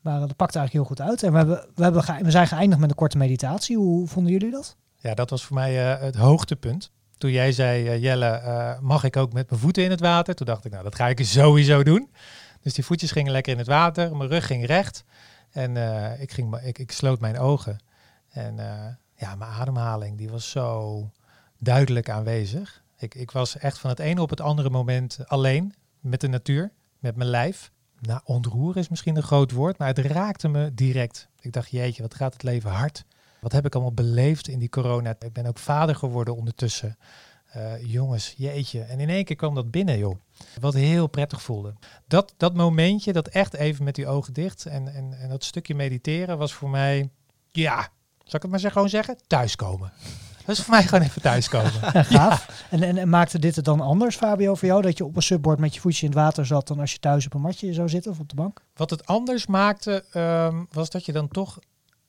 Maar 0.00 0.20
dat 0.20 0.36
pakt 0.36 0.56
eigenlijk 0.56 0.72
heel 0.88 0.96
goed 0.96 1.08
uit. 1.10 1.22
En 1.22 1.30
we, 1.32 1.36
hebben, 1.38 1.66
we, 1.74 1.82
hebben 1.82 2.02
ge- 2.04 2.22
we 2.24 2.30
zijn 2.30 2.46
geëindigd 2.46 2.80
met 2.80 2.90
een 2.90 2.96
korte 2.96 3.18
meditatie. 3.18 3.76
Hoe 3.76 4.06
vonden 4.08 4.32
jullie 4.32 4.50
dat? 4.50 4.76
Ja, 5.00 5.14
dat 5.14 5.30
was 5.30 5.44
voor 5.44 5.54
mij 5.56 5.92
eh, 5.94 6.00
het 6.00 6.14
hoogtepunt. 6.16 6.90
Toen 7.18 7.30
jij 7.30 7.52
zei, 7.52 7.98
Jelle, 8.00 8.26
eh, 8.26 8.78
mag 8.80 9.04
ik 9.04 9.16
ook 9.16 9.32
met 9.32 9.50
mijn 9.50 9.60
voeten 9.60 9.84
in 9.84 9.90
het 9.90 10.00
water? 10.00 10.34
Toen 10.34 10.46
dacht 10.46 10.64
ik, 10.64 10.70
nou, 10.72 10.84
dat 10.84 10.94
ga 10.94 11.08
ik 11.08 11.24
sowieso 11.26 11.82
doen. 11.82 12.10
Dus 12.60 12.74
die 12.74 12.84
voetjes 12.84 13.10
gingen 13.10 13.32
lekker 13.32 13.52
in 13.52 13.58
het 13.58 13.66
water, 13.66 14.16
mijn 14.16 14.30
rug 14.30 14.46
ging 14.46 14.66
recht. 14.66 15.04
En 15.54 15.76
eh, 15.76 16.20
ik, 16.20 16.32
ging, 16.32 16.56
ik, 16.56 16.78
ik 16.78 16.92
sloot 16.92 17.20
mijn 17.20 17.38
ogen. 17.38 17.78
En 18.28 18.58
eh, 18.58 18.94
ja, 19.16 19.34
mijn 19.34 19.50
ademhaling, 19.50 20.18
die 20.18 20.30
was 20.30 20.50
zo 20.50 21.10
duidelijk 21.58 22.10
aanwezig. 22.10 22.82
Ik, 22.98 23.14
ik 23.14 23.30
was 23.30 23.58
echt 23.58 23.78
van 23.78 23.90
het 23.90 23.98
ene 23.98 24.22
op 24.22 24.30
het 24.30 24.40
andere 24.40 24.70
moment 24.70 25.18
alleen 25.26 25.74
met 26.00 26.20
de 26.20 26.28
natuur, 26.28 26.72
met 26.98 27.16
mijn 27.16 27.30
lijf. 27.30 27.70
Nou, 28.00 28.20
ontroeren 28.24 28.80
is 28.80 28.88
misschien 28.88 29.16
een 29.16 29.22
groot 29.22 29.52
woord, 29.52 29.78
maar 29.78 29.88
het 29.88 29.98
raakte 29.98 30.48
me 30.48 30.74
direct. 30.74 31.28
Ik 31.40 31.52
dacht, 31.52 31.70
jeetje, 31.70 32.02
wat 32.02 32.14
gaat 32.14 32.32
het 32.32 32.42
leven 32.42 32.70
hard. 32.70 33.04
Wat 33.40 33.52
heb 33.52 33.66
ik 33.66 33.74
allemaal 33.74 33.92
beleefd 33.92 34.48
in 34.48 34.58
die 34.58 34.68
corona? 34.68 35.14
Ik 35.18 35.32
ben 35.32 35.46
ook 35.46 35.58
vader 35.58 35.96
geworden 35.96 36.36
ondertussen. 36.36 36.96
Eh, 37.54 37.92
jongens, 37.92 38.34
jeetje. 38.36 38.80
En 38.80 39.00
in 39.00 39.08
één 39.08 39.24
keer 39.24 39.36
kwam 39.36 39.54
dat 39.54 39.70
binnen, 39.70 39.98
joh. 39.98 40.16
Wat 40.60 40.74
heel 40.74 41.06
prettig 41.06 41.42
voelde. 41.42 41.74
Dat, 42.06 42.34
dat 42.36 42.54
momentje, 42.54 43.12
dat 43.12 43.28
echt 43.28 43.54
even 43.54 43.84
met 43.84 43.94
die 43.94 44.06
ogen 44.06 44.32
dicht 44.32 44.66
en, 44.66 44.94
en, 44.94 45.18
en 45.20 45.28
dat 45.28 45.44
stukje 45.44 45.74
mediteren 45.74 46.38
was 46.38 46.52
voor 46.52 46.70
mij, 46.70 47.10
ja, 47.50 47.88
zal 48.18 48.34
ik 48.34 48.42
het 48.42 48.50
maar 48.50 48.60
zeg, 48.60 48.72
gewoon 48.72 48.88
zeggen? 48.88 49.16
Thuiskomen. 49.26 49.92
Dat 50.44 50.56
is 50.56 50.62
voor 50.62 50.74
mij 50.74 50.82
gewoon 50.82 51.04
even 51.04 51.22
thuiskomen. 51.22 51.72
Ja, 51.92 52.02
gaaf. 52.02 52.66
En, 52.70 52.82
en, 52.82 52.96
en 52.96 53.08
maakte 53.08 53.38
dit 53.38 53.56
het 53.56 53.64
dan 53.64 53.80
anders, 53.80 54.16
Fabio, 54.16 54.54
voor 54.54 54.68
jou? 54.68 54.82
Dat 54.82 54.98
je 54.98 55.04
op 55.04 55.16
een 55.16 55.22
subbord 55.22 55.58
met 55.58 55.74
je 55.74 55.80
voetje 55.80 56.06
in 56.06 56.12
het 56.12 56.20
water 56.20 56.46
zat 56.46 56.68
dan 56.68 56.80
als 56.80 56.92
je 56.92 56.98
thuis 56.98 57.26
op 57.26 57.34
een 57.34 57.40
matje 57.40 57.72
zou 57.72 57.88
zitten 57.88 58.10
of 58.10 58.18
op 58.18 58.28
de 58.28 58.34
bank? 58.34 58.60
Wat 58.74 58.90
het 58.90 59.06
anders 59.06 59.46
maakte, 59.46 60.04
ehm, 60.12 60.64
was 60.70 60.90
dat 60.90 61.04
je 61.04 61.12
dan 61.12 61.28
toch 61.28 61.58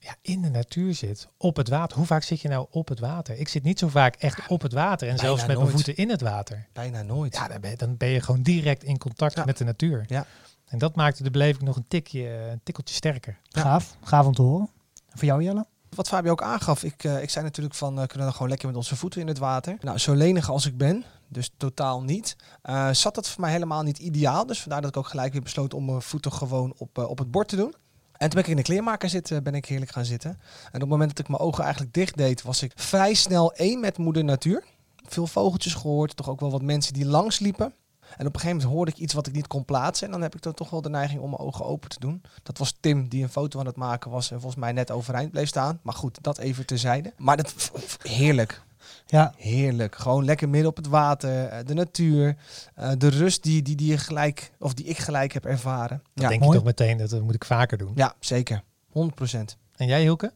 ja, 0.06 0.16
in 0.22 0.42
de 0.42 0.50
natuur 0.50 0.94
zit, 0.94 1.28
op 1.38 1.56
het 1.56 1.70
water. 1.70 1.98
Hoe 1.98 2.06
vaak 2.06 2.24
zit 2.24 2.42
je 2.42 2.48
nou 2.48 2.68
op 2.70 2.88
het 2.88 3.00
water? 3.00 3.38
Ik 3.40 3.48
zit 3.48 3.64
niet 3.64 3.80
zo 3.80 3.88
vaak 3.88 4.16
echt 4.16 4.48
op 4.48 4.62
het 4.62 4.74
water 4.74 5.10
en 5.10 5.18
zelfs 5.18 5.46
met 5.46 5.56
nooit. 5.56 5.60
mijn 5.60 5.72
voeten 5.72 5.96
in 6.04 6.10
het 6.10 6.22
water. 6.22 6.68
Bijna 6.74 7.02
nooit. 7.02 7.36
Ja, 7.36 7.48
dan 7.48 7.62
ben, 7.62 7.70
je, 7.70 7.78
dan 7.78 7.98
ben 7.98 8.10
je 8.10 8.22
gewoon 8.22 8.42
direct 8.42 8.84
in 8.84 8.98
contact 8.98 9.36
Ja. 9.36 9.46
met 9.46 9.58
de 9.58 9.64
natuur. 9.64 10.06
Ja. 10.08 10.26
En 10.66 10.78
dat 10.78 10.96
maakte 10.96 11.24
de 11.24 11.32
beleving 11.32 11.64
nog 11.64 11.76
een 11.76 11.88
tikje, 11.88 12.30
een 12.30 12.62
tikkeltje 12.64 12.96
sterker. 12.96 13.38
Ja. 13.44 13.62
Gaaf. 13.62 13.96
Gaaf 14.04 14.26
om 14.26 14.34
te 14.34 14.42
horen. 14.42 14.70
En 15.10 15.18
voor 15.18 15.28
jou, 15.28 15.44
Jelle? 15.44 15.66
Wat 15.90 16.08
Fabio 16.08 16.32
ook 16.32 16.42
aangaf, 16.44 16.84
ik, 16.84 17.04
eh, 17.04 17.22
ik 17.22 17.30
zei 17.30 17.46
natuurlijk 17.46 17.76
van, 17.76 17.90
eh, 17.90 17.96
kunnen 17.96 18.18
we 18.18 18.24
dan 18.24 18.34
gewoon 18.34 18.50
lekker 18.50 18.68
met 18.68 18.78
onze 18.78 18.96
voeten 18.96 19.22
in 19.22 19.28
het 19.28 19.38
water? 19.38 19.78
Nou, 19.82 19.98
zo 19.98 20.14
lenig 20.14 20.50
als 20.50 20.66
ik 20.66 20.78
ben, 20.78 21.04
dus 21.28 21.52
totaal 21.58 22.02
niet, 22.04 22.36
eh, 22.62 22.90
zat 22.92 23.16
dat 23.16 23.30
voor 23.30 23.42
mij 23.42 23.52
helemaal 23.52 23.84
niet 23.84 23.98
ideaal. 24.00 24.46
Dus 24.46 24.62
vandaar 24.62 24.82
dat 24.82 24.90
ik 24.90 24.98
ook 24.98 25.08
gelijk 25.08 25.34
weer 25.34 25.42
besloot 25.42 25.74
om 25.74 25.86
mijn 25.86 26.02
voeten 26.02 26.32
gewoon 26.34 26.74
op, 26.78 26.98
op 26.98 27.18
het 27.18 27.32
bord 27.32 27.48
te 27.48 27.56
doen. 27.56 27.74
En 28.18 28.30
toen 28.30 28.30
ben 28.30 28.40
ik 28.40 28.48
in 28.48 28.56
de 28.56 28.62
kleermaker 28.62 29.10
zitten, 29.10 29.44
ben 29.44 29.56
ik 29.56 29.66
heerlijk 29.66 29.92
gaan 29.92 30.06
zitten. 30.06 30.30
En 30.30 30.74
op 30.74 30.80
het 30.80 30.90
moment 30.90 31.10
dat 31.10 31.20
ik 31.20 31.28
mijn 31.28 31.42
ogen 31.42 31.64
eigenlijk 31.64 31.94
dicht 31.94 32.18
deed, 32.18 32.42
was 32.42 32.62
ik 32.62 32.72
vrij 32.76 33.14
snel 33.14 33.54
één 33.54 33.80
met 33.80 33.98
moeder 33.98 34.24
natuur. 34.24 34.64
Veel 35.08 35.28
vogeltjes 35.28 35.74
gehoord, 35.74 36.16
toch 36.16 36.30
ook 36.30 36.40
wel 36.40 36.52
wat 36.52 36.62
mensen 36.62 36.94
die 36.94 37.06
langs 37.06 37.40
liepen. 37.40 37.74
En 38.18 38.28
op 38.28 38.34
een 38.34 38.40
gegeven 38.40 38.58
moment 38.58 38.76
hoorde 38.76 38.92
ik 38.92 38.98
iets 38.98 39.14
wat 39.14 39.28
ik 39.28 39.34
niet 39.34 39.48
kon 39.48 39.66
plaatsen. 39.66 40.06
En 40.06 40.12
dan 40.12 40.22
heb 40.22 40.36
ik 40.36 40.42
dan 40.42 40.54
toch 40.54 40.70
wel 40.70 40.82
de 40.82 40.90
neiging 40.90 41.22
om 41.22 41.30
mijn 41.30 41.42
ogen 41.42 41.66
open 41.66 41.90
te 41.90 42.00
doen. 42.00 42.22
Dat 42.44 42.58
was 42.58 42.78
Tim 42.80 43.08
die 43.08 43.24
een 43.24 43.30
foto 43.30 43.60
aan 43.60 43.66
het 43.66 43.76
maken 43.76 44.12
was 44.12 44.32
en 44.32 44.40
volgens 44.40 44.62
mij 44.62 44.72
net 44.72 44.92
overeind 44.92 45.32
bleef 45.32 45.48
staan. 45.48 45.80
Maar 45.82 45.94
goed, 45.94 46.18
dat 46.22 46.38
even 46.38 46.66
terzijde. 46.66 47.14
Maar 47.18 47.38
dat, 47.38 47.72
heerlijk. 48.02 48.64
Ja, 49.08 49.34
Heerlijk. 49.38 49.96
Gewoon 49.96 50.26
lekker 50.26 50.50
midden 50.50 50.70
op 50.70 50.76
het 50.78 50.88
water, 50.88 51.46
eh, 51.46 51.66
de 51.66 51.74
natuur, 51.74 52.36
eh, 52.76 52.92
de 52.98 53.08
rust 53.08 53.44
die, 53.44 53.62
die, 53.62 53.76
die, 53.76 53.88
je 53.88 53.98
gelijk, 53.98 54.52
of 54.60 54.74
die 54.74 54.86
ik 54.86 54.98
gelijk 54.98 55.34
heb 55.34 55.46
ervaren. 55.46 56.02
Dan 56.14 56.24
Ja, 56.24 56.28
denk 56.30 56.40
mooi. 56.42 56.52
je 56.52 56.58
toch 56.58 56.66
meteen, 56.68 56.98
dat, 56.98 57.10
dat 57.10 57.22
moet 57.22 57.36
ik 57.36 57.46
vaker 57.46 57.78
doen. 57.78 57.92
ja 57.96 58.14
zeker. 58.20 58.64
100%. 58.90 59.58
En 59.76 59.88
jij 59.88 60.02
Hilke? 60.02 60.32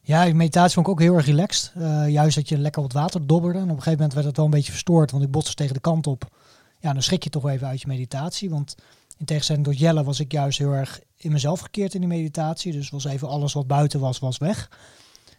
Ja, 0.00 0.24
die 0.24 0.34
meditatie 0.34 0.74
vond 0.74 0.86
ik 0.86 0.92
ook 0.92 1.00
heel 1.00 1.14
erg 1.14 1.26
relaxed. 1.26 1.72
Eh, 1.74 2.08
juist 2.08 2.36
dat 2.36 2.48
je 2.48 2.58
lekker 2.58 2.82
wat 2.82 2.92
water 2.92 3.26
dobberde. 3.26 3.58
En 3.58 3.64
op 3.64 3.70
een 3.70 3.74
gegeven 3.76 3.92
moment 3.98 4.14
werd 4.14 4.26
het 4.26 4.36
wel 4.36 4.44
een 4.44 4.50
beetje 4.50 4.72
verstoord, 4.72 5.10
want 5.10 5.22
ik 5.24 5.30
botste 5.30 5.54
tegen 5.54 5.74
de 5.74 5.80
kant 5.80 6.06
op. 6.06 6.36
Ja, 6.80 6.92
dan 6.92 7.02
schrik 7.02 7.24
je 7.24 7.30
toch 7.30 7.42
wel 7.42 7.52
even 7.52 7.66
uit 7.68 7.80
je 7.80 7.86
meditatie. 7.86 8.50
Want 8.50 8.74
in 9.16 9.24
tegenstelling 9.24 9.64
tot 9.64 9.78
Jelle 9.78 10.04
was 10.04 10.20
ik 10.20 10.32
juist 10.32 10.58
heel 10.58 10.72
erg 10.72 11.00
in 11.16 11.32
mezelf 11.32 11.60
gekeerd 11.60 11.94
in 11.94 12.00
die 12.00 12.08
meditatie. 12.08 12.72
Dus 12.72 12.90
was 12.90 13.04
even 13.04 13.28
alles 13.28 13.52
wat 13.52 13.66
buiten 13.66 14.00
was, 14.00 14.18
was 14.18 14.38
weg. 14.38 14.68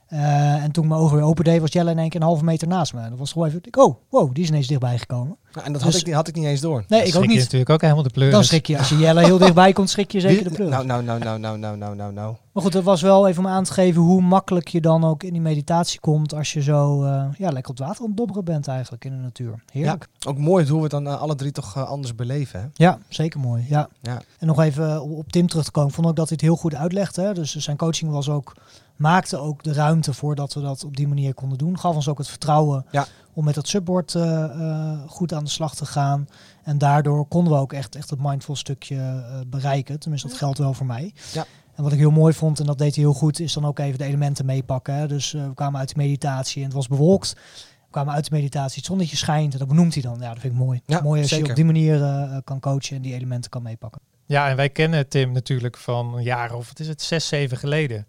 Eh, 0.09 0.63
en 0.63 0.71
toen 0.71 0.83
ik 0.83 0.89
mijn 0.89 1.01
ogen 1.01 1.15
weer 1.17 1.25
open 1.25 1.43
deed, 1.43 1.61
was 1.61 1.71
Jelle 1.71 1.91
in 1.91 1.99
één 1.99 2.09
keer 2.09 2.19
een 2.21 2.27
halve 2.27 2.43
meter 2.43 2.67
naast 2.67 2.93
me. 2.93 3.01
En 3.01 3.09
dat 3.09 3.19
was 3.19 3.31
gewoon 3.31 3.47
even, 3.47 3.61
oh, 3.77 3.95
wow, 4.09 4.33
die 4.33 4.43
is 4.43 4.49
ineens 4.49 4.67
dichtbij 4.67 4.97
gekomen. 4.97 5.37
Nou, 5.53 5.65
en 5.65 5.73
dat 5.73 5.81
Dus- 5.81 5.91
had, 5.91 5.99
ik, 6.01 6.05
niet- 6.07 6.15
had 6.15 6.27
ik 6.27 6.35
niet 6.35 6.45
eens 6.45 6.61
door. 6.61 6.83
Nee, 6.87 7.03
ik 7.03 7.15
ook 7.15 7.21
je 7.21 7.27
niet. 7.27 7.37
natuurlijk 7.37 7.69
ook 7.69 7.81
helemaal 7.81 8.03
de 8.03 8.09
pleuris. 8.09 8.35
Dan 8.35 8.43
schrik 8.43 8.67
je. 8.67 8.77
Als 8.77 8.89
je 8.89 8.97
Jelle 8.97 9.23
heel 9.23 9.37
dichtbij 9.37 9.73
komt, 9.73 9.89
schrik 9.89 10.11
je 10.11 10.19
zeker 10.19 10.43
de 10.43 10.49
pleur. 10.49 10.69
Nou, 10.69 10.85
nou, 10.85 11.03
nou, 11.03 11.19
nou, 11.19 11.39
nou, 11.39 11.57
nou, 11.57 11.77
nou, 11.77 11.95
nou, 11.95 12.13
nou. 12.13 12.35
Maar 12.51 12.63
goed, 12.63 12.71
dat 12.73 12.83
was 12.83 13.01
wel 13.01 13.27
even 13.27 13.43
om 13.45 13.49
aan 13.49 13.63
te 13.63 13.73
geven 13.73 14.01
hoe 14.01 14.21
makkelijk 14.21 14.67
je 14.67 14.81
dan 14.81 15.03
ook 15.03 15.23
in 15.23 15.31
die 15.33 15.41
meditatie 15.41 15.99
komt 15.99 16.33
als 16.33 16.53
je 16.53 16.61
zo 16.61 17.03
eh, 17.03 17.25
ja, 17.37 17.49
lekker 17.51 17.71
op 17.71 17.77
het 17.77 17.87
water 17.87 18.01
aan 18.01 18.07
het 18.07 18.17
dobberen 18.17 18.43
bent 18.43 18.67
eigenlijk 18.67 19.05
in 19.05 19.11
de 19.11 19.17
natuur. 19.17 19.63
Heerlijk. 19.71 20.07
Ook 20.27 20.37
mooi 20.37 20.67
hoe 20.67 20.75
we 20.77 20.81
het 20.81 20.91
dan 20.91 21.07
eh, 21.07 21.21
alle 21.21 21.35
drie 21.35 21.51
toch 21.51 21.75
eh, 21.75 21.83
anders 21.89 22.15
beleven. 22.15 22.59
Hè? 22.59 22.65
Ja, 22.73 22.97
zeker 23.09 23.39
mooi. 23.39 23.65
Ja. 23.69 23.89
Ja. 24.01 24.21
En 24.39 24.47
nog 24.47 24.59
even 24.61 25.01
op, 25.01 25.31
Tim 25.31 25.47
terug 25.47 25.65
te 25.65 25.71
komen, 25.71 25.91
vond 25.91 26.09
ik 26.09 26.15
dat 26.15 26.27
hij 26.29 26.37
het 26.39 26.45
heel 26.49 26.57
goed 26.57 26.75
uitlegde. 26.75 27.21
Hè. 27.21 27.33
Dus 27.33 27.55
zijn 27.55 27.77
coaching 27.77 28.11
was 28.11 28.29
ook, 28.29 28.53
maakte 28.95 29.37
ook 29.37 29.63
de 29.63 29.73
ruimte 29.73 30.13
voor 30.13 30.35
dat 30.35 30.53
we 30.53 30.61
dat 30.61 30.83
op 30.83 30.95
die 30.97 31.07
manier 31.07 31.33
konden 31.33 31.57
doen. 31.57 31.79
Gaf 31.79 31.95
ons 31.95 32.07
ook 32.07 32.17
het 32.17 32.27
vertrouwen 32.29 32.85
Ja. 32.91 33.05
Om 33.39 33.45
met 33.45 33.55
dat 33.55 33.67
subboard 33.67 34.15
eh, 34.15 34.43
eh, 34.43 34.99
goed 35.07 35.33
aan 35.33 35.43
de 35.43 35.49
slag 35.49 35.75
te 35.75 35.85
gaan. 35.85 36.27
En 36.63 36.77
daardoor 36.77 37.25
konden 37.25 37.53
we 37.53 37.59
ook 37.59 37.73
echt, 37.73 37.95
echt 37.95 38.09
het 38.09 38.19
mindful 38.21 38.55
stukje 38.55 38.95
eh, 38.95 39.39
bereiken. 39.47 39.99
Tenminste, 39.99 40.27
dat 40.27 40.37
geldt 40.37 40.57
wel 40.57 40.73
voor 40.73 40.85
mij. 40.85 41.13
Ja. 41.33 41.45
En 41.79 41.85
wat 41.85 41.93
ik 41.93 41.99
heel 41.99 42.11
mooi 42.11 42.33
vond, 42.33 42.59
en 42.59 42.65
dat 42.65 42.77
deed 42.77 42.95
hij 42.95 43.03
heel 43.03 43.13
goed, 43.13 43.39
is 43.39 43.53
dan 43.53 43.65
ook 43.65 43.79
even 43.79 43.97
de 43.97 44.03
elementen 44.03 44.45
meepakken. 44.45 44.93
Hè. 44.93 45.07
Dus 45.07 45.33
eh, 45.33 45.47
we 45.47 45.53
kwamen 45.53 45.79
uit 45.79 45.89
de 45.89 45.97
meditatie 45.97 46.57
en 46.57 46.65
het 46.65 46.73
was 46.73 46.87
bewolkt. 46.87 47.33
We 47.33 47.91
kwamen 47.91 48.13
uit 48.13 48.29
de 48.29 48.35
meditatie, 48.35 48.77
het 48.77 48.85
zonnetje 48.85 49.15
schijnt 49.15 49.53
en 49.53 49.59
dat 49.59 49.67
benoemt 49.67 49.93
hij 49.93 50.03
dan. 50.03 50.19
Ja, 50.19 50.29
dat 50.29 50.39
vind 50.39 50.53
ik 50.53 50.59
mooi. 50.59 50.81
Ja, 50.85 51.01
mooi 51.01 51.21
als 51.21 51.29
zeker. 51.29 51.45
je 51.45 51.49
op 51.49 51.55
die 51.55 51.65
manier 51.65 52.03
eh, 52.03 52.37
kan 52.43 52.59
coachen 52.59 52.95
en 52.95 53.01
die 53.01 53.13
elementen 53.13 53.49
kan 53.49 53.61
meepakken. 53.61 54.01
Ja, 54.25 54.49
en 54.49 54.55
wij 54.55 54.69
kennen 54.69 55.07
Tim 55.07 55.31
natuurlijk 55.31 55.77
van 55.77 56.15
een 56.15 56.23
jaar 56.23 56.53
of 56.53 56.67
wat 56.67 56.79
is 56.79 56.87
het, 56.87 57.01
zes, 57.01 57.27
zeven 57.27 57.57
geleden. 57.57 58.07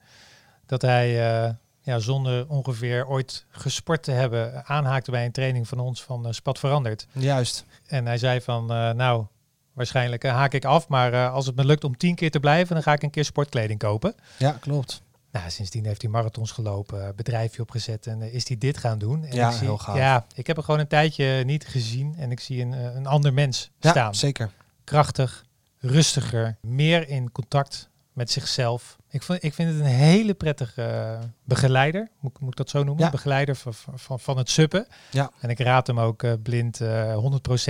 Dat 0.67 0.83
hij 0.83 1.43
eh, 1.45 1.51
ja, 1.83 1.99
zonder 1.99 2.49
ongeveer 2.49 3.07
ooit 3.07 3.45
gesport 3.51 4.03
te 4.03 4.11
hebben 4.11 4.67
aanhaakte 4.67 5.11
bij 5.11 5.25
een 5.25 5.33
training 5.33 5.69
van 5.69 5.79
ons 5.79 6.03
van 6.03 6.27
eh, 6.27 6.33
Spat 6.33 6.59
Veranderd. 6.59 7.07
Juist. 7.13 7.65
En 7.87 8.07
hij 8.07 8.19
zei 8.19 8.41
van, 8.41 8.73
eh, 8.73 8.91
nou, 8.91 9.25
waarschijnlijk 9.73 10.25
eh, 10.25 10.33
haak 10.33 10.53
ik 10.53 10.65
af, 10.65 10.89
maar 10.89 11.29
als 11.29 11.47
het 11.47 11.57
me 11.57 11.65
lukt 11.65 11.85
om 11.85 11.97
tien 11.97 12.15
keer 12.15 12.31
te 12.31 12.41
blijven, 12.41 12.75
dan 12.75 12.83
ga 12.83 12.93
ik 12.93 13.03
een 13.03 13.11
keer 13.11 13.25
sportkleding 13.25 13.79
kopen. 13.79 14.15
Ja, 14.39 14.57
klopt. 14.61 15.03
Nou, 15.33 15.51
sindsdien 15.51 15.85
heeft 15.87 16.03
hij 16.03 16.11
marathons 16.11 16.51
gelopen, 16.51 17.13
bedrijfje 17.17 17.63
opgezet 17.63 18.07
en 18.07 18.33
is 18.33 18.49
hij 18.49 18.59
dit 18.59 18.77
gaan 18.79 18.99
doen. 18.99 19.25
En 19.25 19.35
Ja, 19.37 19.49
ik 19.49 19.55
zie, 19.55 19.67
heel 19.67 19.79
gaaf. 19.79 19.97
Ja, 19.97 20.27
ik 20.35 20.47
heb 20.47 20.57
hem 20.57 20.65
gewoon 20.65 20.81
een 20.81 20.87
tijdje 20.87 21.45
niet 21.45 21.67
gezien 21.67 22.15
en 22.19 22.31
ik 22.31 22.41
zie 22.41 22.63
een, 22.63 22.73
een 22.73 23.07
ander 23.07 23.33
mens 23.33 23.71
Ja, 23.81 23.91
staan. 23.91 24.15
zeker. 24.15 24.51
Krachtig, 24.85 25.45
rustiger, 25.79 26.57
meer 26.61 27.09
in 27.09 27.33
contact 27.33 27.89
met 28.13 28.31
zichzelf. 28.31 28.97
Ik, 29.11 29.23
vond, 29.23 29.45
ik 29.45 29.55
vind 29.55 29.69
het 29.71 29.79
een 29.81 29.85
hele 29.87 30.35
prettige 30.35 30.83
eh, 30.83 31.19
begeleider, 31.45 32.09
moet, 32.21 32.31
ik- 32.35 32.41
moet 32.41 32.51
ik 32.51 32.57
dat 32.57 32.71
zo 32.71 32.83
noemen? 32.85 33.05
Ja. 33.05 33.11
Begeleider 33.11 33.57
van, 33.57 33.73
van, 33.95 34.21
van 34.21 34.39
het 34.39 34.51
suppen. 34.51 34.87
Ja. 35.11 35.31
En 35.41 35.49
ik 35.51 35.59
raad 35.59 35.87
hem 35.87 36.01
ook 36.01 36.23
eh, 36.23 36.33
blind 36.43 36.81
eh 36.81 37.17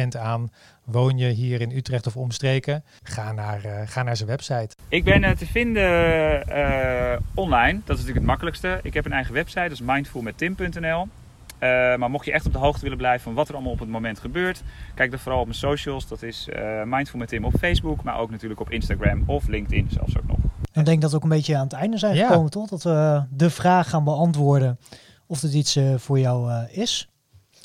100% 0.05 0.19
aan. 0.19 0.53
Woon 0.85 1.19
je 1.19 1.29
hier 1.29 1.61
in 1.61 1.71
Utrecht 1.71 2.07
of 2.07 2.17
omstreken? 2.17 2.85
Ga 3.03 3.33
naar, 3.33 3.65
eh, 3.65 3.89
ga 3.89 4.03
naar 4.03 4.17
zijn 4.17 4.29
website. 4.29 4.69
Ik 4.89 5.05
ben 5.05 5.25
eh, 5.25 5.31
te 5.37 5.47
vinden 5.47 6.47
eh, 6.49 7.19
online. 7.35 7.73
Dat 7.73 7.97
is 7.99 8.05
natuurlijk 8.05 8.17
het 8.17 8.27
makkelijkste. 8.27 8.81
Ik 8.83 8.95
heb 8.95 9.05
een 9.05 9.13
eigen 9.13 9.35
website, 9.35 9.61
dat 9.61 9.71
is 9.71 9.81
mindfulmettim.nl. 9.81 11.09
Eh, 11.61 11.69
maar 11.97 12.11
mocht 12.11 12.25
je 12.25 12.33
echt 12.33 12.47
op 12.47 12.53
de 12.53 12.59
hoogte 12.59 12.83
willen 12.83 12.99
blijven 12.99 13.23
van 13.23 13.35
wat 13.35 13.49
er 13.49 13.55
allemaal 13.55 13.73
op 13.73 13.79
het 13.79 13.89
moment 13.89 14.19
gebeurt, 14.19 14.63
kijk 14.95 15.11
dan 15.11 15.21
vooral 15.21 15.41
op 15.41 15.47
mijn 15.47 15.59
socials. 15.59 16.09
Dat 16.09 16.23
is 16.23 16.49
eh 16.49 16.83
Mindful 16.85 17.19
met 17.19 17.29
Tim 17.29 17.45
op 17.45 17.55
Facebook, 17.59 18.03
maar 18.03 18.19
ook 18.19 18.31
natuurlijk 18.31 18.61
op 18.61 18.71
Instagram 18.71 19.23
of 19.27 19.47
LinkedIn 19.47 19.89
zelfs 19.91 20.19
ook 20.19 20.27
nog. 20.27 20.37
Ik 20.73 20.85
denk 20.85 21.01
dat 21.01 21.11
we 21.11 21.17
ook 21.17 21.23
een 21.23 21.29
beetje 21.29 21.57
aan 21.57 21.63
het 21.65 21.73
einde 21.73 21.99
zijn 21.99 22.15
Ja. 22.15 22.27
gekomen, 22.27 22.51
toch? 22.51 22.69
Dat 22.69 22.83
we 22.83 23.25
de 23.31 23.51
vraag 23.51 23.89
gaan 23.91 24.05
beantwoorden 24.05 24.79
of 25.27 25.41
dit 25.41 25.53
iets 25.53 25.77
eh, 25.77 25.95
voor 25.97 26.19
jou 26.19 26.51
eh, 26.51 26.79
is. 26.79 27.09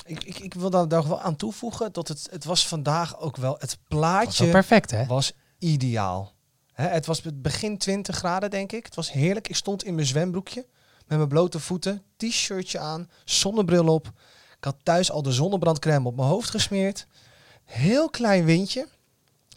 Ik, 0.05 0.23
ik, 0.23 0.39
ik 0.39 0.53
wil 0.53 0.69
daar, 0.69 0.87
daar 0.87 1.07
wel 1.07 1.21
aan 1.21 1.35
toevoegen 1.35 1.91
dat 1.93 2.07
het, 2.07 2.27
het 2.31 2.45
was 2.45 2.67
vandaag 2.67 3.19
ook 3.19 3.37
wel, 3.37 3.55
het 3.59 3.77
plaatje 3.87 4.43
wel 4.43 4.53
perfect, 4.53 4.91
hè? 4.91 5.05
was 5.05 5.33
ideaal. 5.59 6.33
Hè, 6.73 6.87
het 6.87 7.05
was 7.05 7.23
het 7.23 7.41
begin 7.41 7.77
20 7.77 8.15
graden, 8.15 8.49
denk 8.49 8.71
ik. 8.71 8.85
Het 8.85 8.95
was 8.95 9.11
heerlijk. 9.11 9.47
Ik 9.47 9.55
stond 9.55 9.83
in 9.83 9.95
mijn 9.95 10.07
zwembroekje 10.07 10.65
met 11.07 11.17
mijn 11.17 11.29
blote 11.29 11.59
voeten, 11.59 12.03
t-shirtje 12.17 12.79
aan, 12.79 13.09
zonnebril 13.25 13.87
op. 13.87 14.07
Ik 14.57 14.63
had 14.63 14.75
thuis 14.83 15.11
al 15.11 15.21
de 15.21 15.31
zonnebrandcrème 15.31 16.07
op 16.07 16.15
mijn 16.15 16.27
hoofd 16.27 16.49
gesmeerd. 16.49 17.07
Heel 17.65 18.09
klein 18.09 18.45
windje. 18.45 18.87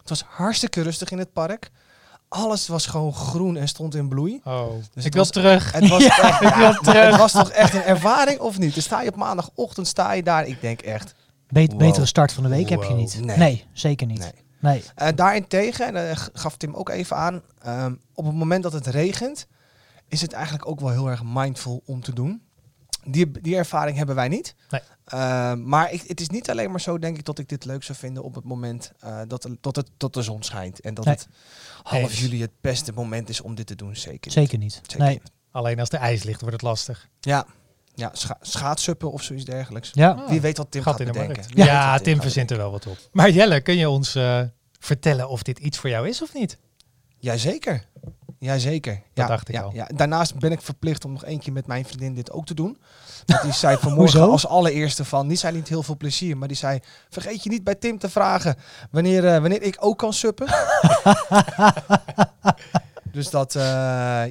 Het 0.01 0.09
was 0.09 0.23
hartstikke 0.23 0.83
rustig 0.83 1.11
in 1.11 1.19
het 1.19 1.33
park. 1.33 1.71
Alles 2.29 2.69
was 2.69 2.87
gewoon 2.87 3.15
groen 3.15 3.57
en 3.57 3.69
stond 3.69 3.95
in 3.95 4.09
bloei. 4.09 4.41
Oh, 4.45 4.71
Dus 4.71 4.85
ik 4.95 5.03
het 5.05 5.15
wil 5.15 5.23
was- 5.23 5.31
terug. 5.33 5.73
Het 5.73 5.89
was, 5.89 6.05
echt, 6.09 6.17
ja, 6.17 6.39
wil 6.41 6.59
maar 6.59 6.79
terug. 6.79 7.07
het 7.11 7.17
was 7.17 7.33
toch 7.33 7.51
echt 7.51 7.75
een 7.75 7.83
ervaring 7.83 8.41
of 8.41 8.59
niet? 8.59 8.75
Dan 8.75 8.83
sta 8.83 9.03
je 9.03 9.09
op 9.09 9.17
maandagochtend 9.17 9.87
sta 9.87 10.13
je 10.13 10.23
daar. 10.23 10.47
Ik 10.47 10.61
denk 10.61 10.81
echt, 10.81 11.15
Bet- 11.49 11.71
Wow. 11.71 11.79
Betere 11.79 12.07
start 12.07 12.33
van 12.33 12.43
de 12.43 12.49
week 12.49 12.69
heb 12.69 12.83
je 12.83 12.95
niet. 12.95 13.21
Nee. 13.25 13.37
Nee, 13.37 13.65
zeker 13.73 14.07
niet. 14.07 14.19
nee. 14.19 14.33
Nee. 14.61 14.83
Uh, 15.03 15.09
daarentegen, 15.15 15.87
en 15.87 15.95
dat 16.09 16.31
gaf 16.33 16.57
Tim 16.57 16.75
ook 16.75 16.89
even 16.89 17.17
aan, 17.17 17.43
ehm, 17.63 17.95
op 18.15 18.25
het 18.25 18.35
moment 18.35 18.63
dat 18.63 18.73
het 18.73 18.87
regent, 18.87 19.47
is 20.09 20.21
het 20.21 20.33
eigenlijk 20.33 20.69
ook 20.69 20.81
wel 20.81 20.91
heel 20.91 21.11
erg 21.11 21.23
mindful 21.25 21.83
om 21.87 22.03
te 22.03 22.13
doen. 22.13 22.43
Die, 23.05 23.31
die 23.41 23.57
ervaring 23.57 23.97
hebben 23.97 24.15
wij 24.15 24.29
niet. 24.29 24.55
Nee. 24.71 24.81
Ehm, 25.05 25.69
maar 25.69 25.93
ik, 25.93 26.03
het 26.07 26.21
is 26.21 26.29
niet 26.29 26.51
alleen 26.51 26.71
maar 26.71 26.81
zo, 26.81 26.99
denk 26.99 27.19
ik, 27.19 27.25
dat 27.25 27.39
ik 27.39 27.49
dit 27.49 27.65
leuk 27.65 27.83
zou 27.83 27.99
vinden 27.99 28.23
op 28.23 28.35
het 28.35 28.45
moment 28.45 28.93
eh, 29.01 29.21
dat, 29.27 29.43
de, 29.43 29.59
dat, 29.61 29.77
het, 29.77 29.91
dat 29.97 30.15
de 30.15 30.23
zon 30.23 30.43
schijnt. 30.43 30.81
En 30.81 30.95
dat 30.95 31.05
Nee. 31.05 31.15
het 31.15 31.29
half 31.83 32.03
Eens. 32.03 32.21
juli 32.21 32.41
het 32.41 32.51
beste 32.61 32.93
moment 32.93 33.29
is 33.29 33.41
om 33.41 33.55
dit 33.55 33.67
te 33.67 33.75
doen. 33.75 33.97
Zeker 33.97 34.19
niet. 34.23 34.33
Zeker 34.33 34.59
niet. 34.59 34.73
Zeker 34.73 34.99
nee. 34.99 35.11
niet. 35.11 35.31
Alleen 35.51 35.81
als 35.81 35.89
er 35.89 35.99
ijs 35.99 36.23
ligt, 36.23 36.41
wordt 36.41 36.55
het 36.55 36.65
lastig. 36.65 37.09
Ja, 37.21 37.47
ja 37.95 38.11
scha 38.13 38.37
schaatsuppen 38.41 39.13
of 39.13 39.23
zoiets 39.23 39.45
dergelijks. 39.45 39.91
Ja. 39.95 40.25
Wie 40.29 40.41
weet 40.41 40.57
wat 40.57 40.71
Tim 40.71 40.83
Gat 40.83 40.93
gaat 40.93 41.01
in 41.01 41.13
de 41.13 41.19
bedenken. 41.19 41.45
Ja, 41.55 41.93
wat 41.93 42.05
Tim 42.05 42.21
verzint 42.21 42.51
er 42.51 42.57
wel 42.57 42.71
wat 42.71 42.87
op. 42.87 42.99
Maar 43.13 43.31
Jelle, 43.31 43.61
kun 43.61 43.77
je 43.77 43.89
ons 43.89 44.15
eh, 44.15 44.43
vertellen 44.79 45.29
of 45.29 45.43
dit 45.43 45.59
iets 45.59 45.79
voor 45.79 45.91
jou 45.91 46.09
is 46.09 46.23
of 46.23 46.35
niet? 46.35 46.59
Jazeker. 47.19 47.87
Jazeker. 48.39 49.03
Ja, 49.15 49.27
dacht 49.27 49.49
ik 49.49 49.55
ja, 49.55 49.63
al. 49.63 49.71
Ja. 49.75 49.89
Daarnaast 49.95 50.39
ben 50.39 50.53
ik 50.53 50.61
verplicht 50.61 51.05
om 51.05 51.13
nog 51.13 51.25
één 51.25 51.39
keer 51.39 51.53
met 51.53 51.67
mijn 51.67 51.85
vriendin 51.85 52.15
dit 52.15 52.33
ook 52.33 52.47
te 52.47 52.55
doen. 52.55 52.79
Want 53.27 53.43
die 53.43 53.53
zei 53.53 53.77
vanmorgen 53.81 54.31
als 54.31 54.47
allereerste 54.47 55.05
van, 55.05 55.29
die 55.29 55.37
zei 55.37 55.57
niet 55.57 55.69
heel 55.69 55.83
veel 55.83 55.97
plezier, 55.97 56.37
maar 56.37 56.49
die 56.49 56.57
zei, 56.57 56.81
vergeet 57.09 57.43
je 57.43 57.51
niet 57.51 57.65
bij 57.65 57.75
Tim 57.75 57.99
te 57.99 58.11
vragen 58.11 58.57
wanneer, 58.91 59.27
eh, 59.27 59.41
wanneer 59.41 59.63
ik 59.63 59.77
ook 59.81 59.99
kan 59.99 60.13
suppen. 60.13 60.47
dus 63.13 63.31
dat, 63.31 63.55
eh, 63.55 63.63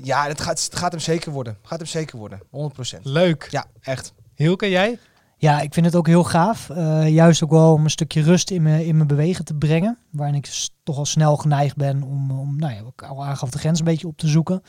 ja, 0.03 0.27
het 0.27 0.41
gaat, 0.41 0.63
het 0.63 0.75
gaat 0.75 0.91
hem 0.91 1.01
zeker 1.01 1.31
worden. 1.31 1.57
Gaat 1.63 1.79
hem 1.79 1.87
zeker 1.87 2.17
worden, 2.17 2.39
100%. 2.49 3.03
Leuk. 3.03 3.47
Ja, 3.49 3.65
echt. 3.81 4.13
Hielke, 4.35 4.69
jij? 4.69 4.99
Ja, 5.37 5.61
ik 5.61 5.73
vind 5.73 5.85
het 5.85 5.95
ook 5.95 6.07
heel 6.07 6.23
gaaf. 6.23 6.69
Eh, 6.69 7.09
juist 7.09 7.43
ook 7.43 7.49
wel 7.49 7.73
om 7.73 7.83
een 7.83 7.89
stukje 7.89 8.21
rust 8.21 8.51
in 8.51 8.61
mijn, 8.61 8.85
in 8.85 8.95
mijn 8.95 9.07
bewegen 9.07 9.45
te 9.45 9.53
brengen. 9.53 9.97
Waarin 10.11 10.35
ik 10.35 10.69
toch 10.83 10.97
al 10.97 11.05
snel 11.05 11.37
geneigd 11.37 11.75
ben 11.75 12.03
om, 12.03 12.31
om 12.31 12.57
nou 12.57 12.73
ja, 12.73 12.79
ik 12.79 13.01
al 13.01 13.25
aangaf, 13.25 13.49
de 13.49 13.59
grens 13.59 13.79
een 13.79 13.85
beetje 13.85 14.07
op 14.07 14.17
te 14.17 14.27
zoeken. 14.27 14.61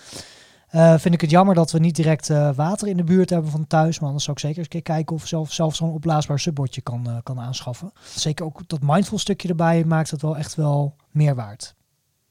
Eh, 0.69 0.99
vind 0.99 1.15
ik 1.15 1.21
het 1.21 1.31
jammer 1.31 1.55
dat 1.55 1.71
we 1.71 1.79
niet 1.79 1.97
direct 1.97 2.31
eh, 2.31 2.51
water 2.55 2.89
in 2.89 2.97
de 2.97 3.05
buurt 3.05 3.31
hebben 3.31 3.51
van 3.51 3.67
thuis. 3.67 3.99
Maar 3.99 4.07
anders 4.07 4.25
zou 4.25 4.37
ik 4.37 4.43
zeker 4.43 4.59
eens 4.59 4.67
een 4.67 4.83
keer 4.83 4.95
kijken 4.95 5.17
of 5.17 5.27
zelf, 5.27 5.53
zelf 5.53 5.75
zo'n 5.75 5.93
opblaasbaar 5.93 6.41
subbordje 6.41 6.81
kan, 6.81 7.21
kan 7.23 7.41
aanschaffen. 7.41 7.93
Zeker 8.15 8.45
ook 8.45 8.69
dat 8.69 8.81
mindful 8.83 9.19
stukje 9.19 9.49
erbij 9.49 9.85
maakt 9.85 10.11
het 10.11 10.23
wel 10.23 10.37
echt 10.37 10.55
wel 10.55 10.97
meer 11.11 11.35
waard. 11.35 11.77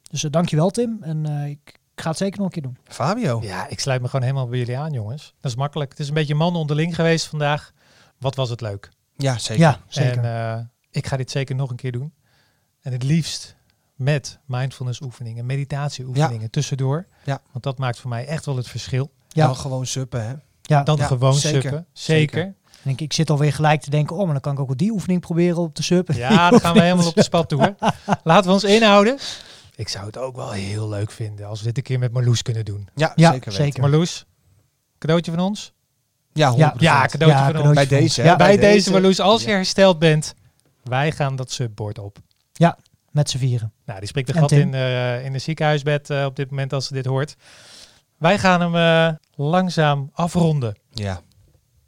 Dus 0.09 0.23
uh, 0.23 0.31
dankjewel 0.31 0.69
Tim. 0.69 0.97
En 1.01 1.25
eh, 1.25 1.49
ik, 1.49 1.79
ik 1.93 2.01
ga 2.01 2.09
het 2.09 2.17
zeker 2.17 2.37
nog 2.37 2.45
een 2.45 2.53
keer 2.53 2.61
doen. 2.61 2.77
Fabio. 2.83 3.41
Ja, 3.41 3.67
ik 3.67 3.79
sluit 3.79 4.01
me 4.01 4.07
gewoon 4.07 4.25
helemaal 4.25 4.47
bij 4.47 4.57
jullie 4.59 4.77
aan, 4.77 4.91
jongens. 4.91 5.33
Dat 5.39 5.51
is 5.51 5.57
makkelijk. 5.57 5.91
Het 5.91 5.99
is 5.99 6.07
een 6.07 6.13
beetje 6.13 6.35
man 6.35 6.55
onderling 6.55 6.95
geweest 6.95 7.25
vandaag. 7.25 7.73
Wat 8.19 8.35
was 8.35 8.49
het 8.49 8.61
leuk. 8.61 8.89
Ja, 9.17 9.37
zeker. 9.37 9.63
Ja, 9.63 9.79
zeker. 9.87 10.23
En 10.23 10.55
eh, 10.57 10.63
ik 10.91 11.07
ga 11.07 11.17
dit 11.17 11.31
zeker 11.31 11.55
nog 11.55 11.69
een 11.69 11.75
keer 11.75 11.91
doen. 11.91 12.13
En 12.81 12.91
het 12.91 13.03
liefst 13.03 13.55
met 13.95 14.39
mindfulness 14.45 15.01
oefeningen, 15.01 15.45
meditatie 15.45 16.05
oefeningen 16.05 16.49
tussendoor. 16.49 17.07
Ja. 17.23 17.41
Want 17.51 17.63
dat 17.63 17.77
maakt 17.77 17.99
voor 17.99 18.09
mij 18.09 18.25
echt 18.25 18.45
wel 18.45 18.55
het 18.55 18.67
verschil. 18.67 19.11
Ja. 19.27 19.45
Dan 19.45 19.55
gewoon 19.55 19.85
suppen, 19.85 20.25
hè. 20.27 20.33
ja. 20.61 20.83
Dan 20.83 20.97
Ja, 20.97 21.05
gewoon 21.05 21.33
zeker. 21.33 21.61
suppen. 21.61 21.85
Zeker. 21.93 22.55
En 22.83 22.91
ik, 22.91 23.01
ik 23.01 23.13
zit 23.13 23.29
alweer 23.29 23.53
gelijk 23.53 23.81
te 23.81 23.89
denken, 23.89 24.15
oh, 24.15 24.23
maar 24.23 24.31
dan 24.31 24.41
kan 24.41 24.53
ik 24.53 24.59
ook 24.59 24.77
die 24.77 24.91
oefening 24.91 25.21
proberen 25.21 25.57
op 25.57 25.75
de 25.75 25.83
sub. 25.83 26.11
Ja, 26.11 26.49
dan 26.49 26.59
gaan 26.59 26.73
we 26.73 26.81
helemaal 26.81 27.07
op 27.07 27.15
de 27.15 27.23
spat 27.23 27.49
toe. 27.49 27.61
hè. 27.61 27.87
Laten 28.23 28.47
we 28.47 28.51
ons 28.53 28.63
inhouden. 28.63 29.17
Ik 29.75 29.87
zou 29.89 30.05
het 30.05 30.17
ook 30.17 30.35
wel 30.35 30.51
heel 30.51 30.89
leuk 30.89 31.11
vinden 31.11 31.47
als 31.47 31.59
we 31.59 31.65
dit 31.65 31.77
een 31.77 31.83
keer 31.83 31.99
met 31.99 32.11
Marloes 32.11 32.41
kunnen 32.41 32.65
doen. 32.65 32.87
Ja, 32.95 33.11
Ja, 33.15 33.31
zeker 33.31 33.49
weten. 33.51 33.65
zeker. 33.65 33.81
Marloes, 33.81 34.25
cadeautje 34.97 35.31
van 35.31 35.39
ons? 35.39 35.73
Ja, 36.37 36.51
100%. 36.51 36.55
Ja, 36.55 36.71
cadeautje 37.05 37.27
Ja, 37.27 37.43
van 37.43 37.53
cadeautje 37.53 37.73
Bij 37.73 37.87
deze, 37.99 38.21
hè. 38.21 38.27
Ja, 38.27 38.35
Bij, 38.35 38.57
bij 38.57 38.69
deze. 38.71 38.91
Marloes, 38.91 39.19
als 39.19 39.41
je 39.43 39.49
Ja. 39.49 39.55
hersteld 39.55 39.99
bent, 39.99 40.33
wij 40.83 41.11
gaan 41.11 41.35
dat 41.35 41.51
subboard 41.51 41.99
op. 41.99 42.17
met 43.11 43.29
z'n 43.29 43.37
vieren. 43.37 43.73
Nou, 43.85 43.99
die 43.99 44.07
spreekt 44.07 44.27
de 44.27 44.33
En 44.33 44.39
gat 44.39 44.49
Tim? 44.49 44.59
in, 44.59 44.73
eh, 44.73 45.25
in 45.25 45.31
de 45.31 45.39
ziekenhuisbed 45.39 46.09
eh, 46.09 46.25
op 46.25 46.35
dit 46.35 46.49
moment 46.49 46.73
als 46.73 46.87
ze 46.87 46.93
dit 46.93 47.05
hoort. 47.05 47.35
Wij 48.17 48.39
gaan 48.39 48.61
hem 48.61 48.75
eh, 48.75 49.09
langzaam 49.35 50.09
afronden. 50.13 50.75
Ja. 50.91 51.21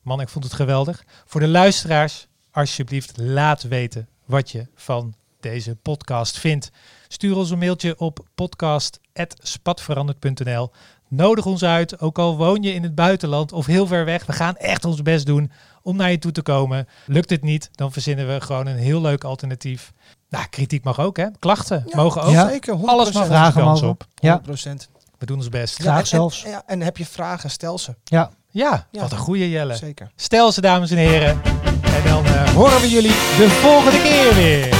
Man, 0.02 0.22
ik 0.22 0.30
vond 0.30 0.44
het 0.44 0.54
geweldig. 0.54 1.04
Voor 1.26 1.42
de 1.42 1.48
luisteraars, 1.48 2.28
alsjeblieft, 2.52 3.18
laat 3.18 3.64
weten 3.64 4.08
wat 4.26 4.52
je 4.52 4.68
van 4.76 5.14
deze 5.40 5.76
podcast 5.76 6.40
vindt. 6.40 6.70
Stuur 7.08 7.36
ons 7.36 7.50
een 7.50 7.60
mailtje 7.60 8.00
op 8.00 8.26
podcast.spatveranderd.nl. 8.36 10.72
Nodig 11.10 11.46
ons 11.46 11.64
uit, 11.64 12.00
ook 12.02 12.20
al 12.20 12.38
woon 12.38 12.62
je 12.62 12.74
in 12.74 12.84
het 12.84 12.96
buitenland 12.96 13.52
of 13.52 13.66
heel 13.66 13.88
ver 13.88 14.06
weg. 14.06 14.26
We 14.26 14.34
gaan 14.34 14.56
echt 14.56 14.86
ons 14.86 15.02
best 15.02 15.26
doen 15.26 15.52
om 15.82 15.96
naar 15.96 16.12
je 16.12 16.20
toe 16.20 16.32
te 16.32 16.42
komen. 16.42 16.88
Lukt 17.06 17.30
het 17.30 17.42
niet, 17.44 17.70
dan 17.72 17.92
verzinnen 17.92 18.28
we 18.28 18.42
gewoon 18.42 18.68
een 18.68 18.78
heel 18.78 19.02
leuk 19.02 19.24
alternatief. 19.24 19.92
Nou, 20.30 20.46
kritiek 20.50 20.84
mag 20.84 21.00
ook, 21.00 21.18
hè? 21.18 21.26
Klachten 21.40 21.84
Ja, 21.88 21.96
mogen 22.02 22.22
ook. 22.22 22.32
Ja. 22.32 22.48
Zeker, 22.50 22.76
100%. 22.78 22.80
Alles 22.86 23.12
mag 23.12 23.26
Vragen 23.26 23.62
kans 23.64 23.82
mogen. 23.82 23.88
op. 23.90 24.06
Ja. 24.16 24.42
100%. 24.46 24.88
We 25.18 25.26
doen 25.26 25.38
ons 25.38 25.50
best. 25.50 25.76
Graag 25.82 26.00
en, 26.00 26.08
zelfs. 26.08 26.44
En, 26.44 26.50
ja, 26.52 26.64
en 26.66 26.82
heb 26.82 26.98
je 26.98 27.06
vragen, 27.06 27.50
stel 27.50 27.78
ze. 27.78 27.96
Ja, 28.04 28.30
Ja, 28.52 28.88
Ja. 28.92 29.02
wat 29.02 29.12
een 29.12 29.18
goede 29.18 29.50
Jelle. 29.50 29.76
Zeker. 29.76 30.12
Stel 30.16 30.52
ze, 30.52 30.62
dames 30.62 30.92
en 30.92 30.98
heren. 30.98 31.42
En 31.84 32.04
dan 32.06 32.26
eh, 32.26 32.50
horen 32.54 32.82
we 32.82 32.90
jullie 32.90 33.12
de 33.12 33.48
volgende 33.62 34.02
keer 34.02 34.36
weer. 34.36 34.76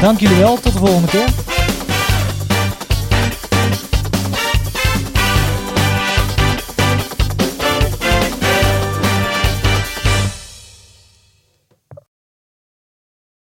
dank 0.00 0.20
jullie 0.20 0.36
wel. 0.38 0.60
Tot 0.60 0.72
de 0.72 0.78
volgende 0.78 1.08
keer. 1.08 1.28